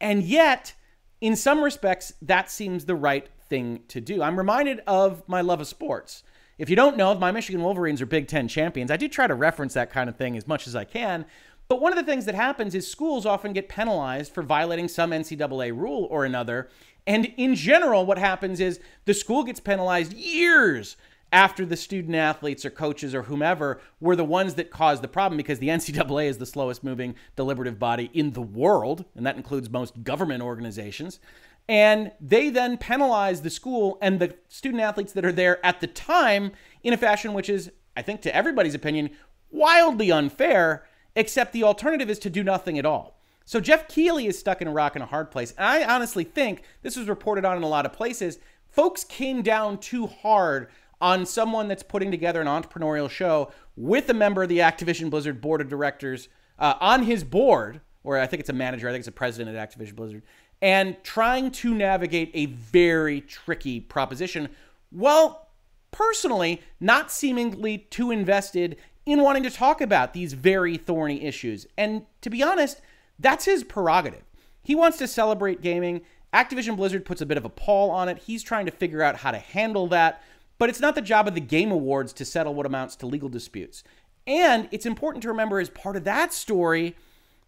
And 0.00 0.22
yet, 0.22 0.74
in 1.20 1.36
some 1.36 1.62
respects, 1.62 2.12
that 2.22 2.50
seems 2.50 2.84
the 2.84 2.94
right 2.94 3.28
thing 3.48 3.80
to 3.88 4.00
do. 4.00 4.22
I'm 4.22 4.36
reminded 4.36 4.80
of 4.86 5.22
my 5.28 5.40
love 5.40 5.60
of 5.60 5.66
sports. 5.66 6.22
If 6.58 6.68
you 6.68 6.76
don't 6.76 6.96
know, 6.96 7.14
my 7.14 7.30
Michigan 7.30 7.62
Wolverines 7.62 8.02
are 8.02 8.06
Big 8.06 8.26
Ten 8.26 8.48
champions. 8.48 8.90
I 8.90 8.96
do 8.96 9.08
try 9.08 9.26
to 9.26 9.34
reference 9.34 9.74
that 9.74 9.90
kind 9.90 10.08
of 10.08 10.16
thing 10.16 10.36
as 10.36 10.46
much 10.46 10.66
as 10.66 10.74
I 10.74 10.84
can. 10.84 11.24
But 11.68 11.80
one 11.80 11.92
of 11.92 11.98
the 11.98 12.10
things 12.10 12.24
that 12.24 12.34
happens 12.34 12.74
is 12.74 12.90
schools 12.90 13.26
often 13.26 13.52
get 13.52 13.68
penalized 13.68 14.32
for 14.32 14.42
violating 14.42 14.88
some 14.88 15.10
NCAA 15.10 15.76
rule 15.76 16.08
or 16.10 16.24
another. 16.24 16.68
And 17.06 17.26
in 17.36 17.54
general, 17.54 18.06
what 18.06 18.18
happens 18.18 18.58
is 18.58 18.80
the 19.04 19.14
school 19.14 19.44
gets 19.44 19.60
penalized 19.60 20.12
years 20.14 20.96
after 21.32 21.66
the 21.66 21.76
student 21.76 22.14
athletes 22.14 22.64
or 22.64 22.70
coaches 22.70 23.14
or 23.14 23.22
whomever 23.22 23.80
were 24.00 24.16
the 24.16 24.24
ones 24.24 24.54
that 24.54 24.70
caused 24.70 25.02
the 25.02 25.08
problem 25.08 25.36
because 25.36 25.58
the 25.58 25.68
NCAA 25.68 26.26
is 26.26 26.38
the 26.38 26.46
slowest 26.46 26.82
moving 26.82 27.14
deliberative 27.36 27.78
body 27.78 28.10
in 28.12 28.32
the 28.32 28.42
world, 28.42 29.04
and 29.14 29.26
that 29.26 29.36
includes 29.36 29.70
most 29.70 30.02
government 30.04 30.42
organizations. 30.42 31.20
And 31.68 32.12
they 32.18 32.48
then 32.48 32.78
penalize 32.78 33.42
the 33.42 33.50
school 33.50 33.98
and 34.00 34.18
the 34.18 34.34
student 34.48 34.82
athletes 34.82 35.12
that 35.12 35.24
are 35.24 35.32
there 35.32 35.64
at 35.64 35.80
the 35.80 35.86
time 35.86 36.52
in 36.82 36.94
a 36.94 36.96
fashion 36.96 37.34
which 37.34 37.50
is, 37.50 37.70
I 37.94 38.00
think, 38.00 38.22
to 38.22 38.34
everybody's 38.34 38.74
opinion, 38.74 39.10
wildly 39.50 40.10
unfair, 40.10 40.86
except 41.14 41.52
the 41.52 41.64
alternative 41.64 42.08
is 42.08 42.18
to 42.20 42.30
do 42.30 42.42
nothing 42.42 42.78
at 42.78 42.86
all. 42.86 43.18
So 43.44 43.60
Jeff 43.60 43.88
Keighley 43.88 44.26
is 44.26 44.38
stuck 44.38 44.62
in 44.62 44.68
a 44.68 44.72
rock 44.72 44.94
and 44.94 45.02
a 45.02 45.06
hard 45.06 45.30
place. 45.30 45.52
And 45.56 45.66
I 45.66 45.94
honestly 45.94 46.24
think 46.24 46.62
this 46.82 46.96
was 46.96 47.08
reported 47.08 47.44
on 47.44 47.56
in 47.56 47.62
a 47.62 47.68
lot 47.68 47.86
of 47.86 47.92
places. 47.92 48.38
Folks 48.68 49.04
came 49.04 49.42
down 49.42 49.78
too 49.78 50.06
hard 50.06 50.68
on 51.00 51.26
someone 51.26 51.68
that's 51.68 51.82
putting 51.82 52.10
together 52.10 52.40
an 52.40 52.46
entrepreneurial 52.46 53.08
show 53.08 53.50
with 53.76 54.08
a 54.08 54.14
member 54.14 54.42
of 54.42 54.48
the 54.48 54.58
Activision 54.58 55.10
Blizzard 55.10 55.40
board 55.40 55.60
of 55.60 55.68
directors 55.68 56.28
uh, 56.58 56.74
on 56.80 57.04
his 57.04 57.22
board, 57.24 57.80
or 58.02 58.18
I 58.18 58.26
think 58.26 58.40
it's 58.40 58.48
a 58.48 58.54
manager, 58.54 58.88
I 58.88 58.92
think 58.92 59.00
it's 59.00 59.08
a 59.08 59.12
president 59.12 59.56
at 59.56 59.70
Activision 59.70 59.94
Blizzard, 59.94 60.22
and 60.60 60.96
trying 61.04 61.50
to 61.52 61.74
navigate 61.74 62.30
a 62.34 62.46
very 62.46 63.20
tricky 63.20 63.80
proposition. 63.80 64.48
Well, 64.90 65.48
personally, 65.90 66.62
not 66.80 67.12
seemingly 67.12 67.78
too 67.90 68.10
invested 68.10 68.76
in 69.06 69.22
wanting 69.22 69.44
to 69.44 69.50
talk 69.50 69.80
about 69.80 70.12
these 70.12 70.32
very 70.32 70.76
thorny 70.76 71.22
issues. 71.22 71.66
And 71.78 72.04
to 72.20 72.30
be 72.30 72.42
honest, 72.42 72.80
that's 73.18 73.44
his 73.44 73.64
prerogative. 73.64 74.22
He 74.62 74.74
wants 74.74 74.98
to 74.98 75.08
celebrate 75.08 75.62
gaming. 75.62 76.02
Activision 76.34 76.76
Blizzard 76.76 77.06
puts 77.06 77.22
a 77.22 77.26
bit 77.26 77.38
of 77.38 77.44
a 77.44 77.48
pall 77.48 77.90
on 77.90 78.08
it. 78.08 78.18
He's 78.18 78.42
trying 78.42 78.66
to 78.66 78.72
figure 78.72 79.02
out 79.02 79.16
how 79.16 79.30
to 79.30 79.38
handle 79.38 79.86
that. 79.88 80.22
But 80.58 80.68
it's 80.68 80.80
not 80.80 80.94
the 80.94 81.00
job 81.00 81.28
of 81.28 81.34
the 81.34 81.40
Game 81.40 81.70
Awards 81.70 82.12
to 82.14 82.24
settle 82.24 82.54
what 82.54 82.66
amounts 82.66 82.96
to 82.96 83.06
legal 83.06 83.28
disputes. 83.28 83.84
And 84.26 84.68
it's 84.70 84.86
important 84.86 85.22
to 85.22 85.28
remember 85.28 85.60
as 85.60 85.70
part 85.70 85.96
of 85.96 86.04
that 86.04 86.34
story 86.34 86.96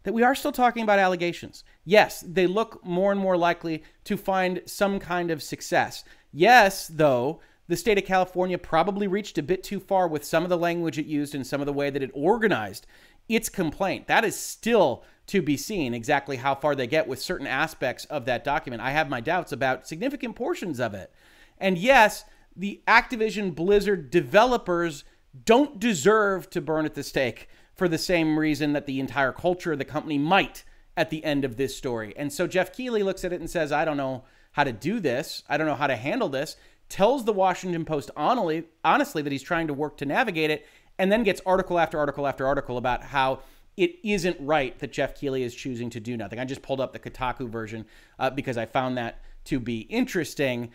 that 0.05 0.14
we 0.14 0.23
are 0.23 0.35
still 0.35 0.53
talking 0.53 0.83
about 0.83 0.99
allegations. 0.99 1.62
Yes, 1.85 2.25
they 2.27 2.46
look 2.46 2.85
more 2.85 3.12
and 3.12 3.20
more 3.20 3.37
likely 3.37 3.83
to 4.05 4.16
find 4.16 4.62
some 4.64 4.99
kind 4.99 5.31
of 5.31 5.42
success. 5.42 6.05
Yes, 6.33 6.88
though, 6.88 7.40
the 7.68 7.77
state 7.77 7.99
of 7.99 8.05
California 8.05 8.57
probably 8.57 9.07
reached 9.07 9.37
a 9.38 9.42
bit 9.42 9.62
too 9.62 9.79
far 9.79 10.09
with 10.09 10.25
some 10.25 10.42
of 10.42 10.49
the 10.49 10.57
language 10.57 10.99
it 10.99 11.07
used 11.07 11.35
and 11.35 11.46
some 11.46 11.61
of 11.61 11.66
the 11.66 11.73
way 11.73 11.90
that 11.90 12.03
it 12.03 12.11
organized 12.14 12.87
its 13.29 13.49
complaint. 13.49 14.07
That 14.07 14.25
is 14.25 14.38
still 14.38 15.05
to 15.27 15.42
be 15.42 15.57
seen 15.57 15.94
exactly 15.94 16.37
how 16.38 16.55
far 16.55 16.75
they 16.75 16.87
get 16.87 17.07
with 17.07 17.20
certain 17.20 17.46
aspects 17.46 18.07
of 18.07 18.25
that 18.25 18.42
document. 18.42 18.83
I 18.83 18.90
have 18.90 19.09
my 19.09 19.20
doubts 19.20 19.53
about 19.53 19.87
significant 19.87 20.35
portions 20.35 20.81
of 20.81 20.94
it. 20.94 21.12
And 21.59 21.79
yes, 21.79 22.25
the 22.56 22.82
Activision 22.86 23.54
Blizzard 23.54 24.10
developers 24.10 25.04
don't 25.44 25.78
deserve 25.78 26.50
to 26.50 26.60
burn 26.60 26.84
at 26.84 26.94
the 26.94 27.02
stake 27.02 27.48
for 27.74 27.88
the 27.88 27.98
same 27.98 28.38
reason 28.38 28.72
that 28.72 28.86
the 28.86 29.00
entire 29.00 29.32
culture 29.32 29.72
of 29.72 29.78
the 29.78 29.84
company 29.84 30.18
might 30.18 30.64
at 30.96 31.10
the 31.10 31.24
end 31.24 31.44
of 31.44 31.56
this 31.56 31.76
story. 31.76 32.12
And 32.16 32.32
so 32.32 32.46
Jeff 32.46 32.72
Keighley 32.72 33.02
looks 33.02 33.24
at 33.24 33.32
it 33.32 33.40
and 33.40 33.48
says, 33.48 33.72
I 33.72 33.84
don't 33.84 33.96
know 33.96 34.24
how 34.52 34.64
to 34.64 34.72
do 34.72 35.00
this. 35.00 35.42
I 35.48 35.56
don't 35.56 35.66
know 35.66 35.74
how 35.74 35.86
to 35.86 35.96
handle 35.96 36.28
this. 36.28 36.56
Tells 36.88 37.24
the 37.24 37.32
Washington 37.32 37.84
Post 37.84 38.10
honestly, 38.16 38.64
honestly 38.84 39.22
that 39.22 39.32
he's 39.32 39.42
trying 39.42 39.68
to 39.68 39.74
work 39.74 39.96
to 39.98 40.04
navigate 40.04 40.50
it, 40.50 40.66
and 40.98 41.10
then 41.10 41.22
gets 41.22 41.40
article 41.46 41.78
after 41.78 41.98
article 41.98 42.26
after 42.26 42.46
article 42.46 42.76
about 42.76 43.04
how 43.04 43.40
it 43.76 43.94
isn't 44.02 44.36
right 44.40 44.78
that 44.80 44.92
Jeff 44.92 45.14
Keighley 45.14 45.42
is 45.42 45.54
choosing 45.54 45.88
to 45.90 46.00
do 46.00 46.16
nothing. 46.16 46.38
I 46.38 46.44
just 46.44 46.62
pulled 46.62 46.80
up 46.80 46.92
the 46.92 46.98
Kotaku 46.98 47.48
version 47.48 47.86
uh, 48.18 48.28
because 48.28 48.58
I 48.58 48.66
found 48.66 48.98
that 48.98 49.20
to 49.44 49.60
be 49.60 49.80
interesting. 49.82 50.72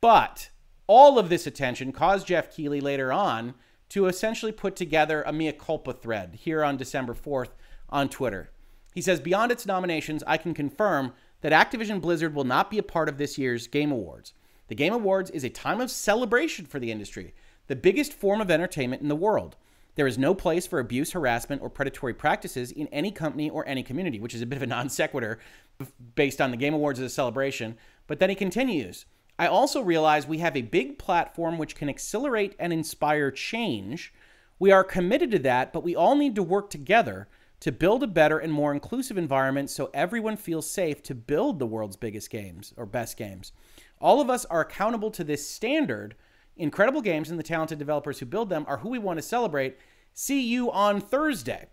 But 0.00 0.48
all 0.88 1.18
of 1.18 1.28
this 1.28 1.46
attention 1.46 1.92
caused 1.92 2.26
Jeff 2.26 2.50
Keighley 2.50 2.80
later 2.80 3.12
on 3.12 3.54
to 3.90 4.06
essentially 4.06 4.52
put 4.52 4.74
together 4.74 5.22
a 5.22 5.32
mea 5.32 5.52
culpa 5.52 5.92
thread 5.92 6.34
here 6.40 6.64
on 6.64 6.76
December 6.76 7.14
4th 7.14 7.50
on 7.88 8.08
Twitter. 8.08 8.50
He 8.94 9.00
says, 9.00 9.20
Beyond 9.20 9.52
its 9.52 9.66
nominations, 9.66 10.24
I 10.26 10.38
can 10.38 10.54
confirm 10.54 11.12
that 11.42 11.52
Activision 11.52 12.00
Blizzard 12.00 12.34
will 12.34 12.44
not 12.44 12.70
be 12.70 12.78
a 12.78 12.82
part 12.82 13.08
of 13.08 13.18
this 13.18 13.38
year's 13.38 13.68
Game 13.68 13.92
Awards. 13.92 14.32
The 14.68 14.74
Game 14.74 14.92
Awards 14.92 15.30
is 15.30 15.44
a 15.44 15.50
time 15.50 15.80
of 15.80 15.90
celebration 15.90 16.66
for 16.66 16.80
the 16.80 16.90
industry, 16.90 17.34
the 17.68 17.76
biggest 17.76 18.12
form 18.12 18.40
of 18.40 18.50
entertainment 18.50 19.02
in 19.02 19.08
the 19.08 19.16
world. 19.16 19.56
There 19.94 20.06
is 20.06 20.18
no 20.18 20.34
place 20.34 20.66
for 20.66 20.78
abuse, 20.78 21.12
harassment, 21.12 21.60
or 21.60 21.70
predatory 21.70 22.14
practices 22.14 22.70
in 22.70 22.86
any 22.88 23.10
company 23.10 23.50
or 23.50 23.66
any 23.66 23.82
community, 23.82 24.20
which 24.20 24.34
is 24.34 24.42
a 24.42 24.46
bit 24.46 24.56
of 24.56 24.62
a 24.62 24.66
non 24.66 24.88
sequitur 24.88 25.38
based 26.14 26.40
on 26.40 26.50
the 26.50 26.56
Game 26.56 26.74
Awards 26.74 27.00
as 27.00 27.06
a 27.06 27.14
celebration. 27.14 27.76
But 28.06 28.20
then 28.20 28.30
he 28.30 28.36
continues 28.36 29.06
I 29.38 29.46
also 29.46 29.80
realize 29.80 30.26
we 30.26 30.38
have 30.38 30.56
a 30.56 30.62
big 30.62 30.98
platform 30.98 31.58
which 31.58 31.76
can 31.76 31.88
accelerate 31.88 32.56
and 32.58 32.72
inspire 32.72 33.30
change. 33.30 34.12
We 34.58 34.72
are 34.72 34.82
committed 34.82 35.30
to 35.30 35.38
that, 35.40 35.72
but 35.72 35.84
we 35.84 35.94
all 35.94 36.16
need 36.16 36.34
to 36.34 36.42
work 36.42 36.70
together 36.70 37.28
to 37.60 37.72
build 37.72 38.02
a 38.02 38.08
better 38.08 38.38
and 38.38 38.52
more 38.52 38.72
inclusive 38.72 39.18
environment 39.18 39.70
so 39.70 39.90
everyone 39.94 40.36
feels 40.36 40.70
safe 40.70 41.02
to 41.04 41.14
build 41.14 41.58
the 41.58 41.66
world's 41.66 41.96
biggest 41.96 42.30
games 42.30 42.72
or 42.76 42.86
best 42.86 43.16
games. 43.16 43.52
All 44.00 44.20
of 44.20 44.30
us 44.30 44.44
are 44.46 44.60
accountable 44.60 45.10
to 45.12 45.24
this 45.24 45.46
standard. 45.46 46.14
Incredible 46.56 47.00
games 47.00 47.30
and 47.30 47.38
the 47.38 47.44
talented 47.44 47.78
developers 47.78 48.18
who 48.18 48.26
build 48.26 48.48
them 48.48 48.64
are 48.68 48.78
who 48.78 48.88
we 48.88 48.98
want 48.98 49.18
to 49.18 49.22
celebrate. 49.22 49.76
See 50.14 50.40
you 50.40 50.70
on 50.70 51.00
Thursday. 51.00 51.68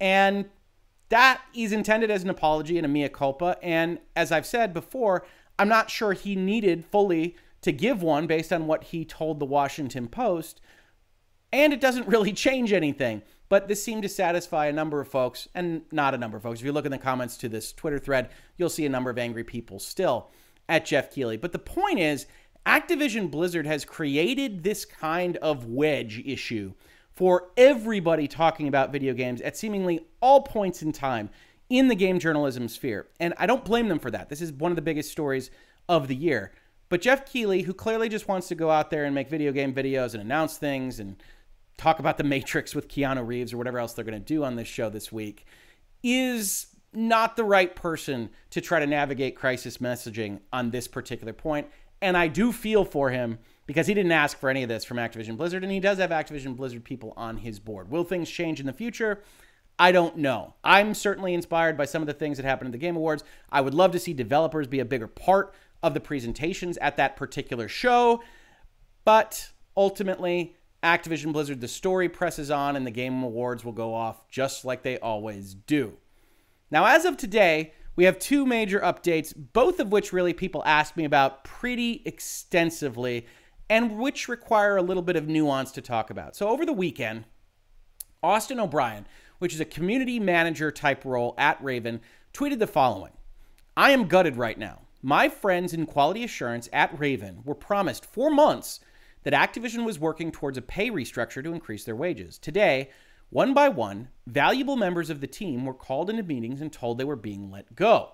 And 0.00 0.46
that 1.08 1.42
is 1.54 1.72
intended 1.72 2.10
as 2.10 2.22
an 2.22 2.30
apology 2.30 2.76
and 2.76 2.86
a 2.86 2.88
mea 2.88 3.08
culpa. 3.08 3.56
And 3.62 3.98
as 4.14 4.30
I've 4.30 4.46
said 4.46 4.72
before, 4.72 5.24
I'm 5.60 5.68
not 5.68 5.90
sure 5.90 6.14
he 6.14 6.36
needed 6.36 6.86
fully 6.86 7.36
to 7.60 7.70
give 7.70 8.02
one 8.02 8.26
based 8.26 8.50
on 8.50 8.66
what 8.66 8.84
he 8.84 9.04
told 9.04 9.38
the 9.38 9.44
Washington 9.44 10.08
Post. 10.08 10.58
And 11.52 11.74
it 11.74 11.82
doesn't 11.82 12.08
really 12.08 12.32
change 12.46 12.72
anything. 12.72 13.20
But 13.50 13.68
this 13.68 13.82
seemed 13.82 14.02
to 14.04 14.08
satisfy 14.08 14.66
a 14.66 14.72
number 14.72 15.02
of 15.02 15.08
folks, 15.08 15.48
and 15.54 15.82
not 15.92 16.14
a 16.14 16.18
number 16.18 16.38
of 16.38 16.42
folks. 16.42 16.60
If 16.60 16.64
you 16.64 16.72
look 16.72 16.86
in 16.86 16.92
the 16.92 16.98
comments 16.98 17.36
to 17.38 17.48
this 17.48 17.74
Twitter 17.74 17.98
thread, 17.98 18.30
you'll 18.56 18.70
see 18.70 18.86
a 18.86 18.88
number 18.88 19.10
of 19.10 19.18
angry 19.18 19.44
people 19.44 19.78
still 19.78 20.30
at 20.66 20.86
Jeff 20.86 21.12
Keighley. 21.12 21.36
But 21.36 21.52
the 21.52 21.58
point 21.58 21.98
is, 21.98 22.26
Activision 22.64 23.30
Blizzard 23.30 23.66
has 23.66 23.84
created 23.84 24.62
this 24.62 24.86
kind 24.86 25.36
of 25.38 25.66
wedge 25.66 26.22
issue 26.24 26.72
for 27.12 27.50
everybody 27.58 28.26
talking 28.26 28.66
about 28.66 28.92
video 28.92 29.12
games 29.12 29.42
at 29.42 29.58
seemingly 29.58 30.06
all 30.22 30.40
points 30.40 30.80
in 30.80 30.92
time 30.92 31.28
in 31.70 31.88
the 31.88 31.94
game 31.94 32.18
journalism 32.18 32.68
sphere. 32.68 33.06
And 33.18 33.32
I 33.38 33.46
don't 33.46 33.64
blame 33.64 33.88
them 33.88 34.00
for 34.00 34.10
that. 34.10 34.28
This 34.28 34.42
is 34.42 34.52
one 34.52 34.72
of 34.72 34.76
the 34.76 34.82
biggest 34.82 35.10
stories 35.10 35.50
of 35.88 36.08
the 36.08 36.16
year. 36.16 36.52
But 36.90 37.00
Geoff 37.00 37.24
Keighley, 37.24 37.62
who 37.62 37.72
clearly 37.72 38.08
just 38.08 38.28
wants 38.28 38.48
to 38.48 38.56
go 38.56 38.70
out 38.70 38.90
there 38.90 39.04
and 39.04 39.14
make 39.14 39.30
video 39.30 39.52
game 39.52 39.72
videos 39.72 40.12
and 40.12 40.22
announce 40.22 40.58
things 40.58 40.98
and 40.98 41.22
talk 41.78 42.00
about 42.00 42.18
the 42.18 42.24
Matrix 42.24 42.74
with 42.74 42.88
Keanu 42.88 43.26
Reeves 43.26 43.52
or 43.52 43.56
whatever 43.56 43.78
else 43.78 43.94
they're 43.94 44.04
going 44.04 44.18
to 44.18 44.24
do 44.24 44.44
on 44.44 44.56
this 44.56 44.68
show 44.68 44.90
this 44.90 45.10
week, 45.10 45.46
is 46.02 46.66
not 46.92 47.36
the 47.36 47.44
right 47.44 47.74
person 47.76 48.28
to 48.50 48.60
try 48.60 48.80
to 48.80 48.86
navigate 48.86 49.36
crisis 49.36 49.78
messaging 49.78 50.40
on 50.52 50.70
this 50.70 50.88
particular 50.88 51.32
point. 51.32 51.68
And 52.02 52.16
I 52.16 52.26
do 52.26 52.50
feel 52.52 52.84
for 52.84 53.10
him 53.10 53.38
because 53.66 53.86
he 53.86 53.94
didn't 53.94 54.10
ask 54.10 54.38
for 54.38 54.50
any 54.50 54.64
of 54.64 54.68
this 54.68 54.84
from 54.84 54.96
Activision 54.96 55.36
Blizzard, 55.36 55.62
and 55.62 55.72
he 55.72 55.78
does 55.78 55.98
have 55.98 56.10
Activision 56.10 56.56
Blizzard 56.56 56.82
people 56.82 57.12
on 57.16 57.36
his 57.36 57.60
board. 57.60 57.88
Will 57.88 58.02
things 58.02 58.28
change 58.28 58.58
in 58.58 58.66
the 58.66 58.72
future? 58.72 59.22
I 59.80 59.92
don't 59.92 60.18
know. 60.18 60.52
I'm 60.62 60.92
certainly 60.92 61.32
inspired 61.32 61.78
by 61.78 61.86
some 61.86 62.02
of 62.02 62.06
the 62.06 62.12
things 62.12 62.36
that 62.36 62.44
happened 62.44 62.68
at 62.68 62.72
the 62.72 62.78
Game 62.78 62.96
Awards. 62.96 63.24
I 63.50 63.62
would 63.62 63.72
love 63.72 63.92
to 63.92 63.98
see 63.98 64.12
developers 64.12 64.66
be 64.66 64.80
a 64.80 64.84
bigger 64.84 65.08
part 65.08 65.54
of 65.82 65.94
the 65.94 66.00
presentations 66.00 66.76
at 66.76 66.98
that 66.98 67.16
particular 67.16 67.66
show, 67.66 68.22
but 69.06 69.48
ultimately, 69.74 70.54
Activision 70.82 71.32
Blizzard, 71.32 71.62
the 71.62 71.68
story 71.68 72.10
presses 72.10 72.50
on, 72.50 72.76
and 72.76 72.86
the 72.86 72.90
Game 72.90 73.22
Awards 73.22 73.64
will 73.64 73.72
go 73.72 73.94
off 73.94 74.28
just 74.28 74.66
like 74.66 74.82
they 74.82 74.98
always 74.98 75.54
do. 75.54 75.96
Now, 76.70 76.84
as 76.84 77.06
of 77.06 77.16
today, 77.16 77.72
we 77.96 78.04
have 78.04 78.18
two 78.18 78.44
major 78.44 78.80
updates, 78.80 79.32
both 79.34 79.80
of 79.80 79.90
which 79.90 80.12
really 80.12 80.34
people 80.34 80.62
ask 80.66 80.94
me 80.94 81.06
about 81.06 81.42
pretty 81.42 82.02
extensively 82.04 83.26
and 83.70 83.98
which 83.98 84.28
require 84.28 84.76
a 84.76 84.82
little 84.82 85.02
bit 85.02 85.16
of 85.16 85.26
nuance 85.26 85.72
to 85.72 85.80
talk 85.80 86.10
about. 86.10 86.36
So, 86.36 86.50
over 86.50 86.66
the 86.66 86.72
weekend, 86.74 87.24
Austin 88.22 88.60
O'Brien, 88.60 89.06
which 89.40 89.52
is 89.52 89.60
a 89.60 89.64
community 89.64 90.20
manager 90.20 90.70
type 90.70 91.04
role 91.04 91.34
at 91.36 91.62
Raven, 91.62 92.00
tweeted 92.32 92.60
the 92.60 92.66
following 92.66 93.12
I 93.76 93.90
am 93.90 94.06
gutted 94.06 94.36
right 94.36 94.58
now. 94.58 94.82
My 95.02 95.28
friends 95.28 95.72
in 95.72 95.86
quality 95.86 96.22
assurance 96.22 96.68
at 96.72 96.96
Raven 96.98 97.40
were 97.44 97.54
promised 97.54 98.04
for 98.04 98.30
months 98.30 98.80
that 99.22 99.32
Activision 99.32 99.84
was 99.84 99.98
working 99.98 100.30
towards 100.30 100.58
a 100.58 100.62
pay 100.62 100.90
restructure 100.90 101.42
to 101.42 101.52
increase 101.52 101.84
their 101.84 101.96
wages. 101.96 102.38
Today, 102.38 102.90
one 103.30 103.54
by 103.54 103.68
one, 103.68 104.08
valuable 104.26 104.76
members 104.76 105.08
of 105.08 105.20
the 105.20 105.26
team 105.26 105.64
were 105.64 105.74
called 105.74 106.10
into 106.10 106.22
meetings 106.22 106.60
and 106.60 106.72
told 106.72 106.98
they 106.98 107.04
were 107.04 107.16
being 107.16 107.50
let 107.50 107.74
go. 107.74 108.12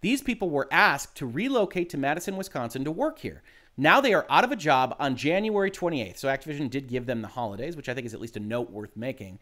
These 0.00 0.22
people 0.22 0.50
were 0.50 0.68
asked 0.72 1.16
to 1.16 1.26
relocate 1.26 1.90
to 1.90 1.98
Madison, 1.98 2.36
Wisconsin 2.36 2.84
to 2.84 2.90
work 2.90 3.18
here. 3.18 3.42
Now 3.76 4.00
they 4.00 4.14
are 4.14 4.26
out 4.28 4.44
of 4.44 4.52
a 4.52 4.56
job 4.56 4.96
on 4.98 5.16
January 5.16 5.70
28th. 5.70 6.18
So 6.18 6.28
Activision 6.28 6.70
did 6.70 6.88
give 6.88 7.06
them 7.06 7.22
the 7.22 7.28
holidays, 7.28 7.76
which 7.76 7.88
I 7.88 7.94
think 7.94 8.06
is 8.06 8.14
at 8.14 8.20
least 8.20 8.36
a 8.36 8.40
note 8.40 8.70
worth 8.70 8.96
making. 8.96 9.38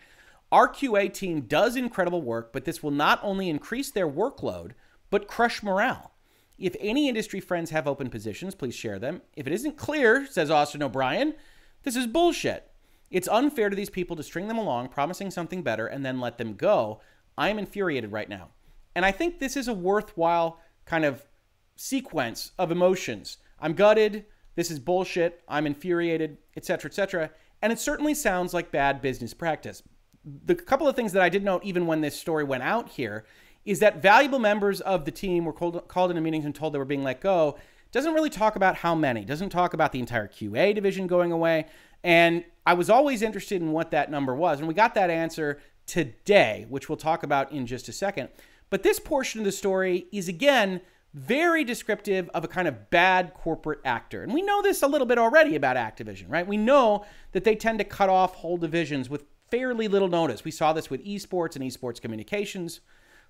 Our 0.53 0.69
QA 0.69 1.13
team 1.13 1.43
does 1.43 1.77
incredible 1.77 2.23
work, 2.23 2.53
but 2.53 2.65
this 2.65 2.83
will 2.83 2.91
not 2.91 3.21
only 3.23 3.49
increase 3.49 3.91
their 3.91 4.09
workload, 4.09 4.73
but 5.09 5.29
crush 5.29 5.63
morale. 5.63 6.13
If 6.59 6.77
any 6.81 7.09
industry 7.09 7.41
friends 7.41 7.71
have 7.71 7.87
open 7.87 8.11
positions, 8.11 8.55
please 8.55 8.75
share 8.75 8.99
them. 8.99 9.23
If 9.37 9.47
it 9.47 9.53
isn't 9.53 9.77
clear, 9.77 10.27
says 10.27 10.51
Austin 10.51 10.83
O'Brien, 10.83 11.35
this 11.85 11.97
is 11.97 12.07
bullshit. 12.07 12.71
It's 13.11 13.29
unfair 13.29 13.71
to 13.71 13.77
these 13.77 13.91
people 13.91 14.17
to 14.17 14.23
string 14.23 14.49
them 14.49 14.59
along, 14.59 14.89
promising 14.89 15.31
something 15.31 15.63
better, 15.63 15.87
and 15.87 16.05
then 16.05 16.21
let 16.21 16.37
them 16.37 16.55
go. 16.55 17.01
I 17.39 17.49
am 17.49 17.59
infuriated 17.59 18.13
right 18.13 18.29
now. 18.29 18.49
And 18.95 19.05
I 19.05 19.13
think 19.13 19.39
this 19.39 19.57
is 19.57 19.69
a 19.69 19.75
worthwhile 19.75 20.61
kind 20.85 21.05
of 21.05 21.25
sequence 21.77 22.53
of 22.59 22.71
emotions. 22.71 23.39
I'm 23.59 23.73
gutted. 23.73 24.27
This 24.55 24.71
is 24.71 24.79
bullshit. 24.79 25.43
I'm 25.49 25.67
infuriated, 25.67 26.39
etc., 26.57 26.91
etc. 26.91 27.31
And 27.63 27.73
it 27.73 27.79
certainly 27.79 28.15
sounds 28.15 28.53
like 28.53 28.71
bad 28.71 29.01
business 29.01 29.33
practice. 29.33 29.83
The 30.25 30.55
couple 30.55 30.87
of 30.87 30.97
things 30.97 31.13
that 31.13 31.23
I 31.23 31.29
did 31.29 31.45
note, 31.45 31.65
even 31.65 31.87
when 31.87 32.01
this 32.01 32.19
story 32.19 32.45
went 32.45 32.63
out 32.63 32.91
here, 32.91 33.25
is 33.65 33.79
that 33.81 34.03
valuable 34.03 34.39
members 34.39 34.81
of 34.81 35.05
the 35.05 35.11
team 35.11 35.45
were 35.45 35.53
called, 35.53 35.87
called 35.89 36.11
into 36.11 36.23
meetings 36.23 36.45
and 36.45 36.55
told 36.55 36.75
they 36.75 36.79
were 36.79 36.85
being 36.85 37.05
let 37.05 37.21
go. 37.21 37.59
Doesn't 37.93 38.15
really 38.15 38.31
talk 38.31 38.57
about 38.57 38.77
how 38.77 38.95
many. 38.95 39.25
Doesn't 39.25 39.51
talk 39.51 39.75
about 39.75 39.93
the 39.93 39.99
entire 39.99 40.29
QA 40.29 40.75
division 40.75 41.07
going 41.07 41.33
away. 41.33 41.67
And 42.03 42.45
I 42.67 42.75
was 42.75 42.89
always 42.89 43.23
interested 43.23 43.61
in 43.61 43.73
what 43.73 43.91
that 43.91 44.11
number 44.11 44.35
was. 44.35 44.59
And 44.59 44.69
we 44.69 44.75
got 44.75 44.95
that 44.95 45.11
answer 45.11 45.61
today, 45.87 46.67
which 46.69 46.89
we'll 46.89 46.97
talk 46.97 47.23
about 47.23 47.53
in 47.53 47.67
just 47.67 47.89
a 47.89 47.93
second. 47.93 48.29
But 48.71 48.83
this 48.83 49.01
portion 49.01 49.41
of 49.41 49.45
the 49.45 49.53
story 49.53 50.07
is 50.13 50.29
again 50.29 50.81
very 51.13 51.65
descriptive 51.65 52.31
of 52.33 52.45
a 52.45 52.49
kind 52.49 52.69
of 52.69 52.91
bad 52.91 53.35
corporate 53.35 53.81
actor. 53.85 54.23
And 54.23 54.33
we 54.33 54.43
know 54.43 54.63
this 54.63 54.83
a 54.83 54.87
little 54.87 55.07
bit 55.07 55.19
already 55.19 55.57
about 55.57 55.77
Activision, 55.77 56.27
right? 56.29 56.47
We 56.47 56.57
know 56.57 57.05
that 57.33 57.43
they 57.43 57.57
tend 57.57 57.81
to 57.81 57.85
cut 57.85 58.09
off 58.09 58.37
whole 58.37 58.57
divisions 58.57 59.11
with 59.11 59.25
fairly 59.51 59.89
little 59.89 60.09
notice. 60.09 60.45
We 60.45 60.51
saw 60.51 60.73
this 60.73 60.91
with 60.91 61.05
esports 61.05 61.57
and 61.57 61.65
esports 61.65 62.01
communications 62.01 62.81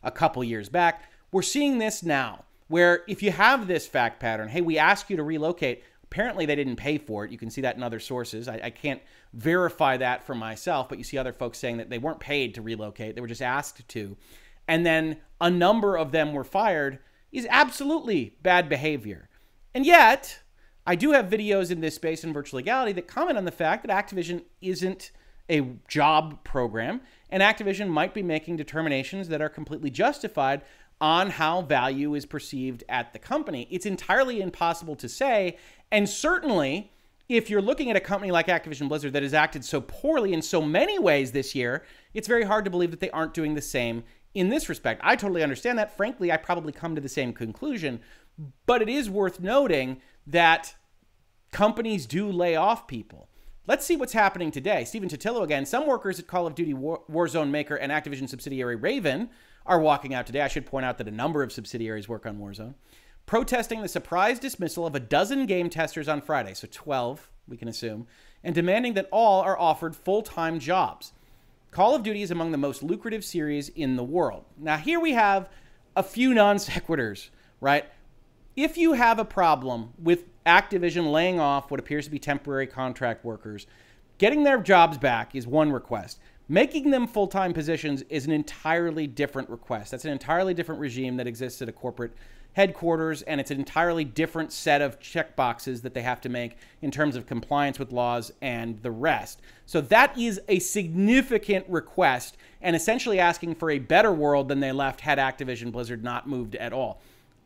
a 0.02 0.10
couple 0.10 0.42
years 0.44 0.68
back. 0.68 1.10
We're 1.32 1.42
seeing 1.42 1.78
this 1.78 2.02
now, 2.02 2.44
where 2.68 3.02
if 3.08 3.22
you 3.22 3.30
have 3.30 3.66
this 3.66 3.86
fact 3.86 4.20
pattern, 4.20 4.48
hey, 4.48 4.60
we 4.60 4.78
ask 4.78 5.10
you 5.10 5.16
to 5.16 5.22
relocate, 5.22 5.82
apparently 6.04 6.46
they 6.46 6.56
didn't 6.56 6.76
pay 6.76 6.98
for 6.98 7.24
it. 7.24 7.30
You 7.30 7.38
can 7.38 7.50
see 7.50 7.60
that 7.60 7.76
in 7.76 7.82
other 7.82 8.00
sources. 8.00 8.48
I, 8.48 8.60
I 8.64 8.70
can't 8.70 9.00
verify 9.32 9.96
that 9.96 10.24
for 10.24 10.34
myself, 10.34 10.88
but 10.88 10.98
you 10.98 11.04
see 11.04 11.18
other 11.18 11.32
folks 11.32 11.58
saying 11.58 11.76
that 11.76 11.90
they 11.90 11.98
weren't 11.98 12.20
paid 12.20 12.54
to 12.54 12.62
relocate, 12.62 13.14
they 13.14 13.20
were 13.20 13.26
just 13.26 13.42
asked 13.42 13.86
to. 13.88 14.16
And 14.66 14.84
then 14.84 15.18
a 15.40 15.50
number 15.50 15.96
of 15.96 16.12
them 16.12 16.32
were 16.32 16.44
fired 16.44 16.98
is 17.32 17.46
absolutely 17.48 18.36
bad 18.42 18.68
behavior. 18.68 19.28
And 19.74 19.86
yet, 19.86 20.40
I 20.86 20.96
do 20.96 21.12
have 21.12 21.26
videos 21.26 21.70
in 21.70 21.80
this 21.80 21.94
space 21.94 22.24
in 22.24 22.32
virtual 22.32 22.58
legality 22.58 22.92
that 22.92 23.06
comment 23.06 23.38
on 23.38 23.44
the 23.44 23.52
fact 23.52 23.86
that 23.86 24.08
Activision 24.08 24.42
isn't 24.60 25.12
a 25.50 25.74
job 25.88 26.42
program, 26.44 27.00
and 27.28 27.42
Activision 27.42 27.88
might 27.88 28.14
be 28.14 28.22
making 28.22 28.56
determinations 28.56 29.28
that 29.28 29.42
are 29.42 29.48
completely 29.48 29.90
justified 29.90 30.62
on 31.00 31.30
how 31.30 31.62
value 31.62 32.14
is 32.14 32.26
perceived 32.26 32.84
at 32.88 33.12
the 33.12 33.18
company. 33.18 33.66
It's 33.70 33.86
entirely 33.86 34.40
impossible 34.40 34.96
to 34.96 35.08
say, 35.08 35.56
and 35.90 36.08
certainly 36.08 36.92
if 37.28 37.48
you're 37.48 37.62
looking 37.62 37.90
at 37.90 37.96
a 37.96 38.00
company 38.00 38.32
like 38.32 38.48
Activision 38.48 38.88
Blizzard 38.88 39.12
that 39.12 39.22
has 39.22 39.34
acted 39.34 39.64
so 39.64 39.80
poorly 39.80 40.32
in 40.32 40.42
so 40.42 40.60
many 40.60 40.98
ways 40.98 41.32
this 41.32 41.54
year, 41.54 41.84
it's 42.12 42.26
very 42.26 42.42
hard 42.42 42.64
to 42.64 42.70
believe 42.70 42.90
that 42.90 43.00
they 43.00 43.10
aren't 43.10 43.34
doing 43.34 43.54
the 43.54 43.62
same 43.62 44.02
in 44.34 44.48
this 44.48 44.68
respect. 44.68 45.00
I 45.04 45.16
totally 45.16 45.42
understand 45.42 45.78
that. 45.78 45.96
Frankly, 45.96 46.30
I 46.32 46.36
probably 46.36 46.72
come 46.72 46.94
to 46.94 47.00
the 47.00 47.08
same 47.08 47.32
conclusion. 47.32 48.00
But 48.66 48.82
it 48.82 48.88
is 48.88 49.08
worth 49.08 49.40
noting 49.40 50.00
that 50.26 50.74
companies 51.52 52.04
do 52.06 52.30
lay 52.30 52.56
off 52.56 52.86
people. 52.86 53.28
Let's 53.70 53.86
see 53.86 53.96
what's 53.96 54.14
happening 54.14 54.50
today. 54.50 54.82
Stephen 54.84 55.08
Totilo 55.08 55.44
again. 55.44 55.64
Some 55.64 55.86
workers 55.86 56.18
at 56.18 56.26
Call 56.26 56.44
of 56.44 56.56
Duty 56.56 56.74
War- 56.74 57.04
Warzone 57.08 57.50
maker 57.50 57.76
and 57.76 57.92
Activision 57.92 58.28
subsidiary 58.28 58.74
Raven 58.74 59.30
are 59.64 59.78
walking 59.78 60.12
out 60.12 60.26
today. 60.26 60.40
I 60.40 60.48
should 60.48 60.66
point 60.66 60.84
out 60.84 60.98
that 60.98 61.06
a 61.06 61.12
number 61.12 61.40
of 61.44 61.52
subsidiaries 61.52 62.08
work 62.08 62.26
on 62.26 62.38
Warzone, 62.38 62.74
protesting 63.26 63.80
the 63.80 63.86
surprise 63.86 64.40
dismissal 64.40 64.88
of 64.88 64.96
a 64.96 64.98
dozen 64.98 65.46
game 65.46 65.70
testers 65.70 66.08
on 66.08 66.20
Friday, 66.20 66.52
so 66.52 66.66
12, 66.68 67.30
we 67.46 67.56
can 67.56 67.68
assume, 67.68 68.08
and 68.42 68.56
demanding 68.56 68.94
that 68.94 69.08
all 69.12 69.40
are 69.40 69.56
offered 69.56 69.94
full 69.94 70.22
time 70.22 70.58
jobs. 70.58 71.12
Call 71.70 71.94
of 71.94 72.02
Duty 72.02 72.22
is 72.22 72.32
among 72.32 72.50
the 72.50 72.58
most 72.58 72.82
lucrative 72.82 73.24
series 73.24 73.68
in 73.68 73.94
the 73.94 74.02
world. 74.02 74.46
Now, 74.58 74.78
here 74.78 74.98
we 74.98 75.12
have 75.12 75.48
a 75.94 76.02
few 76.02 76.34
non 76.34 76.56
sequiturs, 76.56 77.28
right? 77.60 77.84
If 78.56 78.76
you 78.76 78.94
have 78.94 79.20
a 79.20 79.24
problem 79.24 79.92
with 79.96 80.24
Activision 80.46 81.12
laying 81.12 81.38
off 81.38 81.70
what 81.70 81.80
appears 81.80 82.06
to 82.06 82.10
be 82.10 82.18
temporary 82.18 82.66
contract 82.66 83.24
workers, 83.24 83.66
getting 84.18 84.44
their 84.44 84.58
jobs 84.58 84.96
back 84.98 85.34
is 85.34 85.46
one 85.46 85.70
request. 85.70 86.18
Making 86.48 86.90
them 86.90 87.06
full 87.06 87.28
time 87.28 87.52
positions 87.52 88.02
is 88.08 88.26
an 88.26 88.32
entirely 88.32 89.06
different 89.06 89.48
request. 89.50 89.92
That's 89.92 90.04
an 90.04 90.10
entirely 90.10 90.52
different 90.52 90.80
regime 90.80 91.16
that 91.18 91.26
exists 91.26 91.62
at 91.62 91.68
a 91.68 91.72
corporate 91.72 92.12
headquarters, 92.54 93.22
and 93.22 93.40
it's 93.40 93.52
an 93.52 93.58
entirely 93.58 94.04
different 94.04 94.52
set 94.52 94.82
of 94.82 94.98
checkboxes 94.98 95.82
that 95.82 95.94
they 95.94 96.02
have 96.02 96.20
to 96.22 96.28
make 96.28 96.56
in 96.82 96.90
terms 96.90 97.14
of 97.14 97.26
compliance 97.26 97.78
with 97.78 97.92
laws 97.92 98.32
and 98.42 98.82
the 98.82 98.90
rest. 98.90 99.40
So 99.66 99.80
that 99.82 100.18
is 100.18 100.40
a 100.48 100.58
significant 100.58 101.66
request 101.68 102.36
and 102.60 102.74
essentially 102.74 103.20
asking 103.20 103.54
for 103.54 103.70
a 103.70 103.78
better 103.78 104.12
world 104.12 104.48
than 104.48 104.58
they 104.58 104.72
left 104.72 105.02
had 105.02 105.18
Activision 105.18 105.70
Blizzard 105.70 106.02
not 106.02 106.28
moved 106.28 106.56
at 106.56 106.72
all. 106.72 107.00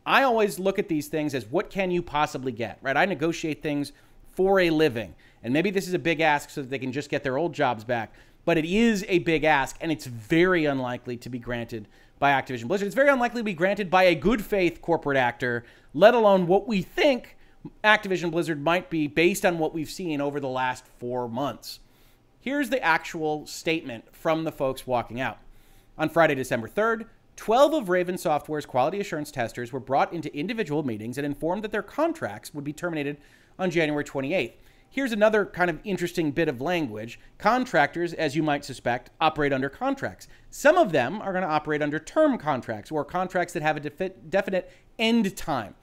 I 0.07 0.23
always 0.23 0.59
look 0.59 0.79
at 0.79 0.89
these 0.89 1.09
things 1.09 1.35
as 1.35 1.47
what 1.47 1.71
can 1.71 1.91
you 1.91 2.03
possibly 2.03 2.53
get, 2.53 2.79
right? 2.83 2.97
I 2.97 3.07
negotiate 3.07 3.63
things 3.63 3.93
for 4.33 4.61
a 4.61 4.71
living. 4.71 5.15
And 5.43 5.53
maybe 5.53 5.71
this 5.71 5.89
is 5.89 5.95
a 5.95 5.99
big 5.99 6.21
ask 6.21 6.51
so 6.51 6.63
that 6.63 6.71
they 6.71 6.79
can 6.79 6.93
just 6.93 7.11
get 7.11 7.23
their 7.23 7.39
old 7.39 7.53
jobs 7.53 7.85
back, 7.85 8.13
but 8.45 8.59
it 8.59 8.65
is 8.65 9.05
a 9.09 9.21
big 9.21 9.45
ask 9.45 9.77
and 9.81 9.91
it's 9.91 10.07
very 10.07 10.65
unlikely 10.65 11.17
to 11.19 11.29
be 11.29 11.39
granted 11.39 11.89
by 12.19 12.31
Activision 12.31 12.69
Blizzard. 12.69 12.87
It's 12.87 12.95
very 12.95 13.11
unlikely 13.11 13.41
to 13.41 13.45
be 13.45 13.55
granted 13.55 13.91
by 13.91 14.05
a 14.05 14.15
good 14.15 14.45
faith 14.45 14.81
corporate 14.81 15.17
actor, 15.17 15.65
let 15.93 16.15
alone 16.15 16.47
what 16.47 16.67
we 16.67 16.83
think 16.83 17.37
Activision 17.83 18.31
Blizzard 18.31 18.63
might 18.63 18.91
be 18.91 19.07
based 19.07 19.45
on 19.45 19.59
what 19.59 19.75
we've 19.75 19.91
seen 19.91 20.21
over 20.21 20.41
the 20.41 20.49
last 20.49 20.85
four 20.99 21.29
months. 21.29 21.81
Here's 22.41 22.69
the 22.69 22.83
actual 22.83 23.47
statement 23.47 24.15
from 24.15 24.45
the 24.45 24.53
folks 24.53 24.87
walking 24.87 25.21
out. 25.21 25.39
On 25.97 26.09
Friday, 26.11 26.35
December 26.35 26.69
3rd, 26.69 27.07
12 27.37 27.75
of 27.75 27.89
Raven 27.89 28.17
Software's 28.17 28.67
quality 28.67 29.01
assurance 29.01 29.31
testers 29.31 29.73
were 29.73 29.81
brought 29.81 30.13
into 30.13 30.35
individual 30.37 30.83
meetings 30.83 31.19
and 31.19 31.27
informed 31.27 31.65
that 31.65 31.73
their 31.73 31.83
contracts 31.83 32.55
would 32.55 32.65
be 32.65 32.73
terminated 32.73 33.19
on 33.59 33.71
January 33.71 34.05
28th. 34.05 34.53
Here's 34.89 35.11
another 35.11 35.45
kind 35.45 35.69
of 35.69 35.81
interesting 35.83 36.31
bit 36.31 36.49
of 36.49 36.61
language. 36.61 37.19
Contractors, 37.39 38.13
as 38.13 38.37
you 38.37 38.45
might 38.45 38.65
suspect, 38.65 39.11
operate 39.21 39.53
under 39.53 39.69
contracts. 39.69 40.29
Some 40.51 40.77
of 40.77 40.93
them 40.93 41.21
are 41.21 41.33
going 41.33 41.43
to 41.43 41.51
operate 41.51 41.83
under 41.83 41.99
term 41.99 42.39
contracts 42.39 42.93
or 42.93 43.05
contracts 43.05 43.53
that 43.55 43.63
have 43.63 43.77
a 43.77 43.81
defi- 43.81 44.13
definite 44.29 44.71
end 44.97 45.37
time. 45.37 45.75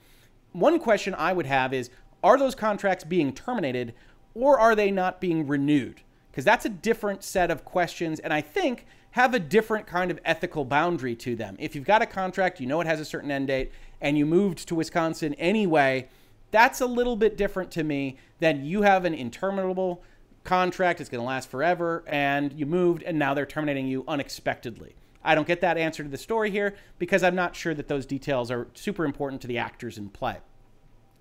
One 0.52 0.78
question 0.78 1.14
I 1.14 1.34
would 1.34 1.44
have 1.44 1.74
is 1.74 1.90
are 2.24 2.38
those 2.38 2.54
contracts 2.54 3.04
being 3.04 3.34
terminated 3.34 3.92
or 4.34 4.58
are 4.58 4.74
they 4.74 4.90
not 4.90 5.20
being 5.20 5.46
renewed? 5.46 6.00
Because 6.30 6.46
that's 6.46 6.64
a 6.64 6.70
different 6.70 7.22
set 7.22 7.50
of 7.50 7.66
questions, 7.66 8.18
and 8.18 8.32
I 8.32 8.40
think 8.40 8.86
have 9.12 9.34
a 9.34 9.38
different 9.38 9.86
kind 9.86 10.10
of 10.10 10.18
ethical 10.24 10.64
boundary 10.64 11.14
to 11.14 11.36
them. 11.36 11.56
If 11.58 11.74
you've 11.74 11.84
got 11.84 12.02
a 12.02 12.06
contract, 12.06 12.60
you 12.60 12.66
know 12.66 12.80
it 12.80 12.86
has 12.86 13.00
a 13.00 13.04
certain 13.04 13.30
end 13.30 13.46
date, 13.46 13.70
and 14.00 14.18
you 14.18 14.26
moved 14.26 14.66
to 14.68 14.74
Wisconsin 14.74 15.34
anyway, 15.34 16.08
that's 16.50 16.80
a 16.80 16.86
little 16.86 17.16
bit 17.16 17.36
different 17.36 17.70
to 17.72 17.84
me 17.84 18.18
than 18.40 18.64
you 18.64 18.82
have 18.82 19.04
an 19.04 19.14
interminable 19.14 20.02
contract, 20.44 21.00
it's 21.00 21.08
going 21.08 21.20
to 21.20 21.26
last 21.26 21.50
forever, 21.50 22.04
and 22.06 22.52
you 22.52 22.66
moved, 22.66 23.02
and 23.02 23.18
now 23.18 23.32
they're 23.32 23.46
terminating 23.46 23.86
you 23.86 24.04
unexpectedly. 24.08 24.94
I 25.22 25.34
don't 25.34 25.46
get 25.46 25.60
that 25.60 25.78
answer 25.78 26.02
to 26.02 26.08
the 26.08 26.18
story 26.18 26.50
here 26.50 26.74
because 26.98 27.22
I'm 27.22 27.36
not 27.36 27.54
sure 27.54 27.74
that 27.74 27.88
those 27.88 28.06
details 28.06 28.50
are 28.50 28.66
super 28.74 29.04
important 29.04 29.40
to 29.42 29.48
the 29.48 29.58
actors 29.58 29.98
in 29.98 30.08
play. 30.08 30.38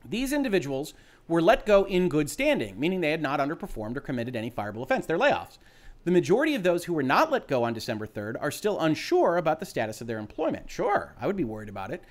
These 0.03 0.33
individuals 0.33 0.93
were 1.27 1.41
let 1.41 1.65
go 1.65 1.83
in 1.83 2.09
good 2.09 2.29
standing, 2.29 2.79
meaning 2.79 3.01
they 3.01 3.11
had 3.11 3.21
not 3.21 3.39
underperformed 3.39 3.95
or 3.95 4.01
committed 4.01 4.35
any 4.35 4.49
fireable 4.49 4.81
offense. 4.81 5.05
They're 5.05 5.19
layoffs. 5.19 5.59
The 6.04 6.12
majority 6.12 6.56
of 6.56 6.64
those 6.64 6.86
who 6.86 6.93
were 6.93 7.04
not 7.04 7.32
let 7.32 7.47
go 7.47 7.64
on 7.64 7.74
December 7.74 8.08
3rd 8.08 8.36
are 8.41 8.49
still 8.49 8.80
unsure 8.80 9.38
about 9.38 9.60
the 9.60 9.66
status 9.66 10.02
of 10.02 10.08
their 10.08 10.18
employment. 10.18 10.70
Sure, 10.70 11.14
I 11.20 11.28
would 11.28 11.36
be 11.36 11.43
worried 11.43 11.70
about 11.70 11.91
it. 11.91 12.04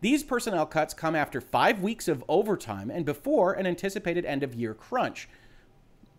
These 0.00 0.24
personnel 0.24 0.66
cuts 0.66 0.94
come 0.94 1.14
after 1.14 1.40
five 1.40 1.80
weeks 1.80 2.08
of 2.08 2.24
overtime 2.28 2.90
and 2.90 3.04
before 3.04 3.52
an 3.52 3.66
anticipated 3.66 4.24
end 4.24 4.42
of 4.42 4.54
year 4.54 4.74
crunch. 4.74 5.28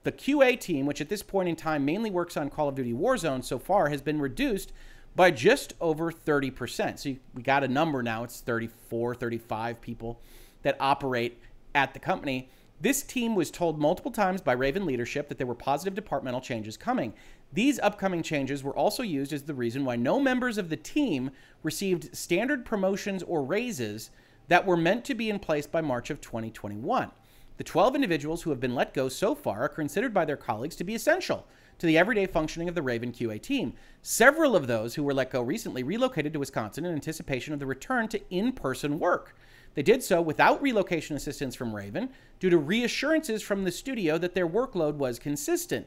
The 0.03 0.11
QA 0.13 0.57
team, 0.57 0.85
which 0.85 1.01
at 1.01 1.09
this 1.09 1.21
point 1.21 1.49
in 1.49 1.57
time 1.57 1.83
mainly 1.83 2.09
works 2.09 2.37
on 2.37 2.49
Call 2.49 2.69
of 2.69 2.75
Duty 2.75 2.93
Warzone 2.93 3.43
so 3.43 3.59
far, 3.59 3.89
has 3.89 4.01
been 4.01 4.21
reduced 4.21 4.71
by 5.15 5.31
just 5.31 5.73
over 5.81 6.11
30%. 6.11 6.97
So 6.97 7.15
we 7.33 7.41
got 7.41 7.63
a 7.63 7.67
number 7.67 8.01
now, 8.01 8.23
it's 8.23 8.39
34, 8.39 9.15
35 9.15 9.81
people 9.81 10.21
that 10.61 10.77
operate 10.79 11.41
at 11.75 11.93
the 11.93 11.99
company. 11.99 12.49
This 12.79 13.01
team 13.01 13.33
was 13.33 13.49
told 13.49 13.79
multiple 13.79 14.11
times 14.11 14.39
by 14.39 14.51
Raven 14.51 14.85
leadership 14.85 15.29
that 15.29 15.39
there 15.39 15.47
were 15.47 15.55
positive 15.55 15.95
departmental 15.95 16.41
changes 16.41 16.77
coming. 16.77 17.13
These 17.51 17.79
upcoming 17.79 18.21
changes 18.21 18.63
were 18.63 18.75
also 18.75 19.01
used 19.01 19.33
as 19.33 19.43
the 19.43 19.55
reason 19.55 19.83
why 19.83 19.95
no 19.95 20.19
members 20.19 20.59
of 20.59 20.69
the 20.69 20.77
team 20.77 21.31
received 21.63 22.15
standard 22.15 22.65
promotions 22.65 23.23
or 23.23 23.43
raises 23.43 24.11
that 24.47 24.65
were 24.65 24.77
meant 24.77 25.05
to 25.05 25.15
be 25.15 25.29
in 25.29 25.39
place 25.39 25.65
by 25.65 25.81
March 25.81 26.11
of 26.11 26.21
2021. 26.21 27.11
The 27.57 27.63
12 27.63 27.95
individuals 27.95 28.43
who 28.43 28.51
have 28.51 28.59
been 28.59 28.75
let 28.75 28.93
go 28.93 29.09
so 29.09 29.33
far 29.33 29.61
are 29.61 29.69
considered 29.69 30.13
by 30.13 30.25
their 30.25 30.37
colleagues 30.37 30.75
to 30.75 30.83
be 30.83 30.93
essential 30.93 31.47
to 31.79 31.87
the 31.87 31.97
everyday 31.97 32.27
functioning 32.27 32.69
of 32.69 32.75
the 32.75 32.81
Raven 32.83 33.11
QA 33.11 33.41
team. 33.41 33.73
Several 34.03 34.55
of 34.55 34.67
those 34.67 34.93
who 34.93 35.03
were 35.03 35.13
let 35.13 35.31
go 35.31 35.41
recently 35.41 35.81
relocated 35.81 36.33
to 36.33 36.39
Wisconsin 36.39 36.85
in 36.85 36.93
anticipation 36.93 37.53
of 37.53 37.59
the 37.59 37.65
return 37.65 38.07
to 38.09 38.21
in 38.29 38.51
person 38.51 38.99
work. 38.99 39.35
They 39.77 39.83
did 39.83 40.01
so 40.01 40.23
without 40.23 40.59
relocation 40.59 41.15
assistance 41.15 41.53
from 41.53 41.75
Raven 41.75 42.09
due 42.39 42.49
to 42.49 42.57
reassurances 42.57 43.43
from 43.43 43.63
the 43.63 43.71
studio 43.71 44.17
that 44.17 44.33
their 44.33 44.47
workload 44.47 44.95
was 44.95 45.19
consistent. 45.19 45.85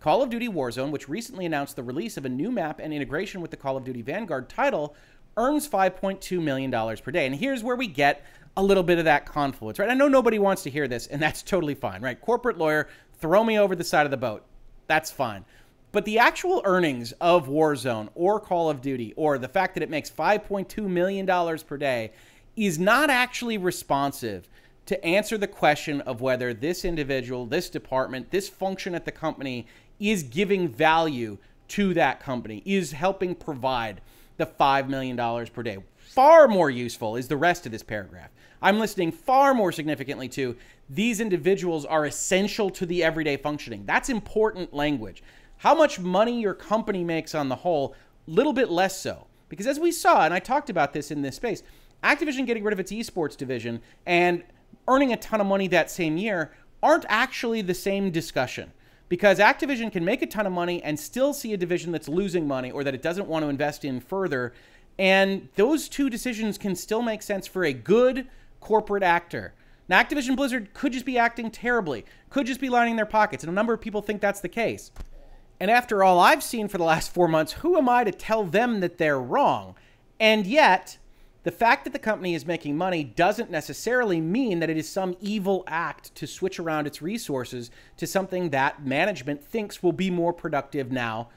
Call 0.00 0.22
of 0.22 0.30
Duty 0.30 0.48
Warzone, 0.48 0.90
which 0.90 1.06
recently 1.06 1.44
announced 1.44 1.76
the 1.76 1.82
release 1.82 2.16
of 2.16 2.24
a 2.24 2.30
new 2.30 2.50
map 2.50 2.80
and 2.82 2.94
integration 2.94 3.42
with 3.42 3.50
the 3.50 3.58
Call 3.58 3.76
of 3.76 3.84
Duty 3.84 4.00
Vanguard 4.00 4.48
title, 4.48 4.96
earns 5.36 5.68
$5.2 5.68 6.42
million 6.42 6.70
per 6.96 7.10
day. 7.10 7.26
And 7.26 7.34
here's 7.34 7.62
where 7.62 7.76
we 7.76 7.88
get 7.88 8.24
a 8.56 8.62
little 8.62 8.82
bit 8.82 8.98
of 8.98 9.04
that 9.04 9.26
confluence, 9.26 9.78
right? 9.78 9.90
I 9.90 9.94
know 9.94 10.08
nobody 10.08 10.38
wants 10.38 10.62
to 10.62 10.70
hear 10.70 10.88
this, 10.88 11.06
and 11.06 11.20
that's 11.20 11.42
totally 11.42 11.74
fine, 11.74 12.00
right? 12.00 12.18
Corporate 12.18 12.56
lawyer, 12.56 12.88
throw 13.20 13.44
me 13.44 13.58
over 13.58 13.76
the 13.76 13.84
side 13.84 14.06
of 14.06 14.10
the 14.10 14.16
boat. 14.16 14.46
That's 14.86 15.10
fine. 15.10 15.44
But 15.92 16.06
the 16.06 16.18
actual 16.18 16.62
earnings 16.64 17.12
of 17.20 17.48
Warzone 17.48 18.08
or 18.14 18.40
Call 18.40 18.70
of 18.70 18.80
Duty, 18.80 19.12
or 19.14 19.36
the 19.36 19.46
fact 19.48 19.74
that 19.74 19.82
it 19.82 19.90
makes 19.90 20.08
$5.2 20.08 20.86
million 20.86 21.26
per 21.26 21.76
day, 21.76 22.12
is 22.56 22.78
not 22.78 23.10
actually 23.10 23.58
responsive 23.58 24.48
to 24.86 25.04
answer 25.04 25.36
the 25.36 25.46
question 25.46 26.00
of 26.02 26.20
whether 26.20 26.54
this 26.54 26.84
individual, 26.84 27.46
this 27.46 27.68
department, 27.68 28.30
this 28.30 28.48
function 28.48 28.94
at 28.94 29.04
the 29.04 29.12
company 29.12 29.66
is 29.98 30.22
giving 30.22 30.68
value 30.68 31.38
to 31.68 31.92
that 31.94 32.20
company, 32.20 32.62
is 32.64 32.92
helping 32.92 33.34
provide 33.34 34.00
the 34.36 34.46
$5 34.46 34.88
million 34.88 35.16
per 35.46 35.62
day. 35.62 35.78
Far 35.98 36.46
more 36.46 36.70
useful 36.70 37.16
is 37.16 37.28
the 37.28 37.36
rest 37.36 37.66
of 37.66 37.72
this 37.72 37.82
paragraph. 37.82 38.30
I'm 38.62 38.78
listening 38.78 39.12
far 39.12 39.54
more 39.54 39.72
significantly 39.72 40.28
to 40.30 40.56
these 40.88 41.20
individuals 41.20 41.84
are 41.84 42.04
essential 42.04 42.70
to 42.70 42.86
the 42.86 43.02
everyday 43.02 43.36
functioning. 43.36 43.84
That's 43.84 44.08
important 44.08 44.72
language. 44.72 45.22
How 45.58 45.74
much 45.74 45.98
money 45.98 46.40
your 46.40 46.54
company 46.54 47.02
makes 47.02 47.34
on 47.34 47.48
the 47.48 47.56
whole, 47.56 47.94
little 48.26 48.52
bit 48.52 48.70
less 48.70 48.98
so. 48.98 49.26
Because 49.48 49.66
as 49.66 49.78
we 49.78 49.92
saw, 49.92 50.24
and 50.24 50.34
I 50.34 50.38
talked 50.38 50.70
about 50.70 50.92
this 50.92 51.10
in 51.10 51.22
this 51.22 51.36
space, 51.36 51.62
Activision 52.06 52.46
getting 52.46 52.64
rid 52.64 52.72
of 52.72 52.80
its 52.80 52.92
esports 52.92 53.36
division 53.36 53.80
and 54.06 54.44
earning 54.88 55.12
a 55.12 55.16
ton 55.16 55.40
of 55.40 55.46
money 55.46 55.68
that 55.68 55.90
same 55.90 56.16
year 56.16 56.52
aren't 56.82 57.04
actually 57.08 57.62
the 57.62 57.74
same 57.74 58.10
discussion 58.10 58.72
because 59.08 59.38
Activision 59.38 59.90
can 59.90 60.04
make 60.04 60.22
a 60.22 60.26
ton 60.26 60.46
of 60.46 60.52
money 60.52 60.82
and 60.82 60.98
still 60.98 61.32
see 61.32 61.52
a 61.52 61.56
division 61.56 61.92
that's 61.92 62.08
losing 62.08 62.46
money 62.46 62.70
or 62.70 62.84
that 62.84 62.94
it 62.94 63.02
doesn't 63.02 63.28
want 63.28 63.44
to 63.44 63.48
invest 63.48 63.84
in 63.84 64.00
further. 64.00 64.52
And 64.98 65.48
those 65.56 65.88
two 65.88 66.10
decisions 66.10 66.58
can 66.58 66.74
still 66.74 67.02
make 67.02 67.22
sense 67.22 67.46
for 67.46 67.64
a 67.64 67.72
good 67.72 68.26
corporate 68.60 69.02
actor. 69.02 69.54
Now, 69.88 70.02
Activision 70.02 70.34
Blizzard 70.34 70.74
could 70.74 70.92
just 70.92 71.06
be 71.06 71.16
acting 71.18 71.50
terribly, 71.50 72.04
could 72.30 72.46
just 72.46 72.60
be 72.60 72.68
lining 72.68 72.96
their 72.96 73.06
pockets, 73.06 73.44
and 73.44 73.50
a 73.50 73.54
number 73.54 73.72
of 73.72 73.80
people 73.80 74.02
think 74.02 74.20
that's 74.20 74.40
the 74.40 74.48
case. 74.48 74.90
And 75.60 75.70
after 75.70 76.02
all 76.02 76.18
I've 76.18 76.42
seen 76.42 76.68
for 76.68 76.76
the 76.76 76.84
last 76.84 77.14
four 77.14 77.28
months, 77.28 77.52
who 77.52 77.76
am 77.76 77.88
I 77.88 78.04
to 78.04 78.10
tell 78.10 78.44
them 78.44 78.80
that 78.80 78.98
they're 78.98 79.20
wrong? 79.20 79.76
And 80.18 80.46
yet, 80.46 80.98
the 81.46 81.52
fact 81.52 81.84
that 81.84 81.92
the 81.92 81.98
company 82.00 82.34
is 82.34 82.44
making 82.44 82.76
money 82.76 83.04
doesn't 83.04 83.52
necessarily 83.52 84.20
mean 84.20 84.58
that 84.58 84.68
it 84.68 84.76
is 84.76 84.88
some 84.88 85.16
evil 85.20 85.62
act 85.68 86.12
to 86.16 86.26
switch 86.26 86.58
around 86.58 86.88
its 86.88 87.00
resources 87.00 87.70
to 87.96 88.04
something 88.04 88.50
that 88.50 88.84
management 88.84 89.44
thinks 89.44 89.80
will 89.80 89.92
be 89.92 90.10
more 90.10 90.32
productive 90.32 90.90
now 90.90 91.28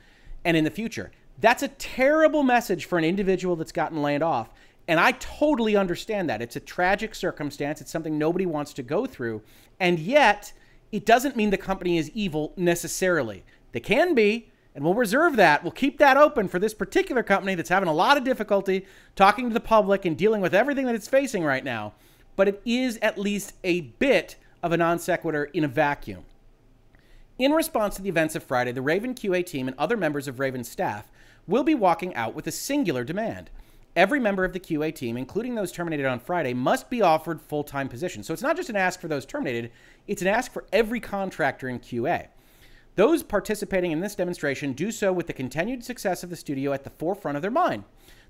and 0.44 0.58
in 0.58 0.64
the 0.64 0.72
future. 0.72 1.12
That's 1.40 1.62
a 1.62 1.68
terrible 1.68 2.42
message 2.42 2.86
for 2.86 2.98
an 2.98 3.04
individual 3.04 3.56
that's 3.56 3.72
gotten 3.72 4.02
laid 4.02 4.24
off. 4.24 4.50
And 4.88 5.00
I 5.00 5.12
totally 5.12 5.76
understand 5.76 6.28
that. 6.32 6.42
It's 6.42 6.56
a 6.56 6.60
tragic 6.60 7.14
circumstance. 7.14 7.80
It's 7.80 7.92
something 7.92 8.18
nobody 8.18 8.48
wants 8.48 8.74
to 8.74 8.82
go 8.82 9.06
through. 9.06 9.44
And 9.80 10.00
yet, 10.00 10.54
it 10.92 11.06
doesn't 11.06 11.36
mean 11.36 11.52
the 11.52 11.58
company 11.58 12.00
is 12.00 12.10
evil 12.16 12.54
necessarily. 12.58 13.44
They 13.74 13.80
can 13.80 14.16
be, 14.16 14.50
and 14.76 14.84
we'll 14.84 14.94
reserve 14.94 15.36
that. 15.36 15.64
We'll 15.64 15.72
keep 15.72 15.98
that 15.98 16.18
open 16.18 16.48
for 16.48 16.60
this 16.60 16.74
particular 16.74 17.24
company 17.24 17.56
that's 17.56 17.70
having 17.70 17.90
a 17.90 17.94
lot 17.94 18.18
of 18.18 18.24
difficulty 18.24 18.86
talking 19.16 19.50
to 19.50 19.54
the 19.54 19.60
public 19.60 20.06
and 20.06 20.18
dealing 20.18 20.42
with 20.42 20.54
everything 20.54 20.86
that 20.86 20.96
it's 20.96 21.08
facing 21.08 21.44
right 21.44 21.64
now. 21.64 21.94
But 22.36 22.48
it 22.48 22.62
is 22.66 22.98
at 23.02 23.18
least 23.18 23.54
a 23.64 23.82
bit 23.82 24.36
of 24.62 24.72
a 24.72 24.78
non 24.78 25.00
sequitur 25.00 25.46
in 25.46 25.64
a 25.64 25.68
vacuum. 25.68 26.26
In 27.38 27.54
response 27.54 27.96
to 27.96 28.02
the 28.02 28.10
events 28.10 28.36
of 28.36 28.44
Friday, 28.44 28.72
the 28.72 28.82
Raven 28.82 29.16
QA 29.16 29.46
team 29.46 29.68
and 29.68 29.78
other 29.78 29.98
members 29.98 30.28
of 30.28 30.40
Raven's 30.40 30.70
staff 30.70 31.10
will 31.48 31.64
be 31.64 31.76
walking 31.76 32.14
out 32.14 32.36
with 32.36 32.48
a 32.48 32.52
singular 32.52 33.04
demand. 33.04 33.50
Every 33.96 34.20
member 34.20 34.46
of 34.46 34.54
the 34.54 34.60
QA 34.60 34.94
team, 34.94 35.18
including 35.18 35.56
those 35.56 35.72
terminated 35.72 36.06
on 36.06 36.20
Friday, 36.20 36.54
must 36.54 36.90
be 36.90 37.02
offered 37.02 37.42
full 37.42 37.64
time 37.64 37.90
positions. 37.90 38.28
So 38.28 38.34
it's 38.34 38.44
not 38.44 38.56
just 38.56 38.70
an 38.70 38.76
ask 38.76 39.00
for 39.00 39.08
those 39.08 39.26
terminated, 39.26 39.72
it's 40.08 40.22
an 40.22 40.28
ask 40.28 40.52
for 40.52 40.66
every 40.72 41.00
contractor 41.00 41.68
in 41.68 41.80
QA. 41.80 42.28
Those 43.00 43.24
participating 43.24 43.94
in 43.94 44.02
this 44.02 44.14
demonstration 44.14 44.74
do 44.74 44.92
so 44.92 45.14
with 45.14 45.26
the 45.26 45.32
continued 45.32 45.86
success 45.86 46.22
of 46.22 46.30
the 46.30 46.36
studio 46.36 46.74
at 46.74 46.84
the 46.84 46.90
forefront 46.90 47.38
of 47.38 47.42
their 47.42 47.50
mind. 47.50 47.86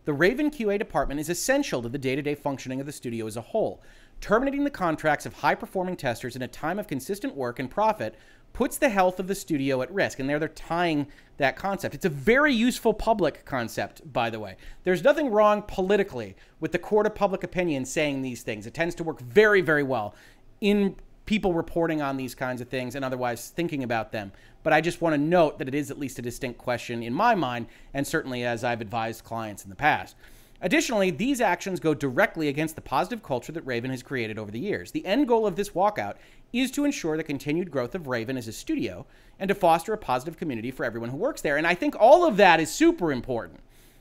The 0.05 0.13
Raven 0.13 0.51
QA 0.51 0.77
department 0.77 1.19
is 1.19 1.27
essential 1.27 1.81
to 1.81 1.89
the 1.89 1.97
day 1.97 2.15
to 2.15 2.21
day 2.21 2.35
functioning 2.35 2.79
of 2.79 2.85
the 2.85 2.91
studio 2.91 3.25
as 3.25 3.35
a 3.35 3.41
whole. 3.41 3.81
Terminating 4.21 4.65
the 4.65 4.69
contracts 4.69 5.25
of 5.25 5.33
high 5.33 5.55
performing 5.55 5.97
testers 5.97 6.35
in 6.35 6.43
a 6.43 6.47
time 6.47 6.77
of 6.77 6.85
consistent 6.85 7.35
work 7.35 7.57
and 7.57 7.71
profit 7.71 8.13
puts 8.53 8.77
the 8.77 8.89
health 8.89 9.19
of 9.19 9.25
the 9.25 9.33
studio 9.33 9.81
at 9.81 9.91
risk. 9.91 10.19
And 10.19 10.29
there 10.29 10.37
they're 10.37 10.49
tying 10.49 11.07
that 11.37 11.55
concept. 11.55 11.95
It's 11.95 12.05
a 12.05 12.09
very 12.09 12.53
useful 12.53 12.93
public 12.93 13.45
concept, 13.45 14.13
by 14.13 14.29
the 14.29 14.39
way. 14.39 14.55
There's 14.83 15.03
nothing 15.03 15.31
wrong 15.31 15.63
politically 15.63 16.35
with 16.59 16.73
the 16.73 16.77
court 16.77 17.07
of 17.07 17.15
public 17.15 17.43
opinion 17.43 17.85
saying 17.85 18.21
these 18.21 18.43
things. 18.43 18.67
It 18.67 18.75
tends 18.75 18.93
to 18.95 19.03
work 19.03 19.19
very, 19.19 19.61
very 19.61 19.81
well 19.81 20.13
in 20.61 20.95
people 21.29 21.53
reporting 21.53 22.01
on 22.01 22.17
these 22.17 22.33
kinds 22.33 22.59
of 22.59 22.67
things 22.69 22.95
and 22.95 23.05
otherwise 23.05 23.49
thinking 23.49 23.83
about 23.83 24.11
them. 24.11 24.31
But 24.63 24.73
I 24.73 24.81
just 24.81 24.99
want 24.99 25.13
to 25.13 25.21
note 25.21 25.59
that 25.59 25.67
it 25.67 25.75
is 25.75 25.91
at 25.91 25.99
least 25.99 26.17
a 26.17 26.23
distinct 26.23 26.57
question 26.57 27.03
in 27.03 27.13
my 27.13 27.35
mind, 27.35 27.67
and 27.93 28.07
certainly 28.07 28.43
as 28.43 28.63
I've 28.63 28.81
advised 28.81 29.23
clients 29.23 29.63
in 29.63 29.69
the 29.69 29.75
past. 29.75 30.15
Additionally, 30.59 31.11
these 31.11 31.39
actions 31.39 31.79
go 31.79 31.93
directly 31.93 32.47
against 32.47 32.73
the 32.73 32.81
positive 32.81 33.21
culture 33.21 33.51
that 33.51 33.61
Raven 33.61 33.91
has 33.91 34.01
created 34.01 34.39
over 34.39 34.49
the 34.49 34.57
years. 34.57 34.89
The 34.89 35.05
end 35.05 35.27
goal 35.27 35.45
of 35.45 35.55
this 35.55 35.69
walkout 35.69 36.15
is 36.51 36.71
to 36.71 36.83
ensure 36.83 37.15
the 37.15 37.23
continued 37.23 37.69
growth 37.69 37.93
of 37.93 38.07
Raven 38.07 38.35
as 38.35 38.47
a 38.47 38.51
studio 38.51 39.05
and 39.37 39.49
to 39.49 39.53
foster 39.53 39.93
a 39.93 39.99
positive 39.99 40.35
community 40.35 40.71
for 40.71 40.83
everyone 40.83 41.09
who 41.09 41.17
works 41.17 41.41
there. 41.41 41.57
And 41.57 41.67
I 41.67 41.75
think 41.75 41.95
all 41.99 42.25
of 42.25 42.37
that 42.37 42.59
is 42.59 42.73
super 42.73 43.11
important, 43.11 43.59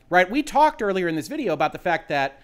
right? 0.09 0.31
We 0.31 0.41
talked 0.41 0.81
earlier 0.81 1.07
in 1.07 1.15
this 1.15 1.27
video 1.27 1.53
about 1.53 1.73
the 1.73 1.77
fact 1.77 2.09
that 2.09 2.41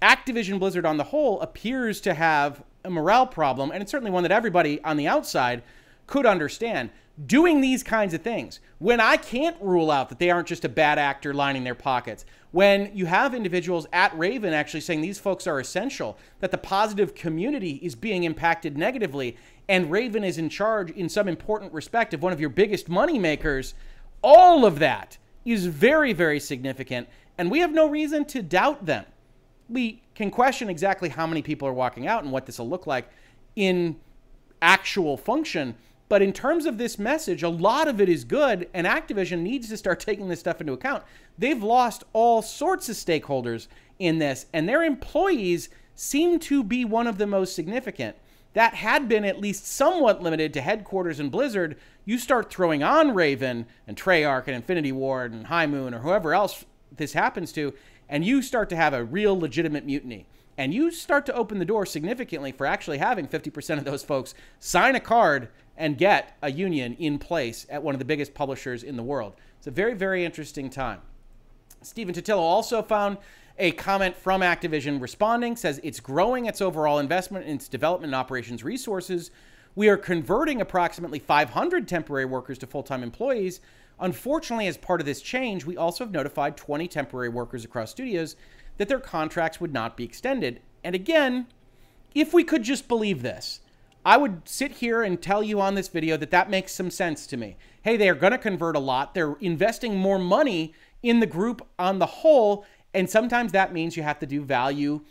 Activision 0.00 0.60
Blizzard 0.60 0.86
on 0.86 0.96
the 0.96 1.02
whole 1.02 1.40
appears 1.40 2.00
to 2.02 2.14
have 2.14 2.62
a 2.88 2.90
morale 2.90 3.26
problem, 3.26 3.70
and 3.70 3.80
it's 3.82 3.90
certainly 3.90 4.10
one 4.10 4.24
that 4.24 4.32
everybody 4.32 4.82
on 4.82 4.96
the 4.96 5.06
outside 5.06 5.62
could 6.06 6.26
understand. 6.26 6.90
Doing 7.26 7.60
these 7.60 7.82
kinds 7.82 8.14
of 8.14 8.22
things, 8.22 8.60
when 8.78 9.00
I 9.00 9.16
can't 9.16 9.56
rule 9.60 9.90
out 9.90 10.08
that 10.08 10.18
they 10.18 10.30
aren't 10.30 10.46
just 10.46 10.64
a 10.64 10.68
bad 10.68 10.98
actor 10.98 11.34
lining 11.34 11.64
their 11.64 11.74
pockets, 11.74 12.24
when 12.52 12.90
you 12.94 13.06
have 13.06 13.34
individuals 13.34 13.86
at 13.92 14.16
Raven 14.16 14.52
actually 14.52 14.80
saying 14.80 15.00
these 15.00 15.18
folks 15.18 15.46
are 15.46 15.58
essential, 15.58 16.16
that 16.40 16.50
the 16.50 16.58
positive 16.58 17.14
community 17.14 17.80
is 17.82 17.94
being 17.94 18.22
impacted 18.24 18.78
negatively, 18.78 19.36
and 19.68 19.90
Raven 19.90 20.24
is 20.24 20.38
in 20.38 20.48
charge 20.48 20.90
in 20.92 21.08
some 21.08 21.28
important 21.28 21.72
respect 21.72 22.14
of 22.14 22.22
one 22.22 22.32
of 22.32 22.40
your 22.40 22.50
biggest 22.50 22.88
money 22.88 23.18
makers, 23.18 23.74
all 24.22 24.64
of 24.64 24.78
that 24.78 25.18
is 25.44 25.66
very, 25.66 26.12
very 26.12 26.40
significant, 26.40 27.08
and 27.36 27.50
we 27.50 27.58
have 27.58 27.72
no 27.72 27.88
reason 27.88 28.24
to 28.26 28.42
doubt 28.42 28.86
them. 28.86 29.04
We 29.68 30.02
can 30.14 30.30
question 30.30 30.68
exactly 30.68 31.08
how 31.08 31.26
many 31.26 31.42
people 31.42 31.68
are 31.68 31.72
walking 31.72 32.06
out 32.06 32.22
and 32.22 32.32
what 32.32 32.46
this 32.46 32.58
will 32.58 32.68
look 32.68 32.86
like 32.86 33.10
in 33.54 33.96
actual 34.62 35.16
function. 35.16 35.74
But 36.08 36.22
in 36.22 36.32
terms 36.32 36.64
of 36.64 36.78
this 36.78 36.98
message, 36.98 37.42
a 37.42 37.48
lot 37.48 37.86
of 37.86 38.00
it 38.00 38.08
is 38.08 38.24
good, 38.24 38.68
and 38.72 38.86
Activision 38.86 39.40
needs 39.40 39.68
to 39.68 39.76
start 39.76 40.00
taking 40.06 40.28
this 40.28 40.40
stuff 40.40 40.60
into 40.60 40.72
account. 40.72 41.04
They've 41.36 41.62
lost 41.62 42.04
all 42.12 42.42
sorts 42.42 42.88
of 42.88 42.96
stakeholders 42.96 43.68
in 43.98 44.18
this, 44.18 44.46
and 44.52 44.68
their 44.68 44.82
employees 44.82 45.68
seem 45.94 46.38
to 46.38 46.62
be 46.62 46.84
one 46.84 47.06
of 47.06 47.18
the 47.18 47.26
most 47.26 47.54
significant. 47.54 48.16
That 48.54 48.74
had 48.74 49.08
been 49.08 49.24
at 49.24 49.40
least 49.40 49.66
somewhat 49.66 50.22
limited 50.22 50.54
to 50.54 50.60
headquarters 50.60 51.20
and 51.20 51.30
Blizzard. 51.30 51.76
You 52.04 52.18
start 52.18 52.50
throwing 52.50 52.82
on 52.82 53.14
Raven 53.14 53.66
and 53.86 53.96
Treyarch 53.96 54.46
and 54.46 54.56
Infinity 54.56 54.92
Ward 54.92 55.32
and 55.32 55.46
High 55.46 55.66
Moon 55.66 55.92
or 55.92 55.98
whoever 55.98 56.32
else 56.32 56.64
this 56.96 57.12
happens 57.12 57.52
to, 57.52 57.74
and 58.08 58.24
you 58.24 58.42
start 58.42 58.68
to 58.70 58.76
have 58.76 58.94
a 58.94 59.04
real 59.04 59.38
legitimate 59.38 59.84
mutiny. 59.84 60.26
And 60.56 60.74
you 60.74 60.90
start 60.90 61.24
to 61.26 61.34
open 61.34 61.60
the 61.60 61.64
door 61.64 61.86
significantly 61.86 62.50
for 62.50 62.66
actually 62.66 62.98
having 62.98 63.28
50% 63.28 63.78
of 63.78 63.84
those 63.84 64.02
folks 64.02 64.34
sign 64.58 64.96
a 64.96 65.00
card 65.00 65.48
and 65.76 65.96
get 65.96 66.36
a 66.42 66.50
union 66.50 66.94
in 66.94 67.18
place 67.20 67.64
at 67.70 67.82
one 67.82 67.94
of 67.94 68.00
the 68.00 68.04
biggest 68.04 68.34
publishers 68.34 68.82
in 68.82 68.96
the 68.96 69.02
world. 69.02 69.34
It's 69.58 69.68
a 69.68 69.70
very, 69.70 69.94
very 69.94 70.24
interesting 70.24 70.68
time. 70.68 71.00
Stephen 71.82 72.12
Totilo 72.12 72.38
also 72.38 72.82
found 72.82 73.18
a 73.58 73.72
comment 73.72 74.16
from 74.16 74.40
Activision 74.40 75.00
responding 75.00 75.56
says 75.56 75.80
it's 75.82 76.00
growing 76.00 76.46
its 76.46 76.60
overall 76.60 76.98
investment 76.98 77.46
in 77.46 77.56
its 77.56 77.68
development 77.68 78.12
and 78.12 78.14
operations 78.14 78.64
resources. 78.64 79.30
We 79.74 79.88
are 79.88 79.96
converting 79.96 80.60
approximately 80.60 81.20
500 81.20 81.86
temporary 81.86 82.24
workers 82.24 82.58
to 82.58 82.66
full 82.66 82.82
time 82.82 83.02
employees. 83.02 83.60
Unfortunately, 84.00 84.66
as 84.66 84.76
part 84.76 85.00
of 85.00 85.06
this 85.06 85.20
change, 85.20 85.64
we 85.64 85.76
also 85.76 86.04
have 86.04 86.12
notified 86.12 86.56
20 86.56 86.86
temporary 86.88 87.28
workers 87.28 87.64
across 87.64 87.90
studios 87.90 88.36
that 88.76 88.88
their 88.88 89.00
contracts 89.00 89.60
would 89.60 89.72
not 89.72 89.96
be 89.96 90.04
extended. 90.04 90.60
And 90.84 90.94
again, 90.94 91.48
if 92.14 92.32
we 92.32 92.44
could 92.44 92.62
just 92.62 92.88
believe 92.88 93.22
this, 93.22 93.60
I 94.04 94.16
would 94.16 94.48
sit 94.48 94.72
here 94.72 95.02
and 95.02 95.20
tell 95.20 95.42
you 95.42 95.60
on 95.60 95.74
this 95.74 95.88
video 95.88 96.16
that 96.16 96.30
that 96.30 96.48
makes 96.48 96.72
some 96.72 96.90
sense 96.90 97.26
to 97.26 97.36
me. 97.36 97.56
Hey, 97.82 97.96
they 97.96 98.08
are 98.08 98.14
going 98.14 98.32
to 98.32 98.38
convert 98.38 98.76
a 98.76 98.80
lot. 98.80 99.14
They're 99.14 99.34
investing 99.40 99.96
more 99.96 100.18
money 100.18 100.72
in 101.02 101.20
the 101.20 101.26
group 101.26 101.66
on 101.78 101.98
the 101.98 102.06
whole. 102.06 102.64
And 102.94 103.10
sometimes 103.10 103.52
that 103.52 103.72
means 103.72 103.96
you 103.96 104.02
have 104.04 104.18
to 104.20 104.26
do 104.26 104.42
value 104.42 105.02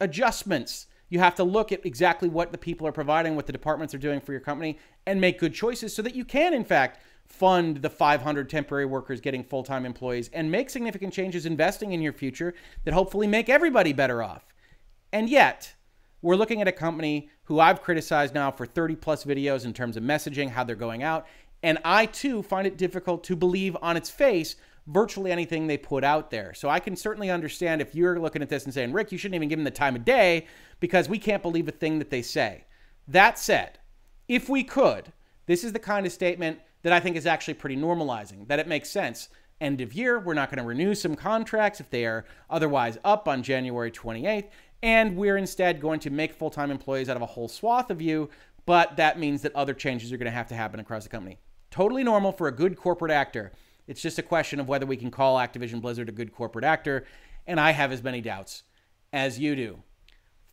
adjustments. 0.00 0.86
You 1.08 1.18
have 1.20 1.34
to 1.36 1.44
look 1.44 1.72
at 1.72 1.84
exactly 1.86 2.28
what 2.28 2.52
the 2.52 2.58
people 2.58 2.86
are 2.86 2.92
providing, 2.92 3.34
what 3.34 3.46
the 3.46 3.52
departments 3.52 3.94
are 3.94 3.98
doing 3.98 4.20
for 4.20 4.32
your 4.32 4.42
company, 4.42 4.78
and 5.06 5.20
make 5.20 5.38
good 5.38 5.54
choices 5.54 5.94
so 5.94 6.02
that 6.02 6.14
you 6.14 6.24
can, 6.24 6.52
in 6.52 6.64
fact, 6.64 7.00
fund 7.28 7.78
the 7.78 7.90
500 7.90 8.48
temporary 8.48 8.86
workers 8.86 9.20
getting 9.20 9.44
full 9.44 9.62
time 9.62 9.86
employees 9.86 10.30
and 10.32 10.50
make 10.50 10.70
significant 10.70 11.12
changes 11.12 11.46
investing 11.46 11.92
in 11.92 12.00
your 12.00 12.12
future 12.12 12.54
that 12.84 12.94
hopefully 12.94 13.26
make 13.26 13.48
everybody 13.48 13.92
better 13.92 14.22
off. 14.22 14.46
And 15.12 15.28
yet, 15.28 15.74
we're 16.20 16.36
looking 16.36 16.60
at 16.60 16.68
a 16.68 16.72
company 16.72 17.30
who 17.44 17.60
I've 17.60 17.82
criticized 17.82 18.34
now 18.34 18.50
for 18.50 18.66
30 18.66 18.96
plus 18.96 19.24
videos 19.24 19.64
in 19.64 19.72
terms 19.72 19.96
of 19.96 20.02
messaging, 20.02 20.50
how 20.50 20.64
they're 20.64 20.74
going 20.74 21.02
out. 21.02 21.26
And 21.62 21.78
I 21.84 22.06
too 22.06 22.42
find 22.42 22.66
it 22.66 22.76
difficult 22.76 23.24
to 23.24 23.36
believe 23.36 23.76
on 23.82 23.96
its 23.96 24.10
face 24.10 24.56
virtually 24.86 25.30
anything 25.30 25.66
they 25.66 25.76
put 25.76 26.02
out 26.02 26.30
there. 26.30 26.54
So 26.54 26.68
I 26.68 26.80
can 26.80 26.96
certainly 26.96 27.30
understand 27.30 27.80
if 27.80 27.94
you're 27.94 28.18
looking 28.18 28.42
at 28.42 28.48
this 28.48 28.64
and 28.64 28.72
saying, 28.72 28.92
Rick, 28.92 29.12
you 29.12 29.18
shouldn't 29.18 29.36
even 29.36 29.48
give 29.48 29.58
them 29.58 29.64
the 29.64 29.70
time 29.70 29.94
of 29.94 30.04
day 30.04 30.46
because 30.80 31.08
we 31.08 31.18
can't 31.18 31.42
believe 31.42 31.68
a 31.68 31.72
thing 31.72 31.98
that 31.98 32.10
they 32.10 32.22
say. 32.22 32.64
That 33.06 33.38
said, 33.38 33.78
if 34.28 34.48
we 34.48 34.64
could, 34.64 35.12
this 35.46 35.62
is 35.62 35.72
the 35.72 35.78
kind 35.78 36.06
of 36.06 36.12
statement 36.12 36.60
that 36.82 36.92
I 36.92 37.00
think 37.00 37.16
is 37.16 37.26
actually 37.26 37.54
pretty 37.54 37.76
normalizing, 37.76 38.46
that 38.48 38.58
it 38.58 38.68
makes 38.68 38.88
sense. 38.88 39.28
End 39.60 39.80
of 39.80 39.92
year, 39.92 40.20
we're 40.20 40.34
not 40.34 40.50
going 40.50 40.62
to 40.62 40.68
renew 40.68 40.94
some 40.94 41.16
contracts 41.16 41.80
if 41.80 41.90
they 41.90 42.04
are 42.06 42.24
otherwise 42.48 42.96
up 43.04 43.26
on 43.26 43.42
January 43.42 43.90
28th. 43.90 44.48
And 44.82 45.16
we're 45.16 45.36
instead 45.36 45.80
going 45.80 45.98
to 46.00 46.10
make 46.10 46.32
full 46.32 46.50
time 46.50 46.70
employees 46.70 47.08
out 47.08 47.16
of 47.16 47.22
a 47.22 47.26
whole 47.26 47.48
swath 47.48 47.90
of 47.90 48.00
you, 48.00 48.30
but 48.66 48.96
that 48.96 49.18
means 49.18 49.42
that 49.42 49.54
other 49.56 49.74
changes 49.74 50.12
are 50.12 50.16
going 50.16 50.26
to 50.26 50.30
have 50.30 50.48
to 50.48 50.54
happen 50.54 50.78
across 50.78 51.02
the 51.02 51.08
company. 51.08 51.38
Totally 51.70 52.04
normal 52.04 52.32
for 52.32 52.46
a 52.46 52.52
good 52.52 52.76
corporate 52.76 53.10
actor. 53.10 53.52
It's 53.88 54.02
just 54.02 54.18
a 54.18 54.22
question 54.22 54.60
of 54.60 54.68
whether 54.68 54.86
we 54.86 54.96
can 54.96 55.10
call 55.10 55.38
Activision 55.38 55.80
Blizzard 55.80 56.08
a 56.08 56.12
good 56.12 56.32
corporate 56.32 56.64
actor, 56.64 57.06
and 57.46 57.58
I 57.58 57.72
have 57.72 57.90
as 57.90 58.02
many 58.02 58.20
doubts 58.20 58.62
as 59.12 59.38
you 59.38 59.56
do. 59.56 59.82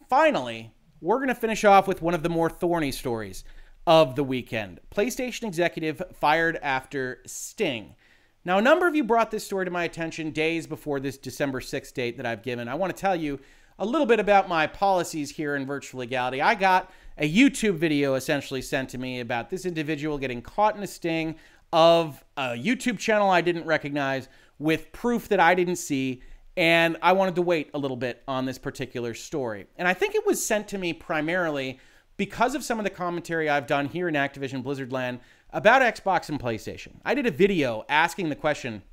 Finally, 0.09 0.71
we're 1.01 1.17
going 1.17 1.27
to 1.27 1.35
finish 1.35 1.63
off 1.65 1.87
with 1.87 2.01
one 2.01 2.13
of 2.13 2.23
the 2.23 2.29
more 2.29 2.49
thorny 2.49 2.91
stories 2.91 3.43
of 3.87 4.15
the 4.15 4.23
weekend. 4.23 4.79
PlayStation 4.93 5.43
executive 5.43 6.01
fired 6.13 6.57
after 6.61 7.21
Sting. 7.25 7.95
Now, 8.43 8.57
a 8.57 8.61
number 8.61 8.87
of 8.87 8.95
you 8.95 9.03
brought 9.03 9.31
this 9.31 9.43
story 9.43 9.65
to 9.65 9.71
my 9.71 9.83
attention 9.83 10.31
days 10.31 10.67
before 10.67 10.99
this 10.99 11.17
December 11.17 11.59
6th 11.59 11.93
date 11.93 12.17
that 12.17 12.25
I've 12.25 12.43
given. 12.43 12.67
I 12.67 12.75
want 12.75 12.95
to 12.95 12.99
tell 12.99 13.15
you 13.15 13.39
a 13.79 13.85
little 13.85 14.05
bit 14.05 14.19
about 14.19 14.47
my 14.47 14.67
policies 14.67 15.31
here 15.31 15.55
in 15.55 15.65
virtual 15.65 15.99
legality. 15.99 16.41
I 16.41 16.55
got 16.55 16.91
a 17.17 17.31
YouTube 17.31 17.75
video 17.75 18.15
essentially 18.15 18.61
sent 18.61 18.89
to 18.89 18.97
me 18.97 19.19
about 19.19 19.49
this 19.49 19.65
individual 19.65 20.17
getting 20.17 20.41
caught 20.41 20.75
in 20.75 20.83
a 20.83 20.87
sting 20.87 21.35
of 21.73 22.23
a 22.37 22.49
YouTube 22.49 22.99
channel 22.99 23.29
I 23.29 23.41
didn't 23.41 23.65
recognize 23.65 24.29
with 24.59 24.91
proof 24.91 25.27
that 25.29 25.39
I 25.39 25.55
didn't 25.55 25.77
see. 25.77 26.21
And 26.55 26.97
I 27.01 27.11
wanted 27.11 27.35
to 27.35 27.41
wait 27.41 27.69
a 27.73 27.77
little 27.77 27.97
bit 27.97 28.23
on 28.27 28.45
this 28.45 28.57
particular 28.57 29.13
story. 29.13 29.67
And 29.77 29.87
I 29.87 29.93
think 29.93 30.15
it 30.15 30.25
was 30.25 30.45
sent 30.45 30.69
to 30.69 30.77
me 30.77 30.93
primarily 30.93 31.79
because 32.17 32.55
of 32.55 32.63
some 32.63 32.79
of 32.79 32.83
the 32.83 32.89
commentary 32.89 33.49
I've 33.49 33.67
done 33.67 33.87
here 33.87 34.07
in 34.07 34.15
Activision 34.15 34.63
Blizzard 34.63 34.91
land 34.91 35.19
about 35.51 35.81
Xbox 35.81 36.29
and 36.29 36.39
PlayStation. 36.39 36.93
I 37.03 37.13
did 37.13 37.25
a 37.25 37.31
video 37.31 37.85
asking 37.89 38.29
the 38.29 38.35
question 38.35 38.83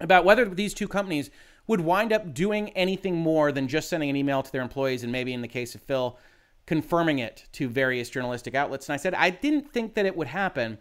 about 0.00 0.24
whether 0.24 0.46
these 0.46 0.74
two 0.74 0.88
companies 0.88 1.30
would 1.66 1.80
wind 1.80 2.12
up 2.12 2.34
doing 2.34 2.70
anything 2.70 3.16
more 3.16 3.52
than 3.52 3.68
just 3.68 3.88
sending 3.88 4.10
an 4.10 4.16
email 4.16 4.42
to 4.42 4.50
their 4.50 4.62
employees 4.62 5.02
and 5.02 5.12
maybe 5.12 5.32
in 5.32 5.42
the 5.42 5.48
case 5.48 5.74
of 5.74 5.82
Phil, 5.82 6.18
confirming 6.66 7.18
it 7.18 7.44
to 7.52 7.68
various 7.68 8.10
journalistic 8.10 8.54
outlets. 8.54 8.88
And 8.88 8.94
I 8.94 8.96
said 8.96 9.14
I 9.14 9.30
didn't 9.30 9.70
think 9.70 9.94
that 9.94 10.06
it 10.06 10.16
would 10.16 10.28
happen, 10.28 10.78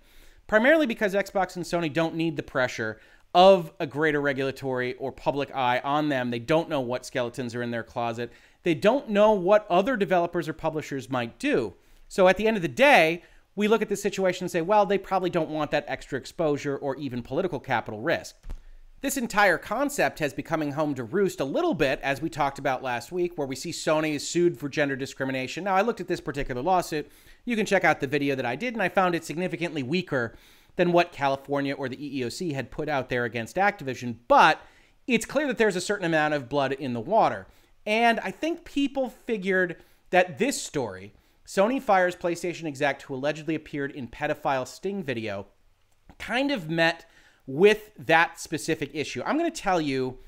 primarily 0.48 0.86
because 0.86 1.14
Xbox 1.14 1.56
and 1.56 1.66
Sony 1.66 1.92
don't 1.92 2.16
need 2.16 2.38
the 2.38 2.44
pressure 2.44 3.00
of 3.36 3.72
a 3.80 3.86
greater 3.86 4.22
regulatory 4.22 4.96
or 4.96 5.12
public 5.12 5.56
eye 5.56 5.80
on 5.84 6.10
them. 6.10 6.32
They 6.32 6.40
don't 6.40 6.70
know 6.70 6.82
what 6.82 7.06
skeletons 7.06 7.54
are 7.54 7.62
in 7.62 7.72
their 7.72 7.84
closet. 7.84 8.32
They 8.64 8.76
don't 8.76 9.10
know 9.10 9.32
what 9.32 9.66
other 9.70 9.96
developers 9.96 10.50
or 10.50 10.54
publishers 10.54 11.10
might 11.10 11.40
do. 11.40 11.76
So 12.08 12.28
at 12.28 12.38
the 12.38 12.48
end 12.48 12.58
of 12.58 12.62
the 12.62 12.68
day, 12.68 13.24
we 13.56 13.68
look 13.68 13.82
at 13.82 13.90
the 13.90 13.96
situation 13.96 14.46
and 14.46 14.52
say, 14.52 14.62
well, 14.62 14.86
they 14.86 14.98
probably 14.98 15.30
don't 15.30 15.50
want 15.50 15.72
that 15.72 15.86
extra 15.88 16.18
exposure 16.18 16.78
or 16.78 16.96
even 16.96 17.22
political 17.22 17.60
capital 17.60 18.02
risk. 18.02 18.36
This 19.02 19.16
entire 19.16 19.58
concept 19.58 20.20
has 20.20 20.34
becoming 20.34 20.74
home 20.74 20.94
to 20.96 21.06
roost 21.06 21.40
a 21.40 21.46
little 21.46 21.74
bit, 21.74 22.02
as 22.02 22.22
we 22.22 22.30
talked 22.30 22.60
about 22.60 22.84
last 22.84 23.14
week, 23.14 23.38
where 23.38 23.48
we 23.48 23.56
see 23.56 23.72
Sony 23.72 24.14
is 24.14 24.28
sued 24.28 24.60
for 24.60 24.68
gender 24.68 24.98
discrimination. 24.98 25.64
Now, 25.64 25.76
I 25.76 25.82
looked 25.82 26.02
at 26.02 26.10
this 26.10 26.20
particular 26.20 26.62
lawsuit. 26.62 27.10
You 27.46 27.56
can 27.56 27.66
check 27.66 27.86
out 27.86 28.02
the 28.02 28.08
video 28.08 28.36
that 28.36 28.46
I 28.46 28.58
did, 28.58 28.74
and 28.74 28.84
I 28.84 28.90
found 28.90 29.16
it 29.16 29.24
significantly 29.24 29.84
weaker 29.84 30.36
than 30.76 30.92
what 30.92 31.14
California 31.14 31.74
or 31.74 31.88
the 31.88 31.96
EEOC 31.96 32.54
had 32.54 32.72
put 32.72 32.90
out 32.90 33.08
there 33.08 33.24
against 33.24 33.56
Activision. 33.56 34.18
But 34.28 34.62
it's 35.08 35.26
clear 35.26 35.48
that 35.48 35.58
there's 35.58 35.78
a 35.78 35.82
certain 35.82 36.06
amount 36.06 36.34
of 36.34 36.50
blood 36.50 36.74
in 36.74 36.92
the 36.92 37.00
water. 37.00 37.48
And 37.90 38.20
I 38.20 38.30
think 38.30 38.66
people 38.66 39.10
figured 39.10 39.78
that 40.12 40.38
this 40.38 40.62
story, 40.62 41.12
Sony 41.44 41.82
fires 41.82 42.16
PlayStation 42.16 42.66
exec 42.66 43.02
who 43.02 43.16
allegedly 43.16 43.56
appeared 43.56 43.92
in 43.92 44.08
pedophile 44.08 44.68
Sting 44.68 45.02
video, 45.04 45.48
kind 46.20 46.52
of 46.52 46.70
met 46.70 47.10
with 47.48 47.90
that 47.98 48.40
specific 48.40 48.92
issue. 48.94 49.24
I'm 49.26 49.40
going 49.40 49.52
to 49.52 49.62
tell 49.62 49.82
you, 49.82 50.20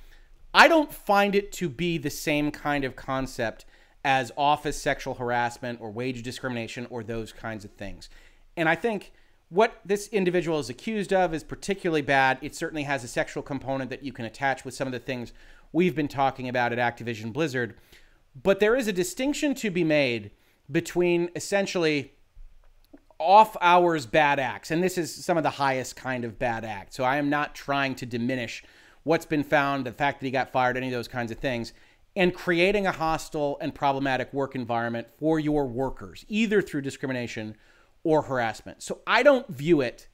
I 0.55 0.67
don't 0.67 0.91
find 0.91 1.35
it 1.35 1.51
to 1.53 1.69
be 1.69 1.99
the 1.99 2.09
same 2.09 2.49
kind 2.49 2.83
of 2.83 2.95
concept 2.95 3.65
as 4.03 4.31
office 4.35 4.81
sexual 4.81 5.13
harassment 5.13 5.79
or 5.81 5.91
wage 5.91 6.23
discrimination 6.23 6.87
or 6.89 7.03
those 7.03 7.31
kinds 7.31 7.63
of 7.63 7.69
things. 7.73 8.09
And 8.57 8.67
I 8.67 8.73
think 8.73 9.11
what 9.49 9.81
this 9.85 10.07
individual 10.07 10.57
is 10.57 10.71
accused 10.71 11.13
of 11.13 11.31
is 11.31 11.43
particularly 11.43 12.01
bad. 12.01 12.39
It 12.41 12.55
certainly 12.55 12.83
has 12.83 13.03
a 13.03 13.07
sexual 13.07 13.43
component 13.43 13.91
that 13.91 14.01
you 14.01 14.13
can 14.13 14.25
attach 14.25 14.65
with 14.65 14.73
some 14.73 14.87
of 14.87 14.93
the 14.93 14.99
things 14.99 15.31
we've 15.71 15.95
been 15.95 16.07
talking 16.07 16.49
about 16.49 16.73
at 16.73 16.79
Activision 16.79 17.31
Blizzard. 17.33 17.75
But 18.41 18.59
there 18.59 18.75
is 18.75 18.87
a 18.87 18.93
distinction 18.93 19.53
to 19.55 19.69
be 19.69 19.83
made 19.83 20.31
between 20.71 21.29
essentially 21.35 22.13
off 23.19 23.55
hours 23.61 24.05
bad 24.05 24.39
acts, 24.39 24.71
and 24.71 24.83
this 24.83 24.97
is 24.97 25.13
some 25.13 25.37
of 25.37 25.43
the 25.43 25.49
highest 25.51 25.95
kind 25.95 26.25
of 26.25 26.39
bad 26.39 26.65
act. 26.65 26.93
So 26.93 27.03
I 27.03 27.17
am 27.17 27.29
not 27.29 27.53
trying 27.53 27.93
to 27.95 28.05
diminish 28.05 28.63
what's 29.03 29.25
been 29.25 29.43
found, 29.43 29.85
the 29.85 29.91
fact 29.91 30.19
that 30.19 30.25
he 30.25 30.31
got 30.31 30.51
fired, 30.51 30.77
any 30.77 30.87
of 30.87 30.93
those 30.93 31.07
kinds 31.07 31.31
of 31.31 31.37
things, 31.37 31.73
and 32.15 32.33
creating 32.33 32.87
a 32.87 32.91
hostile 32.91 33.57
and 33.61 33.73
problematic 33.73 34.33
work 34.33 34.55
environment 34.55 35.07
for 35.17 35.39
your 35.39 35.65
workers, 35.67 36.25
either 36.27 36.61
through 36.61 36.81
discrimination 36.81 37.55
or 38.03 38.23
harassment. 38.23 38.81
So 38.81 38.99
I 39.05 39.23
don't 39.23 39.47
view 39.47 39.81
it 39.81 40.07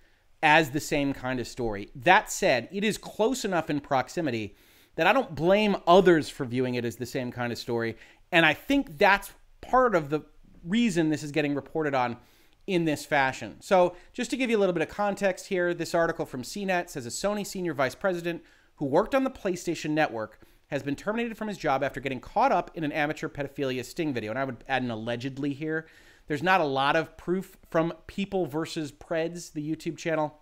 as 0.43 0.72
the 0.72 0.80
same 0.80 1.14
kind 1.14 1.39
of 1.39 1.47
story. 1.47 1.89
That 1.95 2.32
said, 2.32 2.68
it 2.72 2.84
is 2.84 2.97
close 2.97 3.43
enough 3.43 3.70
in 3.70 3.80
proximity 3.80 4.55
that 4.97 5.07
I 5.07 5.13
don't 5.13 5.33
blame 5.33 5.77
others 5.87 6.29
for 6.29 6.45
viewing 6.45 6.75
it 6.75 6.83
as 6.83 6.97
the 6.97 7.05
same 7.05 7.31
kind 7.31 7.51
of 7.51 7.57
story. 7.57 7.95
And 8.31 8.45
I 8.45 8.53
think 8.53 8.97
that's 8.97 9.31
part 9.61 9.95
of 9.95 10.09
the 10.09 10.21
reason 10.63 11.09
this 11.09 11.23
is 11.23 11.31
getting 11.31 11.55
reported 11.55 11.95
on 11.95 12.17
in 12.65 12.83
this 12.83 13.05
fashion. 13.05 13.55
So, 13.61 13.95
just 14.11 14.29
to 14.31 14.37
give 14.37 14.49
you 14.49 14.57
a 14.57 14.59
little 14.59 14.73
bit 14.73 14.81
of 14.81 14.89
context 14.89 15.47
here, 15.47 15.73
this 15.73 15.95
article 15.95 16.25
from 16.25 16.43
CNET 16.43 16.89
says 16.89 17.05
a 17.05 17.09
Sony 17.09 17.47
senior 17.47 17.73
vice 17.73 17.95
president 17.95 18.43
who 18.75 18.85
worked 18.85 19.15
on 19.15 19.23
the 19.23 19.31
PlayStation 19.31 19.91
Network 19.91 20.41
has 20.67 20.83
been 20.83 20.95
terminated 20.95 21.37
from 21.37 21.47
his 21.47 21.57
job 21.57 21.81
after 21.81 22.01
getting 22.01 22.19
caught 22.19 22.51
up 22.51 22.71
in 22.73 22.83
an 22.83 22.91
amateur 22.91 23.29
pedophilia 23.29 23.85
sting 23.85 24.13
video. 24.13 24.31
And 24.31 24.39
I 24.39 24.43
would 24.43 24.63
add 24.67 24.83
an 24.83 24.91
allegedly 24.91 25.53
here. 25.53 25.87
There's 26.27 26.43
not 26.43 26.59
a 26.59 26.65
lot 26.65 26.97
of 26.97 27.15
proof 27.15 27.55
from 27.69 27.93
People 28.05 28.45
versus 28.45 28.91
Preds, 28.91 29.53
the 29.53 29.75
YouTube 29.75 29.97
channel, 29.97 30.39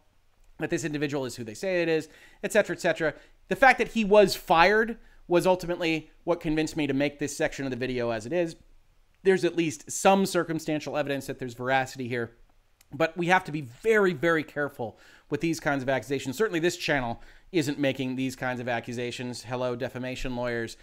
that 0.58 0.72
this 0.72 0.84
individual 0.84 1.26
is 1.26 1.36
who 1.36 1.44
they 1.44 1.54
say 1.54 1.84
it 1.84 1.90
is, 1.90 2.10
etc., 2.44 2.76
etc. 2.76 3.14
The 3.48 3.56
fact 3.56 3.78
that 3.78 3.90
he 3.90 4.04
was 4.04 4.36
fired 4.36 4.98
was 5.28 5.48
ultimately 5.48 6.12
what 6.24 6.40
convinced 6.40 6.78
me 6.78 6.88
to 6.88 6.94
make 6.94 7.20
this 7.20 7.36
section 7.36 7.66
of 7.66 7.72
the 7.72 7.78
video 7.78 8.10
as 8.10 8.26
it 8.26 8.34
is. 8.34 8.56
There's 9.24 9.46
at 9.46 9.56
least 9.56 9.92
some 9.92 10.26
circumstantial 10.26 10.98
evidence 10.98 11.28
that 11.28 11.40
there's 11.40 11.54
veracity 11.54 12.08
here. 12.08 12.32
But 12.94 13.18
we 13.18 13.28
have 13.28 13.44
to 13.46 13.52
be 13.52 13.62
very, 13.62 14.14
very 14.14 14.44
careful 14.44 14.98
with 15.30 15.42
these 15.42 15.60
kinds 15.60 15.84
of 15.84 15.90
accusations. 15.90 16.38
Certainly, 16.38 16.60
this 16.60 16.78
channel 16.78 17.22
isn't 17.52 17.80
making 17.80 18.16
these 18.16 18.36
kinds 18.36 18.60
of 18.60 18.70
accusations. 18.70 19.44
Hello, 19.44 19.76
defamation 19.76 20.36
lawyers. 20.36 20.78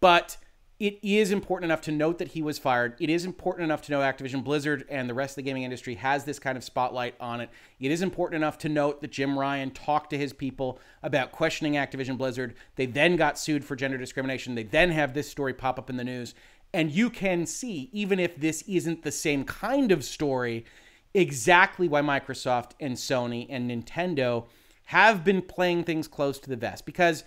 But 0.00 0.36
it 0.78 0.98
is 1.02 1.30
important 1.30 1.70
enough 1.70 1.80
to 1.82 1.92
note 1.92 2.18
that 2.18 2.28
he 2.28 2.42
was 2.42 2.58
fired. 2.58 2.96
It 3.00 3.08
is 3.08 3.24
important 3.24 3.64
enough 3.64 3.80
to 3.82 3.92
know 3.92 4.00
Activision 4.00 4.44
Blizzard 4.44 4.84
and 4.90 5.08
the 5.08 5.14
rest 5.14 5.32
of 5.32 5.36
the 5.36 5.42
gaming 5.42 5.62
industry 5.62 5.94
has 5.94 6.24
this 6.24 6.38
kind 6.38 6.58
of 6.58 6.64
spotlight 6.64 7.14
on 7.18 7.40
it. 7.40 7.48
It 7.80 7.90
is 7.90 8.02
important 8.02 8.42
enough 8.42 8.58
to 8.58 8.68
note 8.68 9.00
that 9.00 9.10
Jim 9.10 9.38
Ryan 9.38 9.70
talked 9.70 10.10
to 10.10 10.18
his 10.18 10.34
people 10.34 10.78
about 11.02 11.32
questioning 11.32 11.74
Activision 11.74 12.18
Blizzard. 12.18 12.54
They 12.74 12.84
then 12.84 13.16
got 13.16 13.38
sued 13.38 13.64
for 13.64 13.74
gender 13.74 13.96
discrimination. 13.96 14.54
They 14.54 14.64
then 14.64 14.90
have 14.90 15.14
this 15.14 15.30
story 15.30 15.54
pop 15.54 15.78
up 15.78 15.88
in 15.88 15.96
the 15.96 16.04
news. 16.04 16.34
And 16.74 16.90
you 16.90 17.08
can 17.08 17.46
see, 17.46 17.88
even 17.92 18.20
if 18.20 18.36
this 18.36 18.60
isn't 18.68 19.02
the 19.02 19.12
same 19.12 19.44
kind 19.44 19.90
of 19.90 20.04
story, 20.04 20.66
exactly 21.14 21.88
why 21.88 22.02
Microsoft 22.02 22.72
and 22.80 22.96
Sony 22.96 23.46
and 23.48 23.70
Nintendo 23.70 24.44
have 24.86 25.24
been 25.24 25.40
playing 25.40 25.84
things 25.84 26.06
close 26.06 26.38
to 26.38 26.50
the 26.50 26.56
vest 26.56 26.84
because 26.84 27.24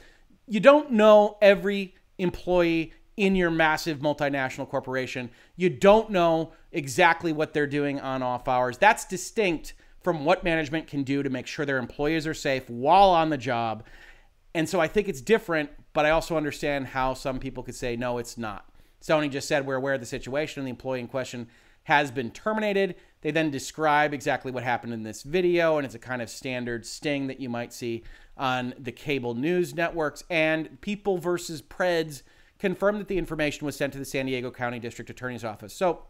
you 0.47 0.59
don't 0.59 0.91
know 0.91 1.37
every 1.41 1.95
employee 2.19 2.93
in 3.19 3.35
your 3.35 3.51
massive 3.51 3.99
multinational 3.99 4.67
corporation. 4.67 5.29
You 5.57 5.69
don't 5.69 6.09
know 6.09 6.53
exactly 6.71 7.33
what 7.33 7.53
they're 7.53 7.67
doing 7.67 7.99
on 7.99 8.23
off 8.23 8.47
hours. 8.47 8.77
That's 8.77 9.03
distinct 9.03 9.73
from 10.01 10.23
what 10.23 10.45
management 10.45 10.87
can 10.87 11.03
do 11.03 11.21
to 11.21 11.29
make 11.29 11.45
sure 11.45 11.65
their 11.65 11.79
employees 11.79 12.25
are 12.25 12.33
safe 12.33 12.69
while 12.69 13.09
on 13.09 13.29
the 13.29 13.37
job. 13.37 13.83
And 14.55 14.69
so 14.69 14.79
I 14.79 14.87
think 14.87 15.09
it's 15.09 15.19
different, 15.19 15.69
but 15.91 16.05
I 16.05 16.11
also 16.11 16.37
understand 16.37 16.87
how 16.87 17.13
some 17.13 17.39
people 17.39 17.61
could 17.61 17.75
say, 17.75 17.97
no, 17.97 18.19
it's 18.19 18.37
not. 18.37 18.65
Sony 19.01 19.29
just 19.29 19.49
said 19.49 19.67
we're 19.67 19.75
aware 19.75 19.95
of 19.95 19.99
the 19.99 20.05
situation 20.05 20.61
and 20.61 20.67
the 20.67 20.71
employee 20.71 21.01
in 21.01 21.07
question 21.07 21.49
has 21.83 22.11
been 22.11 22.31
terminated. 22.31 22.95
They 23.19 23.31
then 23.31 23.51
describe 23.51 24.13
exactly 24.13 24.49
what 24.49 24.63
happened 24.63 24.93
in 24.93 25.03
this 25.03 25.23
video, 25.23 25.77
and 25.77 25.85
it's 25.85 25.95
a 25.95 25.99
kind 25.99 26.21
of 26.21 26.29
standard 26.29 26.85
sting 26.85 27.27
that 27.27 27.41
you 27.41 27.49
might 27.49 27.73
see 27.73 28.03
on 28.37 28.73
the 28.79 28.93
cable 28.93 29.33
news 29.33 29.75
networks. 29.75 30.23
And 30.29 30.79
People 30.79 31.17
versus 31.17 31.61
Preds 31.61 32.21
confirmed 32.59 32.99
that 32.99 33.07
the 33.07 33.17
information 33.17 33.65
was 33.65 33.75
sent 33.75 33.93
to 33.93 33.99
the 33.99 34.05
San 34.05 34.25
Diego 34.25 34.51
County 34.51 34.79
District 34.79 35.09
Attorney's 35.09 35.43
Office. 35.43 35.73
So, 35.73 36.03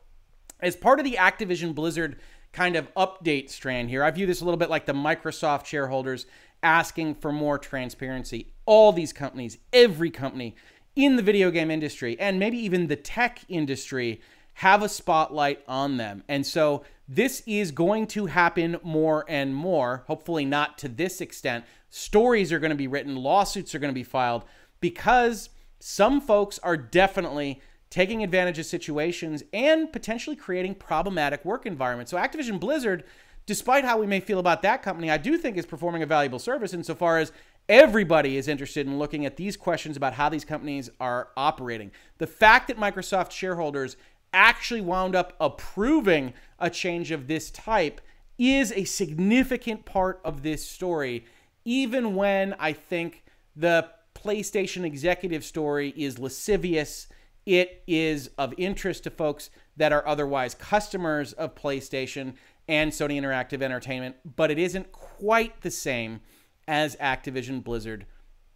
as 0.59 0.75
part 0.75 0.99
of 0.99 1.05
the 1.05 1.17
Activision 1.17 1.73
Blizzard 1.73 2.17
kind 2.51 2.75
of 2.75 2.93
update 2.95 3.49
strand 3.49 3.89
here, 3.89 4.03
I 4.03 4.11
view 4.11 4.25
this 4.25 4.41
a 4.41 4.45
little 4.45 4.57
bit 4.57 4.69
like 4.69 4.85
the 4.85 4.93
Microsoft 4.93 5.65
shareholders 5.65 6.25
asking 6.61 7.15
for 7.15 7.31
more 7.31 7.57
transparency. 7.57 8.51
All 8.65 8.91
these 8.91 9.13
companies, 9.13 9.57
every 9.71 10.09
company 10.09 10.55
in 10.95 11.15
the 11.15 11.21
video 11.21 11.51
game 11.51 11.71
industry, 11.71 12.19
and 12.19 12.39
maybe 12.39 12.57
even 12.57 12.87
the 12.87 12.97
tech 12.97 13.39
industry, 13.47 14.19
have 14.55 14.83
a 14.83 14.89
spotlight 14.89 15.63
on 15.67 15.95
them. 15.95 16.23
And 16.27 16.45
so 16.45 16.83
this 17.07 17.41
is 17.45 17.71
going 17.71 18.07
to 18.07 18.25
happen 18.25 18.77
more 18.83 19.23
and 19.29 19.55
more, 19.55 20.03
hopefully 20.07 20.43
not 20.43 20.77
to 20.79 20.89
this 20.89 21.21
extent. 21.21 21.63
Stories 21.89 22.51
are 22.51 22.59
going 22.59 22.71
to 22.71 22.75
be 22.75 22.87
written, 22.87 23.15
lawsuits 23.15 23.73
are 23.73 23.79
going 23.79 23.93
to 23.93 23.95
be 23.95 24.03
filed 24.03 24.43
because 24.81 25.49
some 25.79 26.21
folks 26.21 26.59
are 26.59 26.77
definitely 26.77 27.61
taking 27.89 28.23
advantage 28.23 28.59
of 28.59 28.65
situations 28.65 29.43
and 29.51 29.91
potentially 29.91 30.35
creating 30.35 30.75
problematic 30.75 31.43
work 31.43 31.65
environments. 31.65 32.11
So 32.11 32.17
Activision 32.17 32.59
Blizzard, 32.59 33.03
despite 33.45 33.83
how 33.83 33.97
we 33.97 34.05
may 34.05 34.19
feel 34.19 34.39
about 34.39 34.61
that 34.61 34.83
company, 34.83 35.09
I 35.09 35.17
do 35.17 35.37
think 35.37 35.57
is 35.57 35.65
performing 35.65 36.03
a 36.03 36.05
valuable 36.05 36.39
service 36.39 36.73
insofar 36.73 37.17
as 37.17 37.31
everybody 37.67 38.37
is 38.37 38.47
interested 38.47 38.85
in 38.85 38.99
looking 38.99 39.25
at 39.25 39.37
these 39.37 39.57
questions 39.57 39.97
about 39.97 40.13
how 40.13 40.29
these 40.29 40.45
companies 40.45 40.89
are 40.99 41.29
operating. 41.37 41.91
The 42.17 42.27
fact 42.27 42.67
that 42.67 42.77
Microsoft 42.77 43.31
shareholders 43.31 43.95
actually 44.33 44.81
wound 44.81 45.15
up 45.15 45.33
approving 45.39 46.33
a 46.59 46.69
change 46.69 47.11
of 47.11 47.27
this 47.27 47.49
type 47.49 48.01
is 48.37 48.71
a 48.71 48.83
significant 48.83 49.85
part 49.85 50.21
of 50.23 50.43
this 50.43 50.65
story, 50.65 51.25
even 51.65 52.15
when 52.15 52.55
I 52.59 52.73
think 52.73 53.23
the 53.55 53.89
PlayStation 54.23 54.83
executive 54.83 55.43
story 55.43 55.93
is 55.95 56.19
lascivious. 56.19 57.07
It 57.45 57.83
is 57.87 58.29
of 58.37 58.53
interest 58.57 59.03
to 59.05 59.09
folks 59.09 59.49
that 59.77 59.93
are 59.93 60.05
otherwise 60.05 60.55
customers 60.55 61.33
of 61.33 61.55
PlayStation 61.55 62.33
and 62.67 62.91
Sony 62.91 63.19
Interactive 63.19 63.61
Entertainment, 63.61 64.17
but 64.35 64.51
it 64.51 64.59
isn't 64.59 64.91
quite 64.91 65.61
the 65.61 65.71
same 65.71 66.19
as 66.67 66.95
Activision 66.97 67.63
Blizzard 67.63 68.05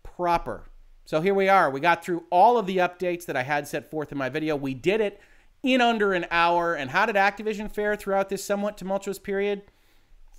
proper. 0.03 0.69
So 1.05 1.21
here 1.21 1.33
we 1.33 1.49
are. 1.49 1.69
We 1.69 1.79
got 1.79 2.03
through 2.03 2.25
all 2.29 2.57
of 2.57 2.67
the 2.67 2.77
updates 2.77 3.25
that 3.25 3.35
I 3.35 3.43
had 3.43 3.67
set 3.67 3.89
forth 3.89 4.11
in 4.11 4.17
my 4.17 4.29
video. 4.29 4.55
We 4.55 4.73
did 4.73 5.01
it 5.01 5.19
in 5.63 5.81
under 5.81 6.13
an 6.13 6.25
hour. 6.29 6.75
And 6.75 6.91
how 6.91 7.05
did 7.05 7.15
Activision 7.15 7.71
fare 7.71 7.95
throughout 7.95 8.29
this 8.29 8.43
somewhat 8.43 8.77
tumultuous 8.77 9.19
period? 9.19 9.63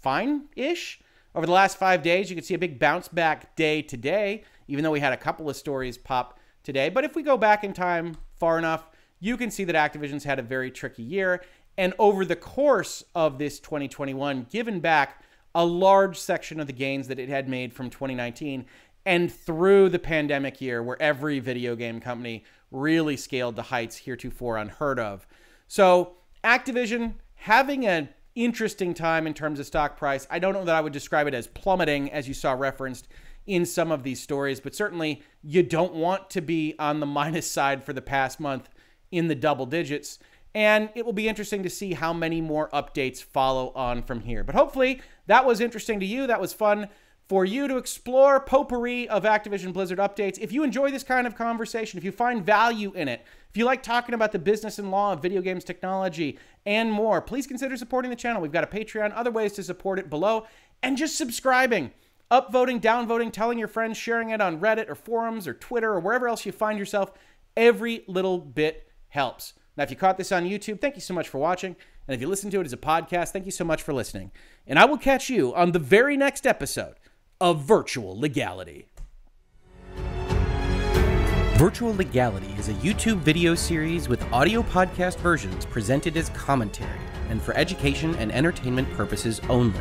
Fine 0.00 0.44
ish. 0.54 1.00
Over 1.34 1.46
the 1.46 1.52
last 1.52 1.76
five 1.76 2.02
days, 2.02 2.30
you 2.30 2.36
can 2.36 2.44
see 2.44 2.54
a 2.54 2.58
big 2.58 2.78
bounce 2.78 3.08
back 3.08 3.56
day 3.56 3.82
today, 3.82 4.44
even 4.68 4.84
though 4.84 4.90
we 4.90 5.00
had 5.00 5.12
a 5.12 5.16
couple 5.16 5.48
of 5.48 5.56
stories 5.56 5.98
pop 5.98 6.38
today. 6.62 6.88
But 6.88 7.04
if 7.04 7.14
we 7.14 7.22
go 7.22 7.36
back 7.36 7.64
in 7.64 7.72
time 7.72 8.16
far 8.38 8.58
enough, 8.58 8.88
you 9.20 9.36
can 9.36 9.50
see 9.50 9.64
that 9.64 9.74
Activision's 9.74 10.24
had 10.24 10.38
a 10.38 10.42
very 10.42 10.70
tricky 10.70 11.02
year. 11.02 11.42
And 11.76 11.94
over 11.98 12.24
the 12.24 12.36
course 12.36 13.02
of 13.14 13.38
this 13.38 13.58
2021, 13.60 14.46
given 14.50 14.80
back 14.80 15.22
a 15.54 15.64
large 15.64 16.18
section 16.18 16.60
of 16.60 16.66
the 16.66 16.72
gains 16.72 17.08
that 17.08 17.18
it 17.18 17.28
had 17.28 17.48
made 17.48 17.72
from 17.72 17.90
2019 17.90 18.66
and 19.06 19.32
through 19.32 19.88
the 19.88 19.98
pandemic 19.98 20.60
year 20.60 20.82
where 20.82 21.00
every 21.00 21.38
video 21.38 21.76
game 21.76 22.00
company 22.00 22.44
really 22.70 23.16
scaled 23.16 23.56
to 23.56 23.62
heights 23.62 23.96
heretofore 23.96 24.56
unheard 24.56 24.98
of. 24.98 25.26
So, 25.68 26.14
Activision 26.42 27.14
having 27.34 27.86
an 27.86 28.08
interesting 28.34 28.94
time 28.94 29.26
in 29.26 29.34
terms 29.34 29.60
of 29.60 29.66
stock 29.66 29.96
price. 29.96 30.26
I 30.30 30.38
don't 30.38 30.54
know 30.54 30.64
that 30.64 30.74
I 30.74 30.80
would 30.80 30.92
describe 30.92 31.26
it 31.26 31.34
as 31.34 31.46
plummeting, 31.46 32.10
as 32.10 32.26
you 32.26 32.34
saw 32.34 32.52
referenced 32.52 33.08
in 33.46 33.66
some 33.66 33.92
of 33.92 34.02
these 34.02 34.22
stories, 34.22 34.60
but 34.60 34.74
certainly 34.74 35.22
you 35.42 35.62
don't 35.62 35.94
want 35.94 36.30
to 36.30 36.40
be 36.40 36.74
on 36.78 37.00
the 37.00 37.06
minus 37.20 37.50
side 37.50 37.84
for 37.84 37.92
the 37.92 38.02
past 38.02 38.40
month 38.40 38.68
in 39.10 39.28
the 39.28 39.34
double 39.34 39.66
digits. 39.66 40.18
And 40.54 40.88
it 40.94 41.04
will 41.04 41.12
be 41.12 41.28
interesting 41.28 41.62
to 41.64 41.70
see 41.70 41.94
how 41.94 42.12
many 42.12 42.40
more 42.40 42.68
updates 42.70 43.22
follow 43.22 43.72
on 43.74 44.02
from 44.02 44.20
here. 44.20 44.44
But 44.44 44.54
hopefully 44.54 45.02
that 45.26 45.44
was 45.44 45.60
interesting 45.60 45.98
to 46.00 46.06
you. 46.06 46.28
That 46.28 46.40
was 46.40 46.52
fun 46.52 46.88
for 47.28 47.44
you 47.44 47.66
to 47.68 47.76
explore 47.76 48.38
potpourri 48.38 49.08
of 49.08 49.24
Activision 49.24 49.72
Blizzard 49.72 49.98
updates. 49.98 50.38
If 50.38 50.52
you 50.52 50.62
enjoy 50.62 50.90
this 50.90 51.02
kind 51.02 51.26
of 51.26 51.34
conversation, 51.34 51.98
if 51.98 52.04
you 52.04 52.12
find 52.12 52.44
value 52.44 52.92
in 52.92 53.08
it, 53.08 53.24
if 53.48 53.56
you 53.56 53.64
like 53.64 53.82
talking 53.82 54.14
about 54.14 54.32
the 54.32 54.38
business 54.38 54.78
and 54.78 54.90
law 54.90 55.12
of 55.12 55.22
video 55.22 55.40
games 55.40 55.64
technology 55.64 56.38
and 56.66 56.92
more, 56.92 57.22
please 57.22 57.46
consider 57.46 57.76
supporting 57.76 58.10
the 58.10 58.16
channel. 58.16 58.42
We've 58.42 58.52
got 58.52 58.64
a 58.64 58.66
Patreon, 58.66 59.12
other 59.14 59.30
ways 59.30 59.52
to 59.54 59.62
support 59.62 59.98
it 59.98 60.10
below, 60.10 60.46
and 60.82 60.96
just 60.96 61.16
subscribing, 61.16 61.92
upvoting, 62.34 62.80
downvoting, 62.80 63.32
telling 63.32 63.58
your 63.58 63.68
friends, 63.68 63.96
sharing 63.96 64.30
it 64.30 64.40
on 64.40 64.60
Reddit 64.60 64.88
or 64.88 64.94
forums 64.94 65.46
or 65.46 65.54
Twitter 65.54 65.92
or 65.92 66.00
wherever 66.00 66.26
else 66.26 66.44
you 66.44 66.52
find 66.52 66.78
yourself. 66.78 67.12
Every 67.56 68.04
little 68.08 68.38
bit 68.38 68.88
helps. 69.08 69.54
Now, 69.76 69.84
if 69.84 69.90
you 69.90 69.96
caught 69.96 70.18
this 70.18 70.32
on 70.32 70.44
YouTube, 70.44 70.80
thank 70.80 70.96
you 70.96 71.00
so 71.00 71.14
much 71.14 71.28
for 71.28 71.38
watching. 71.38 71.76
And 72.06 72.14
if 72.14 72.20
you 72.20 72.28
listen 72.28 72.50
to 72.50 72.60
it 72.60 72.66
as 72.66 72.72
a 72.72 72.78
podcast, 72.78 73.30
thank 73.30 73.44
you 73.44 73.52
so 73.52 73.64
much 73.64 73.82
for 73.82 73.92
listening. 73.92 74.32
And 74.66 74.78
I 74.78 74.84
will 74.84 74.98
catch 74.98 75.30
you 75.30 75.54
on 75.54 75.72
the 75.72 75.78
very 75.78 76.16
next 76.16 76.46
episode 76.46 76.96
of 77.40 77.62
Virtual 77.62 78.18
Legality. 78.18 78.88
Virtual 81.54 81.94
Legality 81.94 82.52
is 82.58 82.68
a 82.68 82.74
YouTube 82.74 83.18
video 83.18 83.54
series 83.54 84.08
with 84.08 84.20
audio 84.32 84.62
podcast 84.62 85.18
versions 85.18 85.64
presented 85.64 86.16
as 86.16 86.28
commentary 86.30 86.98
and 87.30 87.40
for 87.40 87.54
education 87.54 88.14
and 88.16 88.32
entertainment 88.32 88.90
purposes 88.94 89.40
only. 89.48 89.80